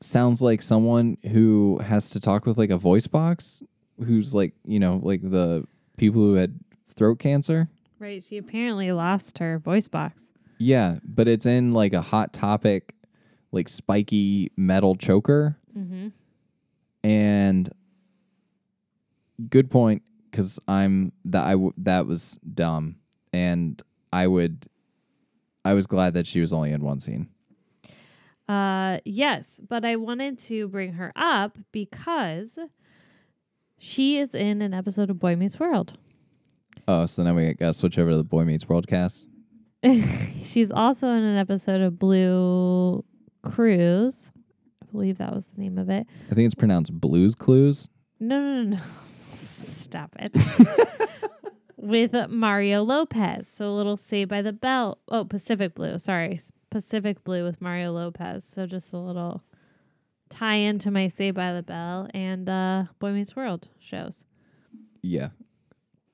sounds 0.00 0.40
like 0.40 0.62
someone 0.62 1.18
who 1.30 1.78
has 1.84 2.08
to 2.10 2.20
talk 2.20 2.46
with 2.46 2.56
like 2.56 2.70
a 2.70 2.78
voice 2.78 3.06
box 3.06 3.62
who's 4.02 4.34
like, 4.34 4.54
you 4.64 4.80
know, 4.80 4.98
like 5.02 5.20
the 5.20 5.66
people 5.98 6.22
who 6.22 6.34
had 6.34 6.58
throat 6.86 7.18
cancer. 7.18 7.68
Right. 7.98 8.22
She 8.22 8.36
apparently 8.36 8.92
lost 8.92 9.38
her 9.38 9.58
voice 9.58 9.88
box. 9.88 10.32
Yeah, 10.58 10.98
but 11.04 11.28
it's 11.28 11.46
in 11.46 11.72
like 11.72 11.92
a 11.92 12.02
hot 12.02 12.32
topic, 12.32 12.94
like 13.52 13.68
spiky 13.68 14.50
metal 14.56 14.96
choker. 14.96 15.56
Mm-hmm. 15.76 16.08
And 17.04 17.70
good 19.48 19.70
point, 19.70 20.02
because 20.30 20.58
I'm 20.66 21.12
that 21.26 21.44
I 21.44 21.52
w- 21.52 21.74
that 21.78 22.06
was 22.06 22.38
dumb, 22.54 22.96
and 23.32 23.80
I 24.12 24.26
would 24.26 24.66
I 25.64 25.74
was 25.74 25.86
glad 25.86 26.14
that 26.14 26.26
she 26.26 26.40
was 26.40 26.52
only 26.52 26.72
in 26.72 26.82
one 26.82 27.00
scene. 27.00 27.28
Uh, 28.48 28.98
yes, 29.04 29.60
but 29.68 29.84
I 29.84 29.96
wanted 29.96 30.38
to 30.38 30.68
bring 30.68 30.92
her 30.92 31.12
up 31.16 31.58
because 31.72 32.58
she 33.78 34.18
is 34.18 34.34
in 34.34 34.62
an 34.62 34.72
episode 34.72 35.10
of 35.10 35.18
Boy 35.18 35.34
Meets 35.36 35.58
World. 35.58 35.98
Oh, 36.88 37.06
so 37.06 37.22
now 37.22 37.34
we 37.34 37.52
got 37.54 37.66
to 37.68 37.74
switch 37.74 37.98
over 37.98 38.10
to 38.12 38.16
the 38.16 38.24
Boy 38.24 38.44
Meets 38.44 38.68
World 38.68 38.86
cast. 38.86 39.26
She's 40.42 40.70
also 40.70 41.08
in 41.08 41.22
an 41.22 41.36
episode 41.36 41.80
of 41.80 41.98
Blue 41.98 43.04
Cruise. 43.42 44.30
I 44.82 44.86
believe 44.92 45.18
that 45.18 45.34
was 45.34 45.46
the 45.46 45.60
name 45.60 45.78
of 45.78 45.90
it. 45.90 46.06
I 46.30 46.34
think 46.34 46.46
it's 46.46 46.54
pronounced 46.54 46.92
Blues 46.92 47.34
Clues. 47.34 47.88
No, 48.20 48.38
no, 48.38 48.62
no, 48.62 48.76
no. 48.76 48.82
Stop 49.34 50.14
it. 50.18 50.36
With 51.76 52.14
Mario 52.30 52.82
Lopez. 52.82 53.48
So 53.48 53.68
a 53.68 53.74
little 53.74 53.96
Saved 53.96 54.30
by 54.30 54.42
the 54.42 54.52
Bell. 54.52 54.98
Oh, 55.08 55.24
Pacific 55.24 55.74
Blue. 55.74 55.98
Sorry. 55.98 56.40
Pacific 56.70 57.22
Blue 57.22 57.44
with 57.44 57.60
Mario 57.60 57.92
Lopez. 57.92 58.44
So 58.44 58.66
just 58.66 58.92
a 58.92 58.98
little 58.98 59.42
tie 60.30 60.56
into 60.56 60.90
my 60.90 61.06
Saved 61.08 61.36
by 61.36 61.52
the 61.52 61.62
Bell 61.62 62.08
and 62.12 62.48
uh, 62.48 62.84
Boy 62.98 63.12
Meets 63.12 63.36
World 63.36 63.68
shows. 63.78 64.24
Yeah. 65.00 65.28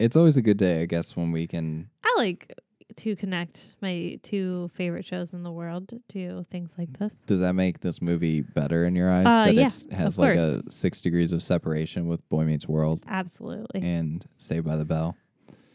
It's 0.03 0.17
always 0.17 0.37
a 0.37 0.43
good 0.43 0.57
day, 0.57 0.83
I 0.83 0.87
guess, 0.87 1.15
when 1.15 1.31
we 1.31 1.47
can 1.47 1.89
I 2.03 2.15
like 2.17 2.53
to 2.97 3.15
connect 3.15 3.77
my 3.81 4.19
two 4.25 4.69
favorite 4.75 5.07
shows 5.07 5.33
in 5.33 5.45
the 5.45 5.53
world 5.53 5.93
to 6.09 6.45
things 6.51 6.75
like 6.77 6.99
this. 6.99 7.15
Does 7.27 7.39
that 7.39 7.53
make 7.55 7.81
this 7.81 8.03
movie 8.03 8.41
better 8.41 8.85
in 8.85 8.97
your 8.97 9.11
eyes? 9.13 9.27
Uh, 9.27 9.45
that 9.45 9.55
yeah, 9.55 9.67
it 9.69 9.93
has 9.93 10.19
like 10.19 10.39
course. 10.39 10.63
a 10.67 10.71
six 10.73 11.03
degrees 11.03 11.33
of 11.33 11.41
separation 11.41 12.09
with 12.09 12.29
Boy 12.29 12.43
Meets 12.45 12.67
World 12.67 13.05
Absolutely. 13.09 13.81
and 13.81 14.27
Saved 14.39 14.67
by 14.67 14.75
the 14.77 14.85
Bell. 14.85 15.17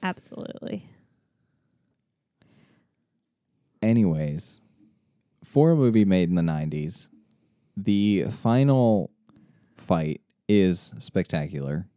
Absolutely. 0.03 0.89
Anyways, 3.82 4.59
for 5.41 5.71
a 5.71 5.75
movie 5.75 6.03
made 6.03 6.28
in 6.28 6.36
the 6.36 6.41
90s, 6.41 7.07
the 7.78 8.25
final 8.25 9.09
fight 9.78 10.19
is 10.49 10.93
spectacular. 10.99 11.88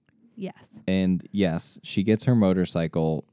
Yes. 0.41 0.71
And 0.89 1.29
yes, 1.31 1.79
she 1.83 2.03
gets 2.03 2.25
her 2.25 2.35
motorcycle 2.35 3.27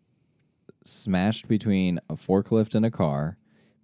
smashed 0.84 1.48
between 1.48 2.02
a 2.10 2.16
forklift 2.16 2.76
and 2.76 2.86
a 2.86 2.92
car, 2.92 3.38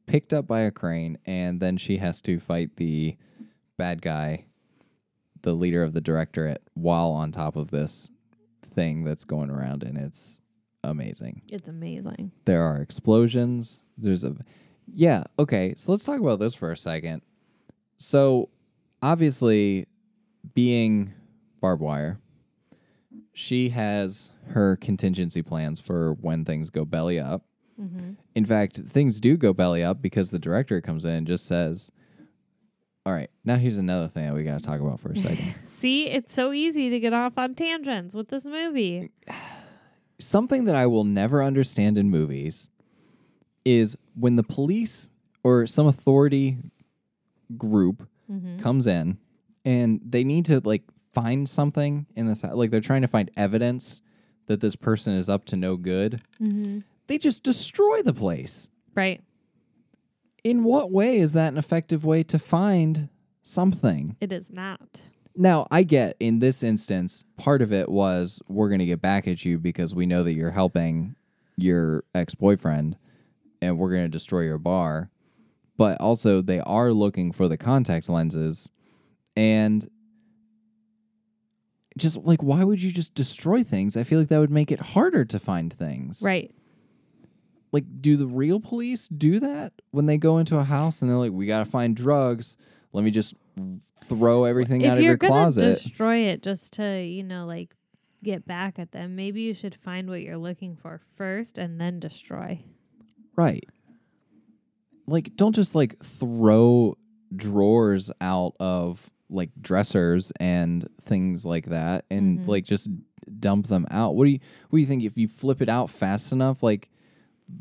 picked 0.07 0.33
up 0.33 0.45
by 0.45 0.59
a 0.61 0.71
crane, 0.71 1.17
and 1.25 1.61
then 1.61 1.77
she 1.77 1.97
has 1.97 2.21
to 2.23 2.37
fight 2.37 2.75
the 2.75 3.15
bad 3.77 4.01
guy, 4.01 4.47
the 5.41 5.53
leader 5.53 5.83
of 5.83 5.93
the 5.93 6.01
directorate, 6.01 6.61
while 6.73 7.11
on 7.11 7.31
top 7.31 7.55
of 7.55 7.71
this 7.71 8.11
thing 8.61 9.05
that's 9.05 9.23
going 9.23 9.49
around. 9.49 9.83
And 9.83 9.97
it's 9.97 10.41
amazing. 10.83 11.43
It's 11.47 11.69
amazing. 11.69 12.33
There 12.43 12.61
are 12.61 12.81
explosions. 12.81 13.81
There's 13.97 14.25
a. 14.25 14.35
Yeah, 14.93 15.23
okay. 15.39 15.75
So 15.77 15.93
let's 15.93 16.03
talk 16.03 16.19
about 16.19 16.41
this 16.41 16.53
for 16.53 16.71
a 16.71 16.77
second. 16.77 17.21
So, 17.95 18.49
obviously, 19.01 19.87
being 20.53 21.13
barbed 21.61 21.81
wire, 21.81 22.19
she 23.33 23.69
has 23.69 24.31
her 24.49 24.75
contingency 24.77 25.41
plans 25.41 25.79
for 25.79 26.13
when 26.13 26.45
things 26.45 26.69
go 26.69 26.85
belly 26.85 27.19
up. 27.19 27.43
Mm-hmm. 27.81 28.11
In 28.35 28.45
fact, 28.45 28.77
things 28.77 29.19
do 29.19 29.35
go 29.35 29.51
belly 29.51 29.83
up 29.83 30.01
because 30.01 30.29
the 30.29 30.39
director 30.39 30.79
comes 30.79 31.05
in 31.05 31.11
and 31.11 31.27
just 31.27 31.45
says, 31.45 31.91
All 33.05 33.13
right, 33.13 33.31
now 33.43 33.55
here's 33.55 33.79
another 33.79 34.07
thing 34.07 34.27
that 34.27 34.35
we 34.35 34.43
got 34.43 34.61
to 34.61 34.65
talk 34.65 34.79
about 34.79 34.99
for 34.99 35.11
a 35.11 35.17
second. 35.17 35.55
See, 35.67 36.07
it's 36.07 36.33
so 36.33 36.53
easy 36.53 36.89
to 36.91 36.99
get 36.99 37.13
off 37.13 37.37
on 37.37 37.55
tangents 37.55 38.13
with 38.13 38.29
this 38.29 38.45
movie. 38.45 39.11
something 40.19 40.65
that 40.65 40.75
I 40.75 40.85
will 40.85 41.03
never 41.03 41.43
understand 41.43 41.97
in 41.97 42.09
movies 42.09 42.69
is 43.65 43.97
when 44.15 44.35
the 44.35 44.43
police 44.43 45.09
or 45.43 45.65
some 45.65 45.87
authority 45.87 46.57
group 47.57 48.07
mm-hmm. 48.31 48.59
comes 48.59 48.87
in 48.87 49.17
and 49.65 49.99
they 50.03 50.23
need 50.23 50.45
to 50.45 50.61
like 50.63 50.83
find 51.13 51.47
something 51.47 52.05
in 52.15 52.27
this 52.27 52.43
like 52.43 52.71
they're 52.71 52.81
trying 52.81 53.01
to 53.01 53.07
find 53.07 53.29
evidence 53.37 54.01
that 54.47 54.61
this 54.61 54.75
person 54.75 55.13
is 55.13 55.29
up 55.29 55.45
to 55.45 55.55
no 55.55 55.77
good. 55.77 56.21
Mm-hmm. 56.41 56.79
They 57.07 57.17
just 57.17 57.43
destroy 57.43 58.01
the 58.01 58.13
place. 58.13 58.69
Right. 58.95 59.21
In 60.43 60.63
what 60.63 60.91
way 60.91 61.17
is 61.17 61.33
that 61.33 61.53
an 61.53 61.57
effective 61.57 62.03
way 62.03 62.23
to 62.23 62.37
find 62.37 63.09
something? 63.41 64.17
It 64.19 64.31
is 64.33 64.51
not. 64.51 65.01
Now, 65.35 65.67
I 65.71 65.83
get 65.83 66.15
in 66.19 66.39
this 66.39 66.61
instance, 66.61 67.25
part 67.37 67.61
of 67.61 67.73
it 67.73 67.89
was 67.89 68.41
we're 68.47 68.69
going 68.69 68.79
to 68.79 68.85
get 68.85 69.01
back 69.01 69.27
at 69.27 69.45
you 69.45 69.57
because 69.57 69.95
we 69.95 70.05
know 70.05 70.23
that 70.23 70.33
you're 70.33 70.51
helping 70.51 71.15
your 71.55 72.03
ex 72.13 72.35
boyfriend 72.35 72.97
and 73.61 73.77
we're 73.77 73.91
going 73.91 74.03
to 74.03 74.09
destroy 74.09 74.41
your 74.41 74.57
bar. 74.57 75.09
But 75.75 75.99
also, 75.99 76.41
they 76.41 76.59
are 76.59 76.91
looking 76.91 77.31
for 77.31 77.47
the 77.47 77.57
contact 77.57 78.09
lenses. 78.09 78.69
And 79.35 79.89
just 81.97 82.17
like, 82.17 82.41
why 82.41 82.63
would 82.63 82.81
you 82.81 82.91
just 82.91 83.13
destroy 83.13 83.63
things? 83.63 83.95
I 83.95 84.03
feel 84.03 84.19
like 84.19 84.29
that 84.29 84.39
would 84.39 84.51
make 84.51 84.71
it 84.71 84.79
harder 84.79 85.25
to 85.25 85.39
find 85.39 85.71
things. 85.71 86.21
Right. 86.21 86.53
Like, 87.71 87.85
do 88.01 88.17
the 88.17 88.27
real 88.27 88.59
police 88.59 89.07
do 89.07 89.39
that 89.39 89.73
when 89.91 90.05
they 90.05 90.17
go 90.17 90.37
into 90.37 90.57
a 90.57 90.63
house 90.63 91.01
and 91.01 91.09
they're 91.09 91.17
like, 91.17 91.31
we 91.31 91.47
got 91.47 91.63
to 91.63 91.69
find 91.69 91.95
drugs? 91.95 92.55
Let 92.91 93.03
me 93.03 93.11
just 93.11 93.33
throw 94.03 94.43
everything 94.43 94.85
out 94.85 94.97
of 94.97 95.03
you're 95.03 95.13
your 95.13 95.17
closet. 95.17 95.61
destroy 95.61 96.17
it 96.27 96.43
just 96.43 96.73
to, 96.73 97.01
you 97.01 97.23
know, 97.23 97.45
like 97.45 97.75
get 98.23 98.45
back 98.45 98.79
at 98.79 98.91
them, 98.91 99.15
maybe 99.15 99.41
you 99.41 99.53
should 99.53 99.75
find 99.75 100.09
what 100.09 100.21
you're 100.21 100.37
looking 100.37 100.75
for 100.75 101.01
first 101.15 101.57
and 101.57 101.79
then 101.79 101.99
destroy. 101.99 102.63
Right. 103.35 103.67
Like, 105.07 105.35
don't 105.35 105.55
just 105.55 105.75
like 105.75 106.01
throw 106.03 106.97
drawers 107.35 108.11
out 108.21 108.53
of 108.59 109.09
like 109.33 109.49
dressers 109.59 110.31
and 110.39 110.87
things 111.01 111.45
like 111.45 111.67
that 111.67 112.05
and 112.09 112.39
mm-hmm. 112.39 112.49
like 112.49 112.65
just 112.65 112.89
dump 113.39 113.67
them 113.67 113.87
out. 113.91 114.15
What 114.15 114.25
do 114.25 114.31
you 114.31 114.39
what 114.69 114.77
do 114.77 114.81
you 114.81 114.87
think 114.87 115.03
if 115.03 115.17
you 115.17 115.27
flip 115.27 115.61
it 115.61 115.69
out 115.69 115.89
fast 115.89 116.31
enough 116.31 116.63
like 116.63 116.89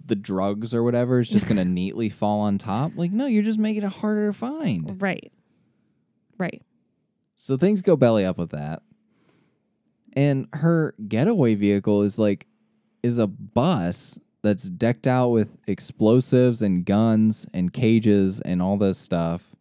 the 0.06 0.14
drugs 0.14 0.72
or 0.72 0.82
whatever 0.82 1.18
is 1.18 1.28
just 1.28 1.46
going 1.46 1.56
to 1.58 1.64
neatly 1.64 2.08
fall 2.08 2.40
on 2.40 2.58
top? 2.58 2.92
Like 2.96 3.12
no, 3.12 3.26
you're 3.26 3.42
just 3.42 3.58
making 3.58 3.82
it 3.82 3.92
harder 3.92 4.28
to 4.28 4.32
find. 4.32 5.00
Right. 5.00 5.32
Right. 6.38 6.62
So 7.36 7.56
things 7.56 7.82
go 7.82 7.96
belly 7.96 8.24
up 8.24 8.38
with 8.38 8.50
that. 8.50 8.82
And 10.14 10.48
her 10.52 10.94
getaway 11.08 11.54
vehicle 11.54 12.02
is 12.02 12.18
like 12.18 12.46
is 13.02 13.18
a 13.18 13.26
bus 13.26 14.18
that's 14.42 14.68
decked 14.68 15.06
out 15.06 15.28
with 15.28 15.56
explosives 15.66 16.62
and 16.62 16.84
guns 16.84 17.46
and 17.54 17.72
cages 17.72 18.40
and 18.40 18.60
all 18.60 18.76
this 18.76 18.98
stuff. 18.98 19.51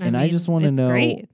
And 0.00 0.16
I 0.16 0.28
just 0.28 0.48
wanna 0.48 0.70
know- 0.72 0.88
Great. 0.90 1.28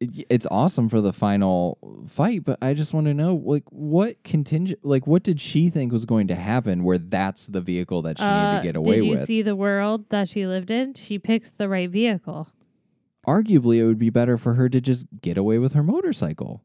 It- 0.00 0.26
It's 0.28 0.46
awesome 0.50 0.88
for 0.88 1.00
the 1.00 1.12
final 1.12 1.78
fight, 2.08 2.42
but 2.44 2.58
I 2.60 2.74
just 2.74 2.92
want 2.92 3.06
to 3.06 3.14
know 3.14 3.36
like 3.36 3.62
what 3.70 4.20
contingent 4.24 4.80
like 4.84 5.06
what 5.06 5.22
did 5.22 5.40
she 5.40 5.70
think 5.70 5.92
was 5.92 6.04
going 6.04 6.26
to 6.26 6.34
happen 6.34 6.82
where 6.82 6.98
that's 6.98 7.46
the 7.46 7.60
vehicle 7.60 8.02
that 8.02 8.18
she 8.18 8.24
needed 8.24 8.34
Uh, 8.36 8.56
to 8.56 8.62
get 8.64 8.74
away 8.76 8.86
with. 8.88 8.96
did 8.96 9.04
you 9.04 9.10
with? 9.12 9.24
see 9.26 9.42
the 9.42 9.54
world 9.54 10.06
that 10.08 10.28
she 10.28 10.44
lived 10.44 10.72
in? 10.72 10.94
She 10.94 11.20
picked 11.20 11.56
the 11.56 11.68
right 11.68 11.88
vehicle. 11.88 12.48
Arguably 13.28 13.76
it 13.76 13.84
would 13.86 13.98
be 14.00 14.10
better 14.10 14.36
for 14.36 14.54
her 14.54 14.68
to 14.68 14.80
just 14.80 15.06
get 15.20 15.36
away 15.38 15.58
with 15.60 15.72
her 15.74 15.84
motorcycle. 15.84 16.64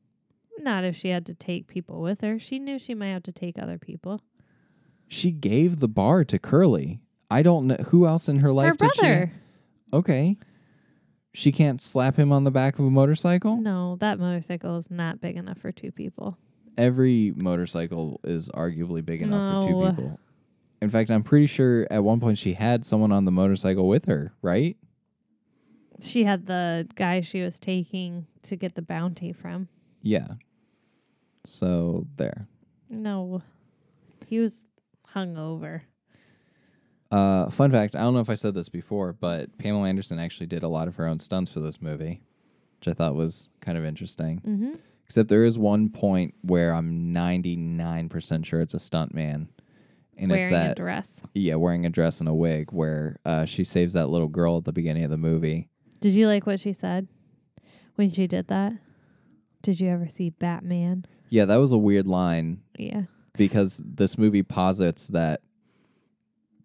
Not 0.57 0.83
if 0.83 0.95
she 0.95 1.09
had 1.09 1.27
to 1.27 1.35
take 1.35 1.67
people 1.67 2.01
with 2.01 2.21
her. 2.21 2.39
She 2.39 2.57
knew 2.57 2.79
she 2.79 2.95
might 2.95 3.09
have 3.09 3.21
to 3.23 3.31
take 3.31 3.59
other 3.59 3.77
people. 3.77 4.21
She 5.07 5.29
gave 5.29 5.79
the 5.79 5.87
bar 5.87 6.25
to 6.25 6.39
Curly. 6.39 7.01
I 7.29 7.43
don't 7.43 7.67
know 7.67 7.75
who 7.89 8.07
else 8.07 8.27
in 8.27 8.39
her 8.39 8.51
life 8.51 8.69
Her 8.69 8.75
did 8.77 8.93
she 8.95 8.99
brother. 9.01 9.31
Okay. 9.93 10.37
She 11.37 11.51
can't 11.51 11.79
slap 11.79 12.15
him 12.17 12.31
on 12.31 12.45
the 12.45 12.49
back 12.51 12.79
of 12.79 12.85
a 12.85 12.89
motorcycle? 12.89 13.57
No, 13.57 13.95
that 13.97 14.17
motorcycle 14.17 14.75
is 14.77 14.89
not 14.89 15.21
big 15.21 15.37
enough 15.37 15.59
for 15.59 15.71
two 15.71 15.91
people. 15.91 16.35
Every 16.79 17.31
motorcycle 17.35 18.19
is 18.23 18.49
arguably 18.49 19.05
big 19.05 19.21
enough 19.21 19.65
for 19.65 19.69
two 19.69 19.89
people. 19.91 20.19
In 20.81 20.89
fact, 20.89 21.11
I'm 21.11 21.21
pretty 21.21 21.45
sure 21.45 21.85
at 21.91 22.03
one 22.03 22.19
point 22.19 22.39
she 22.39 22.53
had 22.53 22.83
someone 22.87 23.11
on 23.11 23.25
the 23.25 23.31
motorcycle 23.31 23.87
with 23.87 24.05
her, 24.05 24.33
right? 24.41 24.77
She 26.01 26.23
had 26.23 26.47
the 26.47 26.87
guy 26.95 27.21
she 27.21 27.43
was 27.43 27.59
taking 27.59 28.25
to 28.41 28.55
get 28.55 28.73
the 28.73 28.81
bounty 28.81 29.31
from. 29.31 29.67
Yeah. 30.01 30.27
So 31.45 32.07
there. 32.15 32.47
No, 32.89 33.43
he 34.25 34.39
was 34.39 34.65
hungover. 35.13 35.81
Uh, 37.11 37.49
fun 37.49 37.71
fact 37.71 37.95
I 37.95 37.99
don't 38.01 38.13
know 38.13 38.19
if 38.19 38.29
I 38.29 38.35
said 38.35 38.53
this 38.53 38.69
before, 38.69 39.13
but 39.13 39.57
Pamela 39.57 39.87
Anderson 39.87 40.19
actually 40.19 40.47
did 40.47 40.63
a 40.63 40.67
lot 40.67 40.87
of 40.87 40.95
her 40.95 41.07
own 41.07 41.19
stunts 41.19 41.49
for 41.51 41.59
this 41.61 41.81
movie, 41.81 42.21
which 42.79 42.87
I 42.87 42.93
thought 42.93 43.15
was 43.15 43.49
kind 43.61 43.77
of 43.77 43.85
interesting. 43.85 44.41
Mm-hmm. 44.45 44.73
Except 45.05 45.29
there 45.29 45.45
is 45.45 45.57
one 45.57 45.89
point 45.89 46.33
where 46.41 46.73
I'm 46.73 47.13
99% 47.13 48.45
sure 48.45 48.59
it's 48.59 48.73
a 48.73 48.79
stunt 48.79 49.13
man. 49.13 49.47
And 50.17 50.29
Wearing 50.31 50.43
it's 50.45 50.51
that, 50.51 50.71
a 50.71 50.75
dress. 50.75 51.21
yeah, 51.33 51.55
wearing 51.55 51.85
a 51.85 51.89
dress 51.89 52.19
and 52.19 52.27
a 52.27 52.33
wig 52.33 52.71
where 52.71 53.17
uh, 53.23 53.45
she 53.45 53.63
saves 53.63 53.93
that 53.93 54.07
little 54.09 54.27
girl 54.27 54.57
at 54.57 54.63
the 54.63 54.73
beginning 54.73 55.03
of 55.03 55.11
the 55.11 55.17
movie. 55.17 55.69
Did 56.01 56.13
you 56.13 56.27
like 56.27 56.45
what 56.47 56.59
she 56.59 56.73
said 56.73 57.07
when 57.95 58.11
she 58.11 58.25
did 58.27 58.47
that? 58.47 58.73
Did 59.61 59.79
you 59.79 59.89
ever 59.89 60.07
see 60.07 60.31
Batman? 60.31 61.05
Yeah, 61.29 61.45
that 61.45 61.57
was 61.57 61.71
a 61.71 61.77
weird 61.77 62.07
line 62.07 62.61
Yeah. 62.77 63.03
because 63.37 63.79
this 63.85 64.17
movie 64.17 64.43
posits 64.43 65.07
that 65.09 65.41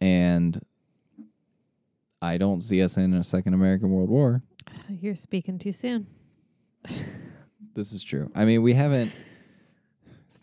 and 0.01 0.65
i 2.23 2.39
don't 2.39 2.63
see 2.63 2.83
us 2.83 2.97
in 2.97 3.13
a 3.13 3.23
second 3.23 3.53
american 3.53 3.91
world 3.91 4.09
war 4.09 4.43
You're 4.89 5.17
speaking 5.17 5.59
too 5.59 5.73
soon. 5.73 6.07
this 7.75 7.93
is 7.93 8.03
true 8.03 8.31
i 8.35 8.45
mean 8.45 8.63
we 8.63 8.73
haven't 8.75 9.13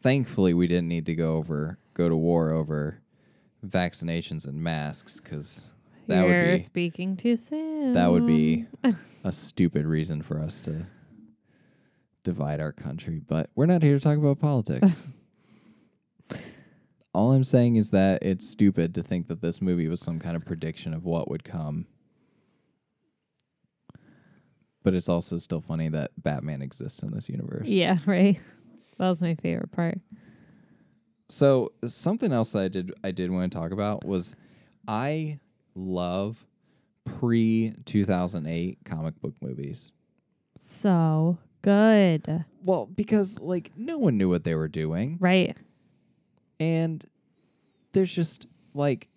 thankfully 0.02 0.54
we 0.54 0.68
didn't 0.68 0.88
need 0.88 1.06
to 1.06 1.16
go 1.16 1.36
over 1.38 1.80
go 1.94 2.08
to 2.10 2.16
war 2.16 2.52
over 2.52 3.02
vaccinations 3.66 4.46
and 4.48 4.62
masks 4.62 5.20
because 5.20 5.64
that 6.08 6.28
You're 6.28 6.42
would 6.52 6.52
be 6.52 6.58
speaking 6.60 7.18
too 7.18 7.36
soon. 7.36 7.94
that 7.94 8.12
would 8.12 8.28
be 8.28 8.68
a 9.24 9.32
stupid 9.32 9.86
reason 9.86 10.22
for 10.22 10.40
us 10.40 10.60
to 10.62 10.86
divide 12.24 12.60
our 12.60 12.72
country 12.72 13.20
but 13.26 13.50
we're 13.56 13.66
not 13.66 13.82
here 13.82 13.98
to 13.98 14.04
talk 14.04 14.18
about 14.18 14.40
politics 14.40 15.08
all 17.14 17.32
i'm 17.34 17.44
saying 17.44 17.76
is 17.78 17.92
that 17.92 18.22
it's 18.22 18.48
stupid 18.48 18.94
to 18.94 19.02
think 19.04 19.28
that 19.28 19.42
this 19.42 19.62
movie 19.62 19.88
was 19.88 20.02
some 20.02 20.20
kind 20.20 20.36
of 20.36 20.46
prediction 20.46 20.94
of 20.94 21.06
what 21.06 21.30
would 21.30 21.44
come 21.44 21.86
but 24.86 24.94
it's 24.94 25.10
also 25.10 25.38
still 25.38 25.60
funny 25.60 25.90
that 25.90 26.12
batman 26.24 26.62
exists 26.62 27.02
in 27.04 27.12
this 27.12 27.28
universe 27.28 27.68
Yeah, 27.68 27.98
right. 28.06 28.40
That 28.98 29.10
was 29.10 29.22
my 29.22 29.36
favorite 29.36 29.72
part. 29.74 30.00
So 31.28 31.74
something 31.88 32.32
else 32.32 32.52
that 32.54 32.60
I 32.64 32.68
did 32.70 32.94
I 33.04 33.12
did 33.12 33.32
want 33.32 33.52
to 33.52 33.58
talk 33.58 33.72
about 33.72 34.06
was 34.06 34.36
I 34.88 35.40
love 35.76 36.46
pre 37.04 37.74
two 37.86 38.06
thousand 38.06 38.46
eight 38.48 38.78
comic 38.86 39.20
book 39.20 39.34
movies. 39.42 39.92
So 40.58 41.38
good. 41.62 42.46
Well, 42.64 42.86
because 42.86 43.40
like 43.40 43.72
no 43.76 43.98
one 43.98 44.18
knew 44.18 44.30
what 44.30 44.44
they 44.44 44.56
were 44.56 44.68
doing, 44.68 45.18
Right. 45.20 45.58
and 46.60 47.04
there's 47.94 48.14
just 48.14 48.48
like 48.74 49.10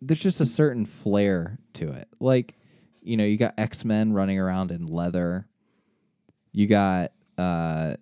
there's 0.00 0.20
just 0.20 0.40
a 0.40 0.46
certain 0.46 0.84
flair 0.86 1.58
to 1.74 1.90
it. 1.92 2.08
Like, 2.20 2.54
you 3.02 3.16
know, 3.16 3.24
you 3.24 3.36
got 3.36 3.54
X 3.58 3.84
Men 3.84 4.12
running 4.12 4.38
around 4.38 4.70
in 4.70 4.86
leather. 4.86 5.46
You 6.52 6.66
got 6.66 7.12
uh 7.36 7.94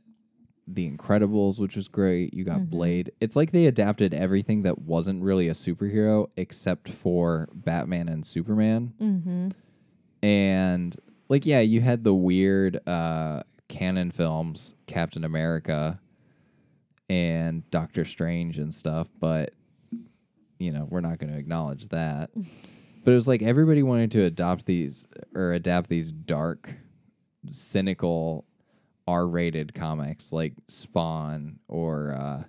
the 0.69 0.91
Incredibles, 0.91 1.61
which 1.61 1.77
was 1.77 1.87
great. 1.87 2.35
You 2.35 2.45
got 2.45 2.69
Blade. 2.71 3.13
It's 3.21 3.37
like 3.37 3.53
they 3.53 3.67
adapted 3.67 4.13
everything 4.13 4.63
that 4.63 4.81
wasn't 4.81 5.23
really 5.23 5.49
a 5.49 5.53
superhero 5.53 6.29
except 6.37 6.89
for 6.89 7.49
Batman 7.55 8.09
and 8.09 8.27
Superman. 8.27 8.93
Mm-hmm. 9.01 9.49
And 10.27 10.97
like, 11.29 11.47
yeah, 11.47 11.61
you 11.61 11.81
had 11.81 12.03
the 12.03 12.15
weird 12.15 12.81
uh 12.89 13.43
Cannon 13.69 14.11
films, 14.11 14.75
Captain 14.87 15.25
America 15.25 16.01
and 17.09 17.69
Doctor 17.71 18.05
Strange 18.05 18.59
and 18.59 18.75
stuff, 18.75 19.09
but 19.21 19.53
you 20.59 20.73
know, 20.73 20.87
we're 20.89 21.01
not 21.01 21.19
going 21.19 21.33
to 21.33 21.39
acknowledge 21.39 21.89
that. 21.89 22.31
but 23.07 23.13
it 23.13 23.15
was 23.15 23.29
like 23.29 23.41
everybody 23.41 23.85
wanted 23.85 24.11
to 24.11 24.25
adopt 24.25 24.67
these 24.67 25.07
or 25.33 25.53
adapt 25.53 25.89
these 25.89 26.11
dark, 26.11 26.75
cynical, 27.51 28.45
R-rated 29.07 29.73
comics 29.75 30.33
like 30.33 30.55
Spawn 30.67 31.61
or 31.69 32.13
uh 32.13 32.43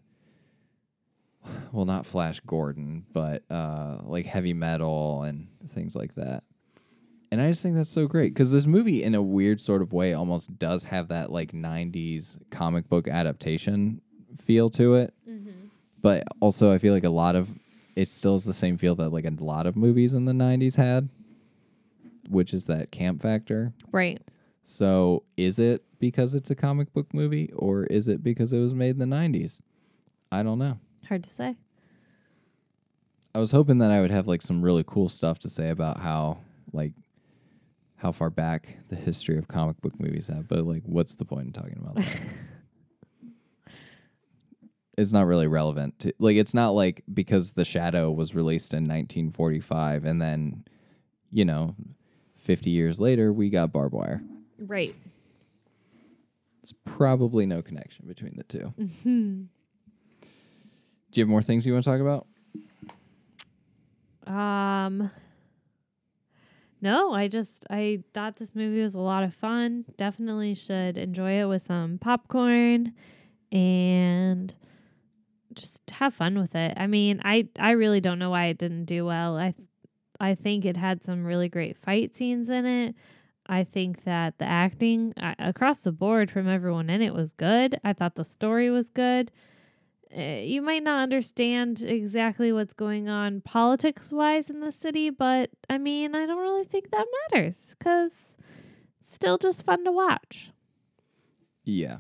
well, 1.72 1.86
not 1.86 2.08
Flash 2.08 2.40
Gordon, 2.40 3.06
but 3.14 3.44
uh 3.52 4.00
like 4.04 4.26
heavy 4.26 4.56
metal 4.56 5.22
and 5.22 5.48
things 5.76 5.96
like 5.96 6.16
that. 6.16 6.44
And 7.32 7.40
I 7.40 7.50
just 7.50 7.62
think 7.62 7.76
that's 7.76 7.92
so 7.92 8.08
great 8.08 8.34
because 8.34 8.52
this 8.52 8.66
movie, 8.66 9.04
in 9.04 9.14
a 9.14 9.22
weird 9.22 9.62
sort 9.62 9.84
of 9.84 9.94
way, 9.94 10.14
almost 10.16 10.58
does 10.58 10.86
have 10.86 11.10
that 11.10 11.32
like 11.32 11.52
'90s 11.52 12.40
comic 12.50 12.90
book 12.90 13.08
adaptation 13.08 14.02
feel 14.40 14.72
to 14.72 14.96
it. 14.96 15.14
But 16.02 16.24
also, 16.40 16.74
I 16.74 16.80
feel 16.80 16.96
like 16.96 17.04
a 17.04 17.10
lot 17.10 17.36
of 17.36 17.48
it 17.98 18.08
still 18.08 18.36
is 18.36 18.46
the 18.46 18.54
same 18.54 18.78
feel 18.78 18.94
that 18.96 19.10
like 19.10 19.26
a 19.26 19.32
lot 19.44 19.66
of 19.66 19.76
movies 19.76 20.14
in 20.14 20.26
the 20.26 20.32
'90s 20.32 20.76
had, 20.76 21.10
which 22.30 22.54
is 22.54 22.68
that 22.68 22.92
camp 22.92 23.24
factor. 23.24 23.74
Right. 23.92 24.22
So, 24.64 25.24
is 25.36 25.58
it 25.58 25.84
because 25.98 26.36
it's 26.36 26.52
a 26.52 26.56
comic 26.56 26.94
book 26.94 27.12
movie, 27.12 27.52
or 27.56 27.86
is 27.86 28.08
it 28.08 28.22
because 28.22 28.54
it 28.54 28.60
was 28.60 28.76
made 28.76 28.92
in 28.92 29.00
the 29.00 29.16
'90s? 29.16 29.62
I 30.32 30.44
don't 30.44 30.60
know. 30.60 30.78
Hard 31.08 31.24
to 31.24 31.30
say. 31.30 31.56
I 33.34 33.40
was 33.40 33.50
hoping 33.50 33.80
that 33.80 33.90
I 33.90 34.00
would 34.00 34.12
have 34.12 34.28
like 34.28 34.44
some 34.44 34.62
really 34.62 34.84
cool 34.86 35.10
stuff 35.10 35.40
to 35.40 35.50
say 35.50 35.70
about 35.70 36.00
how 36.00 36.38
like 36.74 36.94
how 37.96 38.12
far 38.12 38.30
back 38.30 38.78
the 38.90 38.96
history 38.96 39.40
of 39.40 39.48
comic 39.48 39.82
book 39.82 40.00
movies 40.00 40.28
have, 40.28 40.48
but 40.48 40.66
like 40.66 40.84
what's 40.86 41.16
the 41.16 41.26
point 41.26 41.48
in 41.48 41.54
talking 41.54 41.80
about 41.82 41.96
that? 41.96 42.22
it's 44.98 45.14
not 45.14 45.28
really 45.28 45.48
relevant 45.48 46.00
to 46.00 46.12
like 46.20 46.36
it's 46.36 46.54
not 46.54 46.70
like 46.70 47.04
because 47.14 47.54
The 47.54 47.64
Shadow 47.64 48.12
was 48.12 48.34
released 48.34 48.74
in 48.74 48.84
1945 48.84 50.06
and 50.06 50.22
then 50.22 50.66
you 51.32 51.46
know 51.46 51.76
50 52.38 52.70
years 52.70 53.00
later 53.00 53.32
we 53.32 53.50
got 53.50 53.72
Barb 53.72 53.94
Wire. 53.94 54.24
Right. 54.58 54.96
It's 56.64 56.74
probably 56.84 57.46
no 57.46 57.62
connection 57.62 58.06
between 58.08 58.36
the 58.36 58.44
2 58.44 58.74
Do 58.76 59.48
you 61.14 61.22
have 61.24 61.30
more 61.30 61.42
things 61.44 61.66
you 61.66 61.74
want 61.74 61.86
to 61.86 61.90
talk 61.92 62.02
about? 62.02 62.26
Um 64.26 65.12
No, 66.82 67.14
I 67.14 67.28
just 67.28 67.66
I 67.70 68.04
thought 68.14 68.38
this 68.38 68.56
movie 68.56 68.82
was 68.82 68.96
a 68.96 69.00
lot 69.00 69.24
of 69.24 69.34
fun. 69.34 69.86
Definitely 69.96 70.56
should 70.56 70.98
enjoy 70.98 71.40
it 71.42 71.46
with 71.46 71.62
some 71.62 72.00
popcorn 72.00 72.94
and 73.52 74.54
just 75.58 75.82
have 75.92 76.14
fun 76.14 76.40
with 76.40 76.56
it. 76.56 76.74
I 76.78 76.88
mean, 76.88 77.22
I 77.24 77.48
I 77.60 77.72
really 77.72 78.02
don't 78.02 78.20
know 78.20 78.30
why 78.30 78.46
it 78.46 78.58
didn't 78.58 78.86
do 78.86 79.06
well. 79.06 79.38
I 79.38 79.54
I 80.20 80.36
think 80.36 80.66
it 80.66 80.78
had 80.78 81.04
some 81.04 81.26
really 81.26 81.50
great 81.50 81.78
fight 81.78 82.16
scenes 82.16 82.50
in 82.50 82.66
it. 82.66 82.96
I 83.48 83.64
think 83.64 84.04
that 84.04 84.38
the 84.40 84.46
acting 84.46 85.14
uh, 85.16 85.36
across 85.40 85.82
the 85.82 85.92
board 85.92 86.30
from 86.30 86.48
everyone 86.48 86.90
in 86.90 87.02
it 87.02 87.14
was 87.14 87.32
good. 87.34 87.80
I 87.84 87.94
thought 87.94 88.16
the 88.16 88.26
story 88.26 88.70
was 88.70 88.90
good. 88.90 89.32
Uh, 90.16 90.22
you 90.22 90.62
might 90.62 90.84
not 90.84 91.02
understand 91.04 91.82
exactly 91.82 92.52
what's 92.52 92.74
going 92.74 93.10
on 93.10 93.42
politics 93.42 94.12
wise 94.12 94.50
in 94.50 94.60
the 94.62 94.72
city, 94.72 95.10
but 95.10 95.50
I 95.70 95.78
mean, 95.78 96.16
I 96.16 96.26
don't 96.26 96.42
really 96.42 96.66
think 96.66 96.92
that 96.92 97.06
matters 97.32 97.76
because 97.78 98.38
it's 99.00 99.14
still 99.14 99.38
just 99.38 99.64
fun 99.64 99.84
to 99.86 99.92
watch. 99.92 100.52
Yeah. 101.64 101.98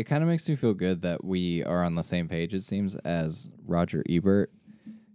It 0.00 0.04
kind 0.04 0.22
of 0.22 0.30
makes 0.30 0.48
me 0.48 0.56
feel 0.56 0.72
good 0.72 1.02
that 1.02 1.22
we 1.22 1.62
are 1.62 1.84
on 1.84 1.94
the 1.94 2.02
same 2.02 2.26
page, 2.26 2.54
it 2.54 2.64
seems, 2.64 2.94
as 2.94 3.50
Roger 3.66 4.02
Ebert, 4.08 4.50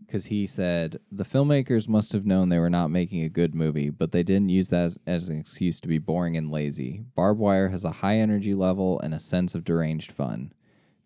because 0.06 0.28
he 0.28 0.46
said 0.46 1.00
the 1.12 1.24
filmmakers 1.24 1.90
must 1.90 2.12
have 2.12 2.24
known 2.24 2.50
they 2.50 2.60
were 2.60 2.70
not 2.70 2.92
making 2.92 3.24
a 3.24 3.30
good 3.30 3.56
movie, 3.56 3.90
but 3.90 4.12
they 4.12 4.22
didn't 4.22 4.50
use 4.50 4.68
that 4.70 4.86
as, 4.86 5.00
as 5.08 5.28
an 5.28 5.40
excuse 5.40 5.82
to 5.82 5.88
be 5.88 5.98
boring 5.98 6.38
and 6.38 6.52
lazy. 6.52 7.04
Barb 7.16 7.40
Wire 7.40 7.70
has 7.70 7.84
a 7.84 7.94
high 7.94 8.18
energy 8.18 8.54
level 8.54 9.00
and 9.00 9.16
a 9.16 9.20
sense 9.20 9.56
of 9.56 9.64
deranged 9.64 10.12
fun. 10.12 10.54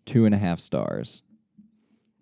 Two 0.04 0.26
and 0.26 0.34
a 0.34 0.38
half 0.38 0.60
stars. 0.60 1.22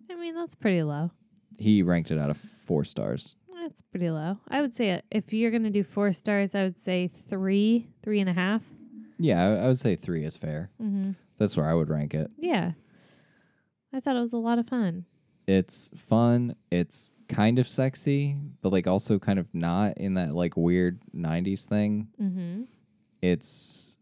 I 0.08 0.14
mean, 0.14 0.36
that's 0.36 0.54
pretty 0.54 0.84
low. 0.84 1.10
He 1.58 1.82
ranked 1.82 2.12
it 2.12 2.18
out 2.18 2.30
of 2.30 2.36
four 2.36 2.84
stars. 2.84 3.34
That's 3.52 3.82
pretty 3.90 4.10
low. 4.10 4.38
I 4.46 4.60
would 4.60 4.76
say 4.76 4.92
uh, 4.92 5.00
if 5.10 5.32
you're 5.32 5.50
going 5.50 5.64
to 5.64 5.70
do 5.70 5.82
four 5.82 6.12
stars, 6.12 6.54
I 6.54 6.62
would 6.62 6.80
say 6.80 7.08
three, 7.08 7.88
three 8.00 8.20
and 8.20 8.30
a 8.30 8.34
half. 8.34 8.62
Yeah, 9.18 9.42
I, 9.42 9.64
I 9.64 9.66
would 9.66 9.80
say 9.80 9.96
three 9.96 10.24
is 10.24 10.36
fair. 10.36 10.70
Mm-hmm. 10.80 11.10
That's 11.38 11.56
where 11.56 11.66
I 11.68 11.74
would 11.74 11.88
rank 11.88 12.14
it. 12.14 12.30
Yeah. 12.38 12.72
I 13.92 14.00
thought 14.00 14.16
it 14.16 14.20
was 14.20 14.32
a 14.32 14.36
lot 14.38 14.58
of 14.58 14.68
fun. 14.68 15.06
it's 15.46 15.88
fun 15.96 16.54
it's 16.70 17.10
kind 17.28 17.58
of 17.58 17.66
sexy 17.68 18.36
but 18.60 18.70
like 18.72 18.86
also 18.86 19.18
kind 19.18 19.38
of 19.38 19.46
not 19.54 19.96
in 19.96 20.14
that 20.14 20.34
like 20.34 20.56
weird 20.58 21.00
90s 21.16 21.64
thing 21.64 22.08
Mm-hmm. 22.20 22.62
it's 23.22 23.96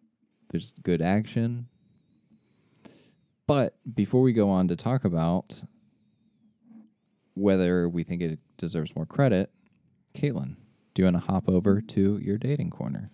There's 0.50 0.72
good 0.82 1.00
action. 1.02 1.68
But 3.46 3.76
before 3.94 4.22
we 4.22 4.32
go 4.32 4.48
on 4.50 4.66
to 4.68 4.76
talk 4.76 5.04
about 5.04 5.62
whether 7.34 7.88
we 7.88 8.02
think 8.02 8.22
it 8.22 8.38
deserves 8.56 8.96
more 8.96 9.06
credit, 9.06 9.50
Caitlin, 10.14 10.56
do 10.94 11.02
you 11.02 11.04
want 11.06 11.16
to 11.16 11.30
hop 11.30 11.48
over 11.48 11.80
to 11.80 12.18
your 12.18 12.38
dating 12.38 12.70
corner? 12.70 13.10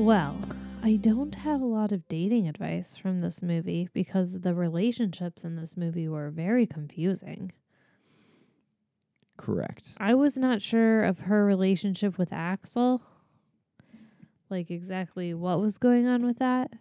Well, 0.00 0.40
I 0.82 0.96
don't 0.96 1.34
have 1.34 1.60
a 1.60 1.66
lot 1.66 1.92
of 1.92 2.08
dating 2.08 2.48
advice 2.48 2.96
from 2.96 3.20
this 3.20 3.42
movie 3.42 3.90
because 3.92 4.40
the 4.40 4.54
relationships 4.54 5.44
in 5.44 5.56
this 5.56 5.76
movie 5.76 6.08
were 6.08 6.30
very 6.30 6.66
confusing. 6.66 7.52
Correct. 9.36 9.92
I 9.98 10.14
was 10.14 10.38
not 10.38 10.62
sure 10.62 11.04
of 11.04 11.20
her 11.20 11.44
relationship 11.44 12.16
with 12.16 12.32
Axel, 12.32 13.02
like 14.48 14.70
exactly 14.70 15.34
what 15.34 15.60
was 15.60 15.76
going 15.76 16.06
on 16.06 16.24
with 16.24 16.38
that. 16.38 16.72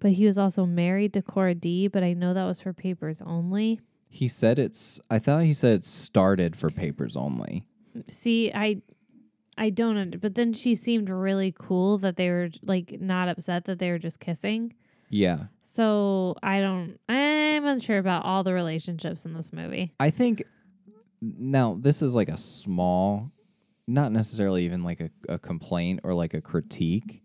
But 0.00 0.10
he 0.10 0.26
was 0.26 0.36
also 0.36 0.66
married 0.66 1.12
to 1.14 1.22
Cora 1.22 1.54
D, 1.54 1.86
but 1.86 2.02
I 2.02 2.12
know 2.12 2.34
that 2.34 2.44
was 2.44 2.60
for 2.60 2.72
papers 2.72 3.22
only. 3.22 3.80
He 4.08 4.26
said 4.26 4.58
it's 4.58 4.98
I 5.08 5.20
thought 5.20 5.44
he 5.44 5.54
said 5.54 5.74
it 5.74 5.84
started 5.84 6.56
for 6.56 6.70
papers 6.70 7.14
only. 7.14 7.68
See, 8.08 8.50
I 8.52 8.82
I 9.56 9.70
don't 9.70 9.96
under, 9.96 10.18
but 10.18 10.34
then 10.34 10.52
she 10.52 10.74
seemed 10.74 11.08
really 11.08 11.54
cool 11.56 11.98
that 11.98 12.16
they 12.16 12.30
were 12.30 12.50
like 12.62 13.00
not 13.00 13.28
upset 13.28 13.64
that 13.66 13.78
they 13.78 13.90
were 13.90 13.98
just 13.98 14.20
kissing. 14.20 14.74
Yeah. 15.08 15.44
So 15.62 16.36
I 16.42 16.60
don't 16.60 16.98
I'm 17.08 17.66
unsure 17.66 17.98
about 17.98 18.24
all 18.24 18.42
the 18.42 18.52
relationships 18.52 19.24
in 19.24 19.34
this 19.34 19.52
movie. 19.52 19.94
I 20.00 20.10
think 20.10 20.44
now 21.20 21.78
this 21.80 22.02
is 22.02 22.14
like 22.14 22.28
a 22.28 22.36
small, 22.36 23.30
not 23.86 24.12
necessarily 24.12 24.64
even 24.64 24.82
like 24.82 25.00
a, 25.00 25.10
a 25.28 25.38
complaint 25.38 26.00
or 26.04 26.14
like 26.14 26.34
a 26.34 26.40
critique, 26.40 27.22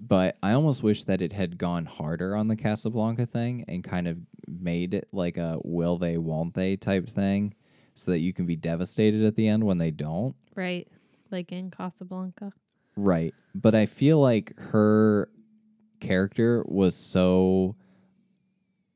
but 0.00 0.36
I 0.42 0.52
almost 0.52 0.82
wish 0.82 1.04
that 1.04 1.20
it 1.20 1.32
had 1.32 1.58
gone 1.58 1.84
harder 1.84 2.34
on 2.34 2.48
the 2.48 2.56
Casablanca 2.56 3.26
thing 3.26 3.64
and 3.68 3.84
kind 3.84 4.08
of 4.08 4.18
made 4.48 4.94
it 4.94 5.08
like 5.12 5.36
a 5.36 5.58
will 5.62 5.98
they, 5.98 6.16
won't 6.16 6.54
they 6.54 6.76
type 6.76 7.08
thing 7.08 7.54
so 7.94 8.10
that 8.10 8.20
you 8.20 8.32
can 8.32 8.46
be 8.46 8.56
devastated 8.56 9.24
at 9.24 9.36
the 9.36 9.46
end 9.46 9.62
when 9.62 9.78
they 9.78 9.90
don't. 9.90 10.34
Right. 10.54 10.88
Like 11.30 11.52
in 11.52 11.70
Casablanca. 11.70 12.52
Right. 12.96 13.34
But 13.54 13.74
I 13.74 13.86
feel 13.86 14.20
like 14.20 14.58
her 14.58 15.28
character 16.00 16.64
was 16.66 16.96
so 16.96 17.76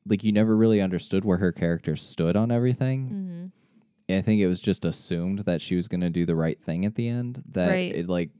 like 0.07 0.23
you 0.25 0.33
never 0.33 0.57
really 0.57 0.81
understood 0.81 1.25
where 1.25 1.39
her 1.39 1.53
character 1.53 1.97
stood 1.97 2.37
on 2.37 2.51
everything. 2.51 3.51
Mm-hmm. 4.09 4.15
I 4.17 4.21
think 4.21 4.41
it 4.43 4.49
was 4.49 4.61
just 4.61 4.85
assumed 4.85 5.41
that 5.41 5.63
she 5.63 5.77
was 5.77 5.89
going 5.89 6.03
to 6.03 6.11
do 6.11 6.27
the 6.27 6.37
right 6.37 6.61
thing 6.61 6.85
at 6.85 6.95
the 6.95 7.09
end. 7.09 7.43
That 7.53 7.71
Right. 7.71 7.95
it 7.95 8.09
like 8.09 8.31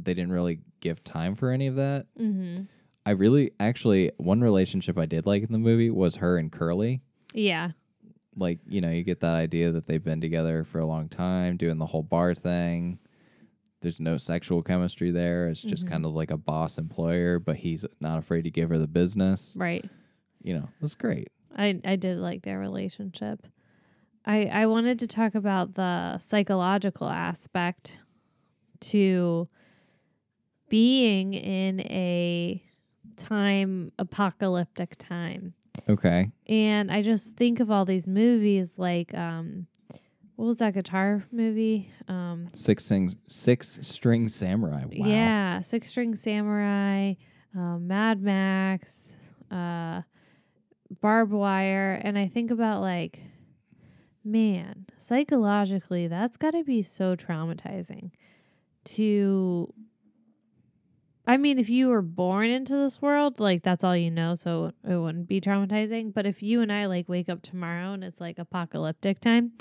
they 0.00 0.14
didn't 0.14 0.32
really 0.32 0.60
give 0.80 1.04
time 1.04 1.34
for 1.34 1.50
any 1.50 1.66
of 1.66 1.76
that. 1.76 2.06
Mm-hmm. 2.18 2.62
I 3.04 3.10
really 3.10 3.52
actually 3.60 4.12
one 4.16 4.40
relationship 4.40 4.98
I 4.98 5.06
did 5.06 5.26
like 5.26 5.42
in 5.42 5.52
the 5.52 5.58
movie 5.58 5.90
was 5.90 6.16
her 6.16 6.38
and 6.38 6.50
Curly. 6.50 7.02
Yeah. 7.34 7.72
Like 8.36 8.58
you 8.68 8.80
know 8.80 8.90
you 8.90 9.02
get 9.02 9.20
that 9.20 9.34
idea 9.34 9.72
that 9.72 9.86
they've 9.86 10.02
been 10.02 10.20
together 10.20 10.64
for 10.64 10.78
a 10.78 10.86
long 10.86 11.08
time, 11.08 11.56
doing 11.56 11.78
the 11.78 11.86
whole 11.86 12.02
bar 12.02 12.34
thing. 12.34 12.98
There's 13.82 14.00
no 14.00 14.16
sexual 14.16 14.62
chemistry 14.62 15.10
there. 15.10 15.48
It's 15.48 15.62
just 15.62 15.86
Mhm. 15.86 15.90
kind 15.90 16.04
of 16.06 16.12
like 16.12 16.30
a 16.30 16.36
boss 16.36 16.76
employer, 16.78 17.38
but 17.38 17.56
he's 17.56 17.84
not 18.00 18.18
afraid 18.18 18.42
to 18.42 18.50
give 18.50 18.68
her 18.70 18.78
the 18.78 18.86
business. 18.88 19.54
Right. 19.58 19.88
You 20.42 20.54
know, 20.54 20.64
it 20.64 20.82
was 20.82 20.94
great. 20.94 21.28
I 21.56 21.80
I 21.84 21.96
did 21.96 22.18
like 22.18 22.42
their 22.42 22.58
relationship. 22.58 23.46
I 24.24 24.46
I 24.46 24.66
wanted 24.66 24.98
to 25.00 25.06
talk 25.06 25.34
about 25.34 25.74
the 25.74 26.18
psychological 26.18 27.08
aspect 27.08 28.00
to 28.80 29.48
being 30.68 31.34
in 31.34 31.80
a 31.80 32.62
time 33.16 33.92
apocalyptic 33.98 34.96
time. 34.98 35.54
Okay. 35.88 36.30
And 36.46 36.90
I 36.90 37.02
just 37.02 37.36
think 37.36 37.60
of 37.60 37.70
all 37.70 37.84
these 37.84 38.06
movies 38.06 38.78
like 38.78 39.14
um 39.14 39.66
what 40.36 40.46
was 40.46 40.58
that 40.58 40.74
guitar 40.74 41.24
movie? 41.32 41.90
Um 42.08 42.48
Six 42.52 42.84
sing, 42.84 43.16
six 43.28 43.78
string 43.82 44.28
samurai. 44.28 44.84
Wow. 44.84 45.06
Yeah, 45.06 45.60
Six 45.60 45.88
String 45.90 46.14
Samurai, 46.14 47.14
uh, 47.56 47.78
Mad 47.78 48.22
Max, 48.22 49.16
uh, 49.50 50.02
Barb 51.00 51.30
Wire, 51.30 52.00
and 52.02 52.18
I 52.18 52.28
think 52.28 52.50
about 52.50 52.80
like, 52.82 53.20
man, 54.24 54.86
psychologically, 54.98 56.06
that's 56.06 56.36
got 56.36 56.52
to 56.52 56.64
be 56.64 56.82
so 56.82 57.16
traumatizing. 57.16 58.10
To, 58.84 59.72
I 61.26 61.36
mean, 61.36 61.58
if 61.58 61.68
you 61.68 61.88
were 61.88 62.02
born 62.02 62.50
into 62.50 62.76
this 62.76 63.02
world, 63.02 63.40
like 63.40 63.62
that's 63.62 63.82
all 63.82 63.96
you 63.96 64.10
know, 64.10 64.34
so 64.34 64.72
it 64.88 64.96
wouldn't 64.96 65.26
be 65.26 65.40
traumatizing. 65.40 66.14
But 66.14 66.26
if 66.26 66.42
you 66.42 66.60
and 66.60 66.72
I 66.72 66.86
like 66.86 67.08
wake 67.08 67.28
up 67.28 67.42
tomorrow 67.42 67.92
and 67.92 68.04
it's 68.04 68.20
like 68.20 68.38
apocalyptic 68.38 69.20
time, 69.20 69.52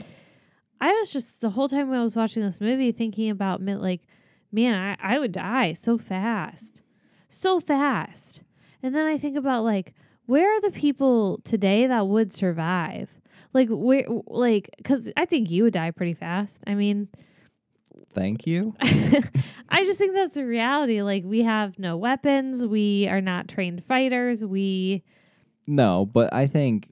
I 0.80 0.92
was 0.92 1.10
just 1.10 1.42
the 1.42 1.52
whole 1.52 1.68
time 1.68 1.90
when 1.90 2.00
I 2.00 2.04
was 2.04 2.16
watching 2.16 2.44
this 2.44 2.62
movie 2.62 2.92
thinking 2.92 3.30
about 3.30 3.62
like 3.62 4.02
man, 4.56 4.98
I, 5.02 5.16
I 5.16 5.20
would 5.20 5.34
die 5.34 5.74
so 5.74 5.98
fast. 5.98 6.82
So 7.28 7.60
fast. 7.60 8.42
And 8.82 8.96
then 8.96 9.06
I 9.06 9.18
think 9.18 9.36
about 9.36 9.64
like, 9.64 9.94
where 10.26 10.50
are 10.56 10.62
the 10.62 10.72
people 10.72 11.42
today 11.44 11.86
that 11.86 12.08
would 12.08 12.34
survive? 12.34 13.10
Like, 13.54 13.68
where, 13.70 14.06
like, 14.28 14.70
because 14.78 15.12
I 15.16 15.26
think 15.26 15.52
you 15.52 15.64
would 15.64 15.74
die 15.74 15.92
pretty 15.92 16.14
fast. 16.14 16.62
I 16.66 16.74
mean, 16.74 17.10
Thank 18.14 18.48
you. 18.48 18.76
I 18.82 19.84
just 19.86 20.00
think 20.00 20.14
that's 20.14 20.36
the 20.36 20.46
reality. 20.46 21.02
Like, 21.02 21.24
we 21.26 21.44
have 21.44 21.78
no 21.80 21.98
weapons. 21.98 22.66
We 22.66 23.08
are 23.08 23.22
not 23.22 23.48
trained 23.48 23.84
fighters. 23.84 24.44
We, 24.44 25.04
No, 25.68 26.06
but 26.06 26.34
I 26.34 26.48
think 26.48 26.90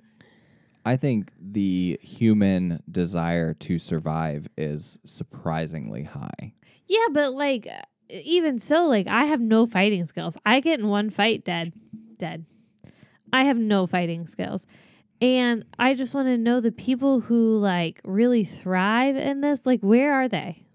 I 0.85 0.97
think 0.97 1.31
the 1.39 1.97
human 2.01 2.83
desire 2.91 3.53
to 3.53 3.79
survive 3.79 4.47
is 4.57 4.99
surprisingly 5.05 6.03
high. 6.03 6.53
yeah, 6.87 7.07
but 7.11 7.33
like, 7.33 7.67
even 8.09 8.59
so, 8.59 8.85
like, 8.87 9.07
I 9.07 9.25
have 9.25 9.39
no 9.39 9.65
fighting 9.65 10.03
skills. 10.05 10.37
I 10.45 10.59
get 10.59 10.79
in 10.79 10.87
one 10.87 11.09
fight, 11.09 11.45
dead, 11.45 11.71
dead. 12.17 12.45
I 13.31 13.45
have 13.45 13.57
no 13.57 13.87
fighting 13.87 14.27
skills. 14.27 14.67
And 15.21 15.63
I 15.79 15.93
just 15.93 16.13
want 16.13 16.27
to 16.27 16.37
know 16.37 16.59
the 16.59 16.71
people 16.71 17.21
who 17.21 17.57
like 17.57 18.01
really 18.03 18.43
thrive 18.43 19.15
in 19.15 19.39
this, 19.39 19.65
like 19.65 19.79
where 19.79 20.13
are 20.13 20.27
they? 20.27 20.65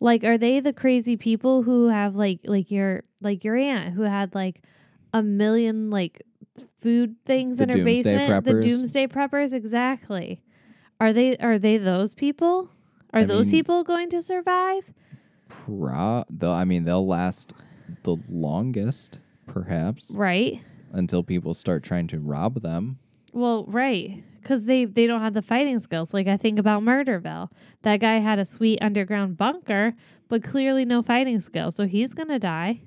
Like 0.00 0.24
are 0.24 0.38
they 0.38 0.60
the 0.60 0.72
crazy 0.72 1.16
people 1.16 1.62
who 1.62 1.88
have 1.88 2.14
like 2.14 2.40
like 2.44 2.70
your 2.70 3.02
like 3.20 3.44
your 3.44 3.56
aunt 3.56 3.94
who 3.94 4.02
had 4.02 4.34
like 4.34 4.62
a 5.12 5.22
million 5.22 5.90
like 5.90 6.22
food 6.80 7.16
things 7.24 7.58
The 7.58 7.64
in 7.64 7.68
her 7.78 7.84
basement? 7.84 8.44
The 8.44 8.60
doomsday 8.60 9.06
preppers 9.08 9.52
exactly. 9.52 10.42
Are 11.00 11.12
they 11.12 11.36
are 11.38 11.58
they 11.58 11.76
those 11.78 12.14
people? 12.14 12.70
Are 13.12 13.20
I 13.20 13.24
those 13.24 13.46
mean- 13.46 13.52
people 13.52 13.84
going 13.84 14.10
to 14.10 14.20
survive? 14.22 14.92
Pro, 15.48 16.24
they'll, 16.28 16.50
I 16.50 16.64
mean, 16.64 16.84
they'll 16.84 17.06
last 17.06 17.54
the 18.02 18.16
longest, 18.28 19.18
perhaps, 19.46 20.10
Right. 20.10 20.60
until 20.92 21.22
people 21.22 21.54
start 21.54 21.82
trying 21.82 22.06
to 22.08 22.18
rob 22.18 22.60
them. 22.60 22.98
Well, 23.32 23.64
right, 23.66 24.22
because 24.40 24.64
they 24.64 24.84
they 24.84 25.06
don't 25.06 25.20
have 25.20 25.34
the 25.34 25.42
fighting 25.42 25.78
skills. 25.78 26.12
Like 26.14 26.26
I 26.26 26.36
think 26.36 26.58
about 26.58 26.82
Murderville, 26.82 27.50
that 27.82 27.98
guy 27.98 28.14
had 28.18 28.38
a 28.38 28.44
sweet 28.44 28.78
underground 28.80 29.36
bunker, 29.36 29.94
but 30.28 30.42
clearly 30.42 30.84
no 30.84 31.02
fighting 31.02 31.40
skills, 31.40 31.76
so 31.76 31.86
he's 31.86 32.14
gonna 32.14 32.38
die 32.38 32.80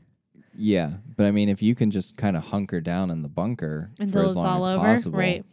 Yeah, 0.56 0.93
but 1.18 1.26
I 1.26 1.32
mean, 1.32 1.49
if 1.49 1.62
you 1.62 1.76
can 1.76 1.91
just 1.91 2.18
kind 2.18 2.36
of 2.36 2.43
hunker 2.45 2.82
down 2.82 3.10
in 3.12 3.22
the 3.22 3.30
bunker 3.30 3.91
until 3.99 4.26
it's 4.28 4.36
long 4.36 4.45
all 4.45 4.68
as 4.68 4.76
over. 4.78 4.86
possible, 4.86 5.20
Right. 5.20 5.45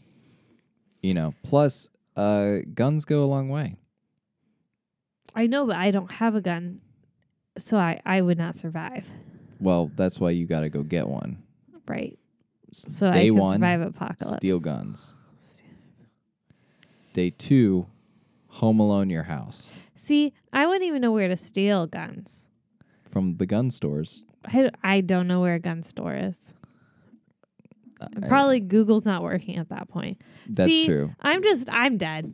You 1.03 1.15
know, 1.15 1.35
plus, 1.45 1.89
uh, 2.17 2.57
guns 2.75 3.05
go 3.05 3.23
a 3.23 3.27
long 3.27 3.49
way. 3.49 3.77
I 5.35 5.47
know, 5.47 5.67
but 5.67 5.77
I 5.77 5.91
don't 5.93 6.11
have 6.11 6.35
a 6.35 6.41
gun, 6.41 6.81
so 7.57 7.77
I 7.77 8.01
I 8.05 8.21
would 8.21 8.39
not 8.39 8.57
survive. 8.57 9.09
Well, 9.61 9.91
that's 9.95 10.19
why 10.19 10.31
you 10.31 10.47
got 10.47 10.61
to 10.61 10.69
go 10.69 10.83
get 10.83 11.07
one. 11.09 11.43
Right. 11.87 12.19
So 12.73 13.11
Day 13.11 13.23
I 13.23 13.25
can 13.27 13.37
one, 13.37 13.55
survive 13.55 13.81
apocalypse. 13.81 14.37
steal 14.37 14.61
guns. 14.61 15.15
Day 17.19 17.31
two, 17.31 17.89
home 18.47 18.79
alone 18.79 19.11
your 19.11 19.25
house 19.25 19.69
See, 19.97 20.33
I 20.53 20.67
wouldn't 20.69 20.85
even 20.85 21.03
know 21.03 21.11
where 21.11 21.27
to 21.27 21.37
steal 21.37 21.89
guns. 21.89 22.47
from 23.11 23.39
the 23.39 23.45
gun 23.45 23.73
stores. 23.73 24.23
I, 24.45 24.71
I 24.85 25.01
don't 25.01 25.27
know 25.27 25.41
where 25.41 25.55
a 25.55 25.59
gun 25.59 25.83
store 25.83 26.15
is. 26.15 26.55
Probably 28.29 28.61
Google's 28.61 29.05
not 29.05 29.25
working 29.25 29.57
at 29.57 29.69
that 29.71 29.89
point. 29.89 30.23
that's 30.49 30.71
See, 30.71 30.87
true. 30.87 31.13
I'm 31.21 31.43
just 31.43 31.69
I'm 31.73 31.97
dead. 31.97 32.33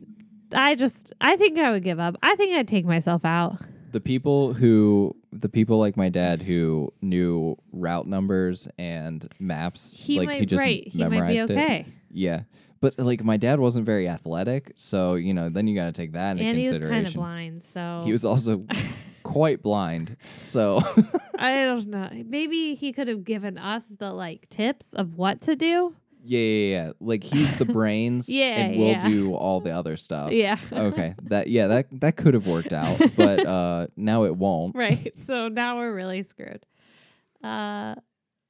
I 0.53 0.75
just 0.75 1.11
I 1.19 1.35
think 1.35 1.57
I 1.57 1.71
would 1.71 1.83
give 1.83 1.99
up. 1.99 2.15
I 2.21 2.35
think 2.35 2.53
I'd 2.53 2.67
take 2.67 2.85
myself 2.85 3.25
out. 3.25 3.57
the 3.91 3.99
people 3.99 4.53
who 4.53 5.15
the 5.31 5.49
people 5.49 5.79
like 5.79 5.97
my 5.97 6.09
dad 6.09 6.43
who 6.43 6.93
knew 7.01 7.57
route 7.71 8.05
numbers 8.07 8.67
and 8.77 9.27
maps 9.39 9.95
He 9.97 10.19
like 10.19 10.27
might 10.27 10.39
he 10.41 10.45
just 10.45 10.61
right. 10.63 10.87
He 10.87 10.99
might 10.99 11.09
be 11.09 11.15
memorized 11.15 11.49
okay. 11.49 11.79
it 11.79 11.93
yeah 12.11 12.43
but 12.85 12.99
like 13.03 13.23
my 13.23 13.37
dad 13.37 13.59
wasn't 13.59 13.85
very 13.85 14.07
athletic 14.07 14.71
so 14.75 15.15
you 15.15 15.33
know 15.33 15.49
then 15.49 15.67
you 15.67 15.75
got 15.75 15.85
to 15.85 15.91
take 15.91 16.11
that 16.13 16.31
into 16.31 16.43
And 16.43 16.57
he 16.59 16.69
was 16.69 16.79
kind 16.79 17.07
of 17.07 17.13
blind, 17.13 17.63
so 17.63 18.01
he 18.05 18.11
was 18.11 18.23
also 18.23 18.63
quite 19.23 19.63
blind 19.63 20.17
so 20.23 20.81
I 21.39 21.63
don't 21.65 21.87
know. 21.87 22.09
Maybe 22.25 22.75
he 22.75 22.93
could 22.93 23.07
have 23.07 23.23
given 23.23 23.57
us 23.57 23.87
the 23.87 24.13
like 24.13 24.47
tips 24.49 24.93
of 24.93 25.17
what 25.17 25.41
to 25.41 25.55
do. 25.55 25.95
yeah, 26.23 26.39
yeah 26.39 26.75
yeah 26.85 26.91
like 26.99 27.23
he's 27.23 27.51
the 27.57 27.65
brains 27.65 28.29
Yeah, 28.39 28.55
and 28.59 28.77
we'll 28.77 28.89
yeah. 28.89 29.07
do 29.09 29.33
all 29.33 29.59
the 29.61 29.71
other 29.71 29.97
stuff 29.97 30.31
Yeah. 30.31 30.57
okay 30.71 31.15
that 31.23 31.47
yeah 31.47 31.67
that 31.67 31.87
that 32.01 32.17
could 32.17 32.33
have 32.35 32.45
worked 32.45 32.71
out 32.73 32.99
but 33.15 33.45
uh 33.45 33.87
now 33.97 34.23
it 34.25 34.35
won't 34.35 34.75
right. 34.75 35.11
So 35.19 35.47
now 35.47 35.77
we're 35.79 35.93
really 35.93 36.21
screwed. 36.23 36.63
Uh 37.43 37.95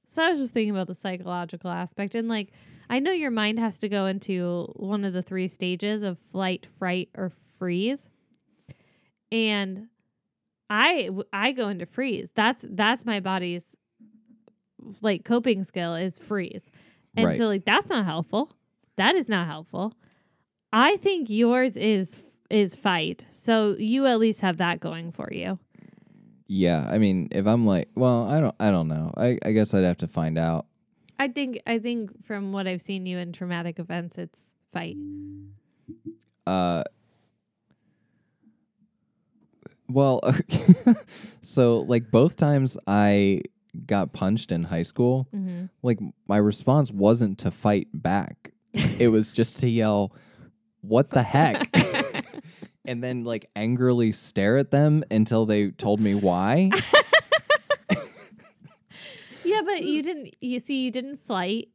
so 0.07 0.23
I 0.23 0.29
was 0.31 0.39
just 0.39 0.53
thinking 0.53 0.71
about 0.71 0.88
the 0.88 0.93
psychological 0.95 1.71
aspect 1.71 2.15
and 2.15 2.27
like 2.27 2.51
I 2.89 2.99
know 2.99 3.11
your 3.11 3.31
mind 3.31 3.59
has 3.59 3.77
to 3.77 3.89
go 3.89 4.05
into 4.05 4.71
one 4.75 5.03
of 5.03 5.13
the 5.13 5.21
three 5.21 5.47
stages 5.47 6.03
of 6.03 6.19
flight, 6.31 6.65
fright, 6.77 7.09
or 7.15 7.31
freeze. 7.57 8.09
And 9.31 9.88
I 10.69 11.09
I 11.33 11.51
go 11.51 11.69
into 11.69 11.86
freeze. 11.86 12.29
That's 12.36 12.65
that's 12.69 13.05
my 13.05 13.19
body's 13.19 13.75
like 15.01 15.25
coping 15.25 15.63
skill 15.63 15.95
is 15.95 16.17
freeze. 16.17 16.69
And 17.15 17.27
Right. 17.27 17.36
so 17.38 17.47
like 17.47 17.65
that's 17.65 17.89
not 17.89 18.05
helpful. 18.05 18.51
That 18.97 19.15
is 19.15 19.27
not 19.27 19.47
helpful. 19.47 19.93
I 20.71 20.97
think 20.97 21.29
yours 21.29 21.75
is 21.77 22.23
is 22.49 22.75
fight. 22.75 23.25
So 23.29 23.75
you 23.79 24.05
at 24.05 24.19
least 24.19 24.41
have 24.41 24.57
that 24.57 24.79
going 24.79 25.11
for 25.11 25.29
you. 25.31 25.59
Yeah, 26.47 26.88
I 26.88 26.99
mean, 26.99 27.29
if 27.31 27.47
I'm 27.47 27.65
like, 27.65 27.89
well, 27.95 28.27
I 28.29 28.39
don't, 28.39 28.55
I 28.59 28.69
don't 28.69 28.88
know. 28.88 29.11
I, 29.17 29.39
I 29.43 29.51
guess 29.51 29.73
I'd 29.73 29.83
have 29.83 29.97
to 29.97 30.07
find 30.07 30.38
out. 30.38 30.67
I 31.18 31.28
think 31.30 31.61
I 31.66 31.80
think 31.80 32.26
from 32.26 32.51
what 32.51 32.68
I've 32.68 32.82
seen 32.82 33.05
you 33.05 33.18
in 33.18 33.32
traumatic 33.32 33.80
events, 33.80 34.18
it's 34.18 34.55
fight. 34.74 34.97
Uh, 36.45 36.84
well, 39.88 40.22
so 41.41 41.80
like 41.82 42.11
both 42.11 42.36
times 42.36 42.78
I 42.88 43.41
got 43.86 44.13
punched 44.13 44.51
in 44.51 44.63
high 44.66 44.84
school, 44.84 45.28
Mm-hmm. 45.36 45.66
like 45.84 45.99
my 46.28 46.38
response 46.38 46.91
wasn't 46.91 47.38
to 47.39 47.51
fight 47.51 47.88
back. 47.93 48.51
it 48.74 49.09
was 49.09 49.32
just 49.32 49.59
to 49.59 49.70
yell, 49.70 50.13
"What 50.82 51.09
the 51.11 51.24
heck?" 51.24 51.70
and 52.86 53.03
then 53.03 53.24
like 53.24 53.49
angrily 53.55 54.11
stare 54.11 54.57
at 54.57 54.72
them 54.72 55.03
until 55.11 55.45
they 55.45 55.70
told 55.72 55.99
me 55.99 56.13
why. 56.16 56.72
Yeah, 59.66 59.76
but 59.76 59.84
you 59.84 60.01
mm. 60.01 60.05
didn't. 60.05 60.36
You 60.41 60.59
see, 60.59 60.84
you 60.84 60.91
didn't 60.91 61.26
flight, 61.26 61.70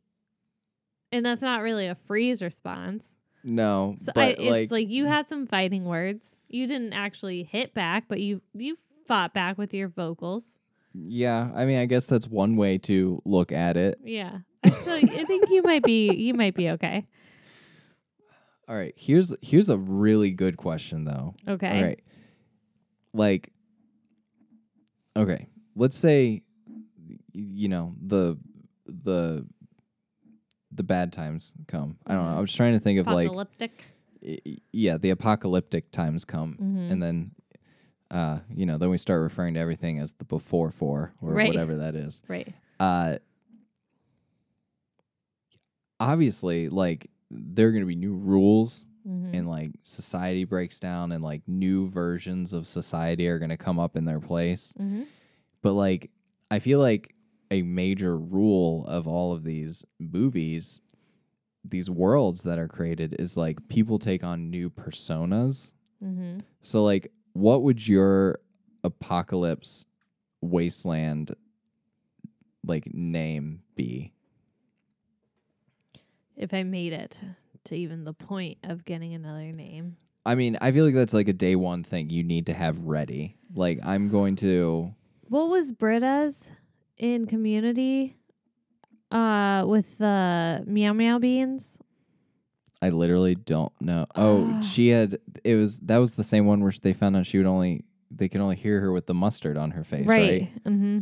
and 1.12 1.24
that's 1.24 1.42
not 1.42 1.62
really 1.62 1.86
a 1.86 1.94
freeze 1.94 2.42
response. 2.42 3.14
No, 3.42 3.94
So 3.98 4.12
but 4.14 4.20
I, 4.22 4.26
it's 4.38 4.50
like, 4.50 4.70
like, 4.70 4.88
you 4.90 5.06
had 5.06 5.28
some 5.28 5.46
fighting 5.46 5.84
words. 5.86 6.36
You 6.48 6.66
didn't 6.66 6.92
actually 6.92 7.42
hit 7.42 7.72
back, 7.72 8.04
but 8.08 8.20
you 8.20 8.42
you 8.52 8.76
fought 9.08 9.32
back 9.32 9.56
with 9.56 9.72
your 9.72 9.88
vocals. 9.88 10.58
yeah, 10.92 11.50
I 11.54 11.64
mean, 11.64 11.78
I 11.78 11.86
guess 11.86 12.06
that's 12.06 12.26
one 12.26 12.56
way 12.56 12.78
to 12.78 13.22
look 13.24 13.50
at 13.52 13.76
it. 13.76 13.98
Yeah. 14.04 14.38
So 14.84 14.94
I 14.94 15.24
think 15.24 15.48
you 15.50 15.62
might 15.62 15.82
be 15.82 16.12
you 16.12 16.34
might 16.34 16.54
be 16.54 16.68
okay. 16.70 17.06
All 18.68 18.76
right, 18.76 18.94
here's 18.96 19.34
here's 19.40 19.68
a 19.68 19.78
really 19.78 20.30
good 20.30 20.56
question 20.56 21.04
though. 21.04 21.34
Okay. 21.48 21.68
All 21.68 21.82
right. 21.82 22.00
Like 23.12 23.52
okay, 25.16 25.48
let's 25.74 25.96
say 25.96 26.26
y- 26.28 26.42
you 27.32 27.68
know, 27.68 27.94
the 28.00 28.38
the 28.86 29.46
the 30.72 30.82
bad 30.82 31.12
times 31.12 31.52
come. 31.66 31.96
I 32.06 32.14
don't 32.14 32.24
know. 32.26 32.36
I 32.36 32.40
was 32.40 32.52
trying 32.54 32.74
to 32.74 32.80
think 32.80 32.98
of 33.00 33.06
like 33.06 33.26
Apocalyptic. 33.26 33.84
yeah, 34.72 34.96
the 34.98 35.10
apocalyptic 35.10 35.90
times 35.90 36.24
come 36.24 36.56
Mhm. 36.60 36.92
and 36.92 37.02
then 37.02 37.30
uh, 38.10 38.40
you 38.52 38.66
know, 38.66 38.76
then 38.76 38.90
we 38.90 38.98
start 38.98 39.22
referring 39.22 39.54
to 39.54 39.60
everything 39.60 40.00
as 40.00 40.12
the 40.14 40.24
before 40.24 40.72
four 40.72 41.12
or 41.22 41.32
Right. 41.32 41.46
whatever 41.48 41.76
that 41.76 41.94
is. 41.94 42.22
right. 42.28 42.52
uh 42.80 43.18
obviously 45.98 46.68
like 46.68 47.10
there 47.30 47.68
are 47.68 47.72
going 47.72 47.82
to 47.82 47.86
be 47.86 47.94
new 47.94 48.14
rules 48.14 48.86
Mhm. 49.06 49.34
and 49.34 49.48
like 49.48 49.70
society 49.82 50.44
breaks 50.44 50.78
down 50.80 51.12
and 51.12 51.22
like 51.24 51.42
new 51.46 51.88
versions 51.88 52.52
of 52.52 52.66
society 52.66 53.28
are 53.28 53.38
going 53.38 53.50
to 53.50 53.56
come 53.56 53.78
up 53.78 53.96
in 53.96 54.04
their 54.04 54.20
place 54.20 54.74
Mhm. 54.78 55.06
but 55.62 55.72
like 55.72 56.10
i 56.50 56.58
feel 56.58 56.80
like 56.80 57.14
a 57.50 57.62
major 57.62 58.16
rule 58.16 58.84
of 58.86 59.06
all 59.06 59.32
of 59.32 59.44
these 59.44 59.84
movies 59.98 60.80
these 61.64 61.90
worlds 61.90 62.42
that 62.44 62.58
are 62.58 62.68
created 62.68 63.14
is 63.18 63.36
like 63.36 63.68
people 63.68 63.98
take 63.98 64.24
on 64.24 64.48
new 64.50 64.70
personas 64.70 65.72
Mhm. 66.02 66.40
so 66.62 66.82
like 66.84 67.12
what 67.34 67.62
would 67.62 67.86
your 67.86 68.40
apocalypse 68.82 69.84
wasteland 70.40 71.34
like 72.64 72.92
name 72.94 73.62
be 73.74 74.12
If 76.36 76.54
I 76.54 76.62
made 76.62 76.92
it 76.94 77.20
to 77.64 77.74
even 77.76 78.04
the 78.04 78.14
point 78.14 78.56
of 78.62 78.86
getting 78.86 79.12
another 79.12 79.52
name. 79.52 79.96
I 80.24 80.34
mean, 80.34 80.56
I 80.62 80.72
feel 80.72 80.86
like 80.86 80.94
that's 80.94 81.12
like 81.12 81.28
a 81.28 81.34
day 81.34 81.54
one 81.56 81.84
thing 81.84 82.08
you 82.08 82.22
need 82.24 82.46
to 82.46 82.54
have 82.54 82.78
ready. 82.80 83.36
Like 83.54 83.80
I'm 83.84 84.08
going 84.08 84.36
to 84.36 84.94
What 85.28 85.50
was 85.50 85.72
Britta's 85.72 86.50
in 87.00 87.26
community 87.26 88.16
uh 89.10 89.64
with 89.66 89.98
the 89.98 90.64
MeowMeowBeenz? 90.68 91.78
I 92.82 92.90
literally 92.90 93.34
don't 93.34 93.72
know. 93.80 94.06
Oh, 94.14 94.60
she 94.72 94.88
had 94.88 95.18
it 95.42 95.56
was 95.56 95.80
that 95.80 95.96
was 95.96 96.14
the 96.14 96.22
same 96.22 96.46
one 96.46 96.60
where 96.60 96.72
they 96.82 96.92
found 96.92 97.16
out 97.16 97.26
she 97.26 97.38
would 97.38 97.46
only 97.46 97.84
they 98.10 98.28
could 98.28 98.40
only 98.40 98.56
hear 98.56 98.80
her 98.80 98.92
with 98.92 99.06
the 99.06 99.14
mustard 99.14 99.56
on 99.56 99.72
her 99.72 99.82
face, 99.84 100.06
right? 100.06 100.52
Mm-hmm. 100.64 101.00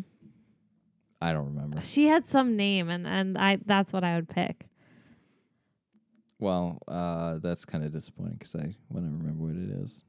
I 1.21 1.33
don't 1.33 1.47
remember. 1.47 1.83
She 1.83 2.07
had 2.07 2.27
some 2.27 2.57
name 2.57 2.89
and, 2.89 3.07
and 3.07 3.37
I 3.37 3.59
that's 3.67 3.93
what 3.93 4.05
I 4.05 4.15
would 4.17 4.29
pick. 4.29 4.67
Well, 6.39 6.81
uh 6.87 7.39
that's 7.39 7.65
kind 7.65 7.85
of 7.85 7.93
disappointing 7.93 8.39
cuz 8.39 8.55
I 8.55 8.77
want 8.89 9.05
to 9.07 9.11
remember 9.11 9.45
what 9.45 9.57
it 9.57 9.71
is. 9.83 10.05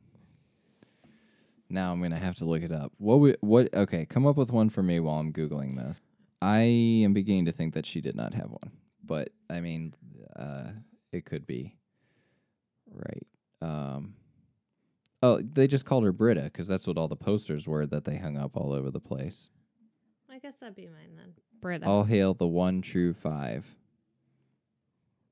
Now 1.70 1.91
I'm 1.91 1.99
going 1.99 2.11
to 2.11 2.17
have 2.17 2.36
to 2.38 2.45
look 2.45 2.63
it 2.63 2.72
up. 2.72 2.91
What 2.97 3.20
would 3.20 3.38
what 3.41 3.74
okay, 3.74 4.05
come 4.05 4.26
up 4.26 4.38
with 4.38 4.51
one 4.51 4.70
for 4.70 4.82
me 4.82 4.99
while 4.99 5.20
I'm 5.20 5.32
googling 5.32 5.76
this. 5.76 6.01
I 6.41 6.59
am 6.59 7.13
beginning 7.13 7.45
to 7.45 7.51
think 7.51 7.74
that 7.74 7.86
she 7.86 8.01
did 8.01 8.15
not 8.15 8.34
have 8.34 8.49
one. 8.49 8.72
But 9.05 9.30
I 9.49 9.61
mean, 9.61 9.93
uh 10.36 10.72
it 11.11 11.26
could 11.26 11.45
be 11.45 11.76
right. 12.91 13.28
Um 13.61 14.15
Oh, 15.22 15.41
they 15.41 15.67
just 15.67 15.86
called 15.86 16.05
her 16.05 16.13
Britta 16.13 16.43
because 16.43 16.67
that's 16.67 16.88
what 16.88 16.97
all 16.97 17.09
the 17.09 17.15
posters 17.15 17.67
were 17.67 17.86
that 17.88 18.05
they 18.05 18.15
hung 18.17 18.38
up 18.38 18.55
all 18.55 18.72
over 18.72 18.89
the 18.89 19.01
place. 19.01 19.49
I 20.32 20.39
guess 20.39 20.55
that'd 20.55 20.76
be 20.76 20.88
mine 20.88 21.17
then. 21.17 21.34
Britta. 21.59 21.86
All 21.86 22.05
hail 22.05 22.34
the 22.34 22.47
one 22.47 22.82
true 22.82 23.13
five. 23.13 23.65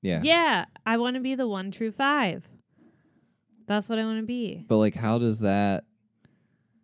Yeah. 0.02 0.22
yeah, 0.24 0.66
I 0.86 0.98
want 0.98 1.16
to 1.16 1.22
be 1.22 1.36
the 1.36 1.48
one 1.48 1.72
true 1.72 1.92
five. 1.92 2.48
That's 3.68 3.90
what 3.90 3.98
I 4.00 4.04
want 4.04 4.20
to 4.20 4.26
be. 4.26 4.64
But 4.68 4.78
like, 4.78 4.96
how 4.96 5.18
does 5.18 5.40
that 5.40 5.86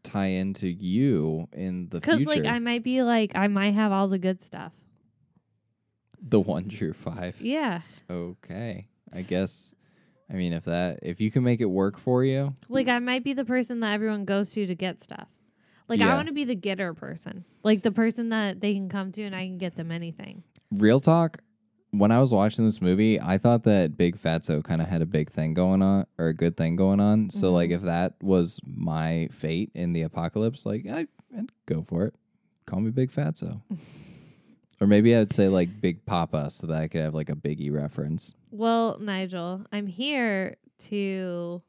tie 0.04 0.28
into 0.28 0.68
you 0.68 1.47
in 1.54 1.89
the 1.89 2.01
future. 2.01 2.18
Because 2.18 2.28
like 2.28 2.45
I 2.45 2.60
might 2.60 2.84
be 2.84 3.01
like 3.04 3.32
I 3.36 3.47
might 3.47 3.74
have 3.74 3.91
all 3.91 4.08
the 4.08 4.18
good 4.20 4.43
stuff. 4.43 4.74
the 6.22 6.39
one 6.39 6.70
true 6.70 6.93
five. 6.93 7.39
Yeah. 7.41 7.82
Okay. 8.10 8.88
I 9.12 9.22
guess. 9.22 9.74
I 10.32 10.36
mean, 10.36 10.54
if 10.54 10.64
that, 10.66 10.99
if 11.04 11.20
you 11.20 11.30
can 11.30 11.43
make 11.43 11.60
it 11.62 11.66
work 11.66 11.99
for 11.99 12.24
you, 12.24 12.56
Like 12.70 12.88
I 12.88 12.99
might 12.99 13.24
be 13.24 13.34
the 13.34 13.45
person 13.45 13.82
that 13.82 13.93
everyone 13.93 14.26
goes 14.26 14.49
to 14.51 14.66
to 14.66 14.74
get 14.76 15.01
stuff. 15.01 15.28
Like 15.89 15.99
I 15.99 16.16
want 16.16 16.28
to 16.28 16.34
be 16.34 16.45
the 16.45 16.56
getter 16.56 16.93
person. 16.93 17.43
Like 17.62 17.84
the 17.84 17.91
person 17.91 18.30
that 18.30 18.62
they 18.62 18.74
can 18.74 18.89
come 18.89 19.12
to 19.12 19.24
and 19.24 19.36
I 19.36 19.45
can 19.45 19.58
get 19.58 19.76
them 19.76 19.91
anything. 19.91 20.43
real 20.72 20.99
talk. 21.01 21.39
When 21.96 22.12
I 22.12 22.20
was 22.20 22.32
watching 22.32 22.66
this 22.66 22.82
movie, 22.82 23.22
I 23.22 23.38
thought 23.38 23.64
that 23.66 23.96
Big 23.98 24.18
Fatso 24.18 24.64
kind 24.64 24.82
of 24.82 24.88
had 24.88 25.04
a 25.04 25.06
big 25.06 25.30
thing 25.30 25.54
going 25.54 25.84
on 25.84 26.08
or 26.18 26.28
a 26.30 26.34
good 26.34 26.58
thing 26.58 26.76
going 26.76 27.00
on. 27.00 27.30
So, 27.30 27.52
like, 27.52 27.70
Mm-hmm. 27.70 27.76
if 27.76 27.82
that 27.84 28.16
was 28.22 28.60
my 28.66 29.30
fate 29.32 29.70
in 29.76 29.94
the 29.94 30.02
apocalypse, 30.02 30.66
like, 30.66 30.88
I, 30.91 31.06
I'd 31.38 31.52
go 31.68 31.84
for 31.84 32.06
it. 32.06 32.16
Call 32.66 32.80
me 32.80 32.89
Big 32.89 33.12
Fatso. 33.12 33.62
or 34.82 34.88
maybe 34.88 35.16
I'd 35.16 35.32
say, 35.32 35.48
like, 35.50 35.82
Big 35.82 36.04
Papa 36.06 36.50
so 36.50 36.66
that 36.66 36.82
I 36.82 36.88
could 36.88 37.02
have, 37.02 37.14
like, 37.14 37.30
a 37.30 37.36
Biggie 37.36 37.72
reference. 37.72 38.34
Well, 38.50 38.98
Nigel, 39.00 39.62
I'm 39.72 39.86
here 39.86 40.56
to 40.89 41.62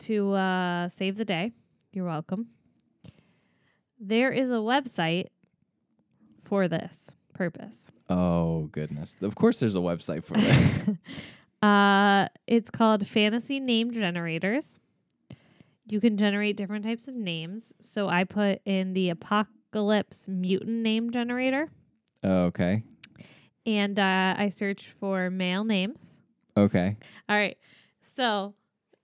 to 0.00 0.32
uh 0.34 0.88
save 0.88 1.16
the 1.16 1.24
day. 1.24 1.52
You're 1.92 2.06
welcome. 2.06 2.48
There 3.98 4.30
is 4.30 4.50
a 4.50 4.54
website 4.54 5.28
for 6.42 6.68
this 6.68 7.10
purpose. 7.34 7.86
Oh, 8.08 8.68
goodness. 8.72 9.16
Of 9.20 9.34
course, 9.34 9.60
there's 9.60 9.76
a 9.76 9.80
website 9.80 10.24
for 10.24 10.34
this. 10.34 10.82
Uh 11.62 12.28
it's 12.46 12.68
called 12.68 13.06
Fantasy 13.08 13.58
Name 13.58 13.90
Generators. 13.90 14.78
you 15.86 15.98
can 15.98 16.18
generate 16.18 16.58
different 16.58 16.84
types 16.84 17.08
of 17.08 17.14
names. 17.14 17.72
So 17.80 18.06
I 18.06 18.24
put 18.24 18.60
in 18.66 18.92
the 18.92 19.08
apocalypse 19.08 20.28
mutant 20.28 20.82
name 20.82 21.08
generator 21.10 21.70
Okay. 22.22 22.82
and 23.64 23.98
uh, 23.98 24.34
I 24.36 24.50
searched 24.50 24.88
for 24.90 25.30
male 25.30 25.64
names. 25.64 26.20
Okay. 26.54 26.98
All 27.30 27.36
right. 27.36 27.56
So 28.14 28.52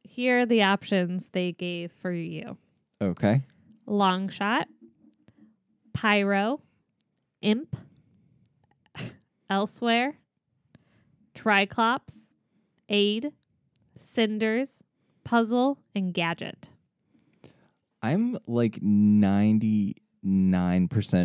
here 0.03 0.41
are 0.41 0.47
the 0.47 0.63
options 0.65 1.31
they 1.31 1.53
gave 1.53 1.91
for 2.03 2.13
you 2.13 2.59
Okay. 3.01 3.41
long 3.87 4.29
shot, 4.29 4.69
pyro, 5.95 6.61
imp, 7.41 7.75
elsewhere, 9.51 10.17
triclops, 11.35 12.15
aid, 12.89 13.33
cinders, 13.99 14.85
puzzle, 15.25 15.81
and 15.95 16.15
gadget. 16.15 16.71
I'm 18.03 18.39
like 18.47 18.81
99% 18.81 19.95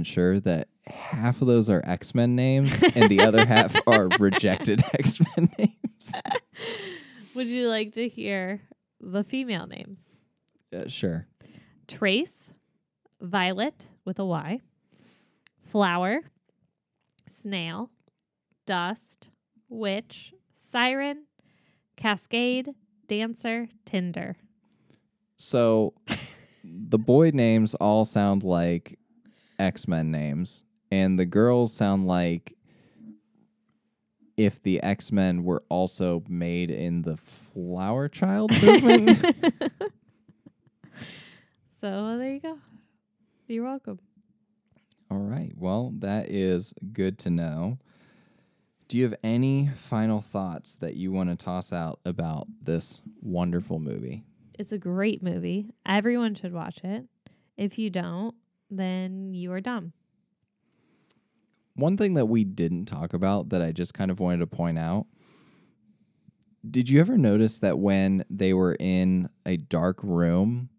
sure 0.05 0.39
that 0.41 0.67
half 0.87 1.41
of 1.41 1.47
those 1.47 1.69
are 1.69 1.81
X 1.85 2.13
Men 2.13 2.35
names 2.35 2.81
and 2.95 3.09
the 3.09 3.21
other 3.21 3.45
half 3.45 3.75
are 3.87 4.09
rejected 4.19 4.83
X 4.93 5.19
Men 5.37 5.49
names. 5.57 6.11
Would 7.35 7.47
you 7.47 7.69
like 7.69 7.93
to 7.93 8.09
hear 8.09 8.61
the 8.99 9.23
female 9.23 9.67
names? 9.67 10.01
Uh, 10.75 10.87
sure. 10.87 11.27
Trace, 11.87 12.49
Violet 13.21 13.87
with 14.03 14.19
a 14.19 14.25
Y, 14.25 14.61
Flower, 15.63 16.21
Snail, 17.29 17.91
Dust, 18.65 19.29
Witch, 19.69 20.33
Siren, 20.55 21.25
Cascade, 21.97 22.73
Dancer, 23.07 23.67
Tinder. 23.85 24.35
So 25.37 25.93
the 26.63 26.97
boy 26.97 27.31
names 27.33 27.75
all 27.75 28.05
sound 28.05 28.43
like 28.43 28.97
X 29.59 29.87
Men 29.87 30.11
names, 30.11 30.63
and 30.91 31.19
the 31.19 31.25
girls 31.25 31.73
sound 31.73 32.07
like 32.07 32.53
if 34.37 34.61
the 34.61 34.81
X 34.81 35.11
Men 35.11 35.43
were 35.43 35.63
also 35.69 36.23
made 36.27 36.69
in 36.71 37.03
the 37.03 37.17
Flower 37.17 38.07
Child 38.09 38.51
movement. 38.61 39.53
So 41.81 42.17
there 42.17 42.33
you 42.33 42.39
go. 42.39 42.57
You're 43.47 43.63
welcome. 43.63 43.99
all 45.11 45.19
right. 45.19 45.51
Well, 45.55 45.93
that 45.99 46.31
is 46.31 46.73
good 46.93 47.19
to 47.19 47.29
know. 47.29 47.77
Do 48.87 48.97
you 48.97 49.03
have 49.03 49.15
any 49.23 49.71
final 49.75 50.21
thoughts 50.21 50.75
that 50.75 50.95
you 50.95 51.11
want 51.11 51.29
to 51.29 51.35
toss 51.35 51.73
out 51.73 51.99
about 52.05 52.47
this 52.61 53.01
wonderful 53.21 53.79
movie? 53.79 54.23
It's 54.59 54.71
a 54.71 54.77
great 54.77 55.23
movie. 55.23 55.71
Everyone 55.85 56.35
should 56.35 56.53
watch 56.53 56.79
it. 56.83 57.05
If 57.57 57.79
you 57.79 57.89
don't, 57.89 58.35
then 58.69 59.33
you 59.33 59.51
are 59.53 59.61
dumb. 59.61 59.93
One 61.73 61.97
thing 61.97 62.13
that 62.13 62.27
we 62.27 62.43
didn't 62.43 62.85
talk 62.85 63.13
about 63.13 63.49
that 63.49 63.61
I 63.61 63.71
just 63.71 63.93
kind 63.93 64.11
of 64.11 64.19
wanted 64.19 64.39
to 64.39 64.47
point 64.47 64.77
out. 64.77 65.07
Did 66.69 66.89
you 66.89 66.99
ever 66.99 67.17
notice 67.17 67.59
that 67.59 67.79
when 67.79 68.23
they 68.29 68.53
were 68.53 68.75
in 68.79 69.29
a 69.45 69.57
dark 69.57 69.99
room, 70.03 70.69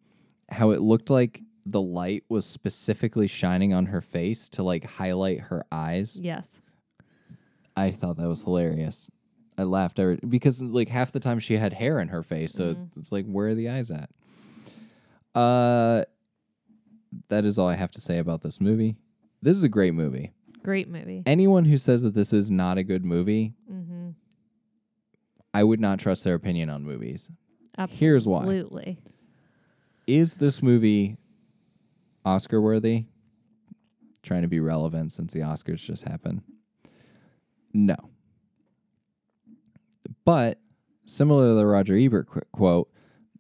how 0.49 0.71
it 0.71 0.81
looked 0.81 1.11
like 1.11 1.43
the 1.67 1.83
light 1.83 2.25
was 2.29 2.47
specifically 2.47 3.27
shining 3.27 3.75
on 3.75 3.87
her 3.87 4.01
face 4.01 4.49
to 4.51 4.63
like 4.63 4.85
highlight 4.85 5.41
her 5.41 5.65
eyes? 5.71 6.19
Yes. 6.21 6.63
I 7.77 7.91
thought 7.91 8.17
that 8.17 8.29
was 8.29 8.43
hilarious. 8.43 9.11
I 9.59 9.63
laughed 9.65 9.99
every, 9.99 10.17
because 10.29 10.61
like 10.63 10.89
half 10.89 11.13
the 11.13 11.21
time 11.21 11.41
she 11.41 11.57
had 11.57 11.73
hair 11.73 11.99
in 12.01 12.09
her 12.09 12.23
face, 12.23 12.53
so 12.55 12.77
it's 12.99 13.11
like 13.13 13.27
where 13.27 13.49
are 13.49 13.55
the 13.55 13.69
eyes 13.71 13.91
at? 13.91 14.11
Uh 15.35 16.05
that 17.29 17.45
is 17.45 17.59
all 17.59 17.69
I 17.69 17.77
have 17.77 17.91
to 17.93 18.01
say 18.01 18.19
about 18.19 18.43
this 18.43 18.61
movie. 18.61 18.97
This 19.43 19.57
is 19.57 19.63
a 19.63 19.69
great 19.69 19.95
movie. 19.95 20.33
Great 20.63 20.89
movie. 20.89 21.23
Anyone 21.25 21.65
who 21.67 21.79
says 21.79 22.03
that 22.03 22.15
this 22.15 22.33
is 22.33 22.51
not 22.51 22.77
a 22.79 22.83
good 22.83 23.05
movie, 23.05 23.55
Mm-hmm. 23.71 24.11
I 25.55 25.65
would 25.65 25.81
not 25.81 25.99
trust 25.99 26.25
their 26.25 26.35
opinion 26.35 26.69
on 26.69 26.83
movies. 26.85 27.31
Here's 27.89 28.27
why. 28.27 28.41
Absolutely. 28.41 28.99
Is 30.07 30.37
this 30.37 30.63
movie 30.63 31.17
Oscar 32.27 32.61
worthy? 32.61 33.07
Trying 34.23 34.43
to 34.43 34.49
be 34.49 34.61
relevant 34.61 35.13
since 35.13 35.33
the 35.33 35.41
Oscars 35.41 35.79
just 35.79 36.03
happened. 36.07 36.43
No. 37.77 37.97
But 40.25 40.59
similar 41.05 41.49
to 41.49 41.55
the 41.55 41.67
Roger 41.67 41.95
Ebert 41.95 42.27
qu- 42.27 42.41
quote, 42.51 42.91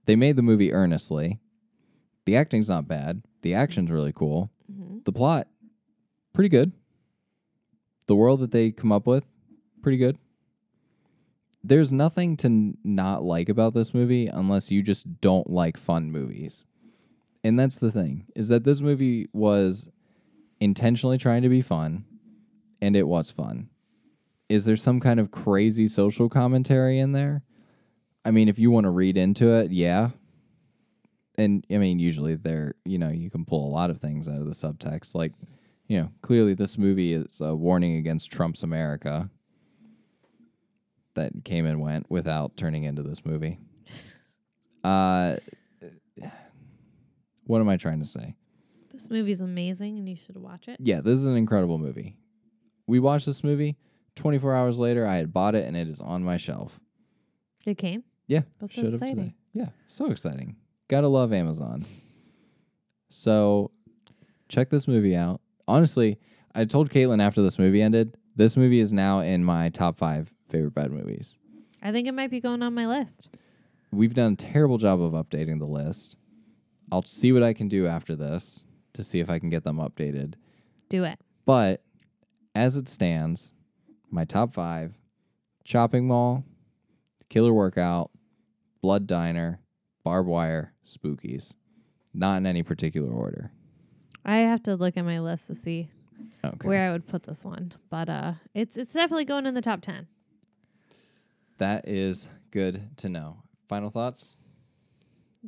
they 0.04 0.14
made 0.14 0.36
the 0.36 0.42
movie 0.42 0.74
earnestly. 0.74 1.40
The 2.26 2.36
acting's 2.36 2.68
not 2.68 2.86
bad. 2.86 3.22
The 3.40 3.54
action's 3.54 3.90
really 3.90 4.12
cool. 4.12 4.50
Mm-hmm. 4.70 4.98
The 5.04 5.12
plot, 5.12 5.48
pretty 6.34 6.50
good. 6.50 6.72
The 8.08 8.14
world 8.14 8.40
that 8.40 8.50
they 8.50 8.72
come 8.72 8.92
up 8.92 9.06
with, 9.06 9.24
pretty 9.82 9.96
good. 9.96 10.18
There's 11.64 11.92
nothing 11.92 12.36
to 12.38 12.46
n- 12.46 12.78
not 12.84 13.24
like 13.24 13.48
about 13.48 13.72
this 13.72 13.94
movie 13.94 14.26
unless 14.26 14.70
you 14.70 14.82
just 14.82 15.22
don't 15.22 15.48
like 15.48 15.78
fun 15.78 16.12
movies. 16.12 16.66
And 17.42 17.58
that's 17.58 17.78
the 17.78 17.90
thing, 17.90 18.26
is 18.36 18.48
that 18.48 18.64
this 18.64 18.82
movie 18.82 19.28
was 19.32 19.88
intentionally 20.60 21.16
trying 21.16 21.42
to 21.42 21.48
be 21.48 21.62
fun, 21.62 22.04
and 22.82 22.94
it 22.94 23.08
was 23.08 23.30
fun. 23.30 23.70
Is 24.48 24.64
there 24.64 24.76
some 24.76 25.00
kind 25.00 25.18
of 25.18 25.30
crazy 25.30 25.88
social 25.88 26.28
commentary 26.28 26.98
in 26.98 27.12
there? 27.12 27.42
I 28.24 28.30
mean, 28.30 28.48
if 28.48 28.58
you 28.58 28.70
want 28.70 28.84
to 28.84 28.90
read 28.90 29.16
into 29.16 29.52
it, 29.52 29.70
yeah. 29.72 30.10
And 31.38 31.64
I 31.70 31.78
mean, 31.78 31.98
usually 31.98 32.34
there, 32.34 32.74
you 32.84 32.98
know, 32.98 33.08
you 33.08 33.30
can 33.30 33.44
pull 33.44 33.68
a 33.68 33.72
lot 33.72 33.90
of 33.90 34.00
things 34.00 34.28
out 34.28 34.40
of 34.40 34.46
the 34.46 34.52
subtext. 34.52 35.14
Like, 35.14 35.32
you 35.86 36.00
know, 36.00 36.10
clearly 36.22 36.54
this 36.54 36.78
movie 36.78 37.12
is 37.12 37.40
a 37.40 37.54
warning 37.54 37.96
against 37.96 38.30
Trump's 38.30 38.62
America 38.62 39.30
that 41.14 41.32
came 41.44 41.66
and 41.66 41.80
went 41.80 42.10
without 42.10 42.56
turning 42.56 42.84
into 42.84 43.02
this 43.02 43.24
movie. 43.24 43.58
Uh, 44.84 45.38
what 47.46 47.60
am 47.60 47.68
I 47.68 47.76
trying 47.76 47.98
to 47.98 48.06
say? 48.06 48.36
This 48.92 49.10
movie's 49.10 49.40
amazing 49.40 49.98
and 49.98 50.08
you 50.08 50.14
should 50.14 50.36
watch 50.36 50.68
it. 50.68 50.76
Yeah, 50.78 51.00
this 51.00 51.18
is 51.18 51.26
an 51.26 51.36
incredible 51.36 51.76
movie. 51.76 52.16
We 52.86 53.00
watched 53.00 53.26
this 53.26 53.42
movie. 53.42 53.76
24 54.16 54.54
hours 54.54 54.78
later, 54.78 55.06
I 55.06 55.16
had 55.16 55.32
bought 55.32 55.54
it 55.54 55.66
and 55.66 55.76
it 55.76 55.88
is 55.88 56.00
on 56.00 56.24
my 56.24 56.36
shelf. 56.36 56.80
It 57.64 57.78
came. 57.78 58.02
Yeah, 58.26 58.42
That's 58.60 58.74
so 58.74 58.86
exciting. 58.88 59.34
Yeah, 59.52 59.68
so 59.86 60.10
exciting. 60.10 60.56
Gotta 60.88 61.08
love 61.08 61.32
Amazon. 61.32 61.84
So, 63.08 63.70
check 64.48 64.70
this 64.70 64.88
movie 64.88 65.14
out. 65.14 65.40
Honestly, 65.68 66.18
I 66.54 66.64
told 66.64 66.90
Caitlin 66.90 67.22
after 67.22 67.42
this 67.42 67.58
movie 67.58 67.82
ended, 67.82 68.16
this 68.34 68.56
movie 68.56 68.80
is 68.80 68.92
now 68.92 69.20
in 69.20 69.44
my 69.44 69.68
top 69.68 69.96
five 69.96 70.32
favorite 70.48 70.74
bad 70.74 70.90
movies. 70.90 71.38
I 71.82 71.92
think 71.92 72.08
it 72.08 72.12
might 72.12 72.30
be 72.30 72.40
going 72.40 72.62
on 72.62 72.74
my 72.74 72.86
list. 72.86 73.28
We've 73.92 74.14
done 74.14 74.32
a 74.32 74.36
terrible 74.36 74.78
job 74.78 75.00
of 75.00 75.12
updating 75.12 75.58
the 75.58 75.66
list. 75.66 76.16
I'll 76.90 77.04
see 77.04 77.32
what 77.32 77.42
I 77.42 77.52
can 77.52 77.68
do 77.68 77.86
after 77.86 78.16
this 78.16 78.64
to 78.94 79.04
see 79.04 79.20
if 79.20 79.30
I 79.30 79.38
can 79.38 79.50
get 79.50 79.64
them 79.64 79.78
updated. 79.78 80.34
Do 80.88 81.04
it. 81.04 81.18
But 81.44 81.80
as 82.54 82.76
it 82.76 82.88
stands, 82.88 83.52
my 84.16 84.24
top 84.24 84.50
five 84.52 84.94
Chopping 85.64 86.06
Mall, 86.08 86.42
Killer 87.28 87.52
Workout, 87.52 88.10
Blood 88.80 89.06
Diner, 89.06 89.60
Barb 90.04 90.26
Wire, 90.26 90.72
Spookies. 90.86 91.52
Not 92.14 92.38
in 92.38 92.46
any 92.46 92.62
particular 92.62 93.10
order. 93.12 93.50
I 94.24 94.36
have 94.38 94.62
to 94.62 94.74
look 94.74 94.96
at 94.96 95.04
my 95.04 95.20
list 95.20 95.48
to 95.48 95.54
see 95.54 95.90
Okay. 96.42 96.66
where 96.66 96.88
I 96.88 96.92
would 96.92 97.06
put 97.06 97.24
this 97.24 97.44
one, 97.44 97.72
but 97.90 98.08
uh, 98.08 98.32
it's 98.54 98.78
it's 98.78 98.94
definitely 98.94 99.26
going 99.26 99.44
in 99.44 99.52
the 99.54 99.60
top 99.60 99.82
ten. 99.82 100.06
That 101.58 101.86
is 101.86 102.28
good 102.52 102.96
to 102.98 103.08
know. 103.10 103.42
Final 103.68 103.90
thoughts? 103.90 104.36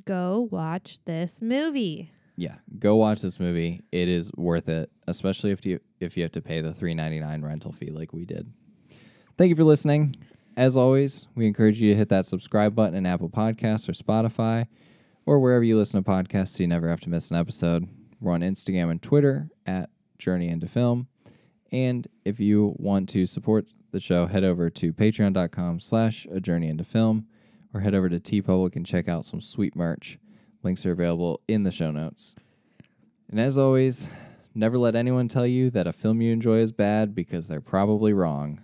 Go 0.05 0.47
watch 0.51 0.99
this 1.07 1.41
movie. 1.41 2.11
Yeah, 2.39 2.55
go 2.79 2.95
watch 2.95 3.21
this 3.21 3.41
movie. 3.41 3.83
It 3.91 4.09
is 4.09 4.31
worth 4.37 4.69
it, 4.69 4.93
especially 5.09 5.51
if 5.51 5.67
you 5.67 5.81
if 5.99 6.17
you 6.17 6.23
have 6.23 6.31
to 6.33 6.41
pay 6.41 6.61
the 6.61 6.73
three 6.73 6.95
ninety 6.95 7.19
nine 7.19 7.43
rental 7.43 7.73
fee 7.73 7.91
like 7.91 8.13
we 8.13 8.25
did. 8.25 8.53
Thank 9.37 9.51
you 9.51 9.57
for 9.57 9.65
listening. 9.65 10.15
As 10.57 10.77
always, 10.77 11.27
we 11.35 11.49
encourage 11.49 11.83
you 11.83 11.91
to 11.91 11.99
hit 11.99 12.11
that 12.11 12.27
subscribe 12.27 12.77
button 12.77 12.95
in 12.95 13.07
Apple 13.07 13.29
Podcasts 13.29 13.89
or 13.89 13.93
Spotify 13.93 14.69
or 15.27 15.41
wherever 15.41 15.65
you 15.65 15.77
listen 15.77 16.01
to 16.01 16.09
podcasts 16.09 16.57
so 16.57 16.63
you 16.63 16.69
never 16.69 16.89
have 16.89 17.01
to 17.01 17.09
miss 17.09 17.33
an 17.33 17.37
episode. 17.37 17.89
We're 18.21 18.35
on 18.35 18.43
Instagram 18.43 18.93
and 18.93 19.03
Twitter 19.03 19.49
at 19.67 19.91
Journey 20.21 20.49
into 20.49 20.69
Film. 20.69 21.09
And 21.73 22.07
if 22.25 22.39
you 22.39 22.77
want 22.79 23.09
to 23.09 23.27
support 23.27 23.67
the 23.91 23.99
show, 23.99 24.27
head 24.27 24.45
over 24.45 24.71
to 24.71 24.93
patreon.com 24.93 25.81
slash 25.81 26.25
a 26.31 26.39
journey 26.39 26.69
into 26.69 26.85
film 26.85 27.27
or 27.75 27.81
head 27.81 27.97
over 27.97 28.09
to 28.09 28.21
TeePublic 28.21 28.77
and 28.77 28.87
check 28.87 29.09
out 29.09 29.25
some 29.25 29.41
sweet 29.41 29.75
merch. 29.75 30.19
Links 30.69 30.85
are 30.85 30.93
available 30.93 31.41
in 31.49 31.63
the 31.63 31.71
show 31.71 31.91
notes. 31.91 32.35
And 33.31 33.41
as 33.41 33.57
always, 33.57 34.07
never 34.55 34.77
let 34.77 34.97
anyone 34.97 35.27
tell 35.27 35.47
you 35.47 35.71
that 35.71 35.87
a 35.87 35.95
film 35.95 36.21
you 36.21 36.31
enjoy 36.31 36.59
is 36.59 36.73
bad 36.73 37.15
because 37.15 37.49
they're 37.49 37.63
probably 37.63 38.13
wrong. 38.13 38.63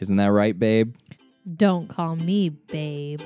Isn't 0.00 0.16
that 0.16 0.32
right, 0.32 0.58
babe? 0.58 0.96
Don't 1.56 1.88
call 1.88 2.16
me 2.16 2.50
babe. 2.50 3.22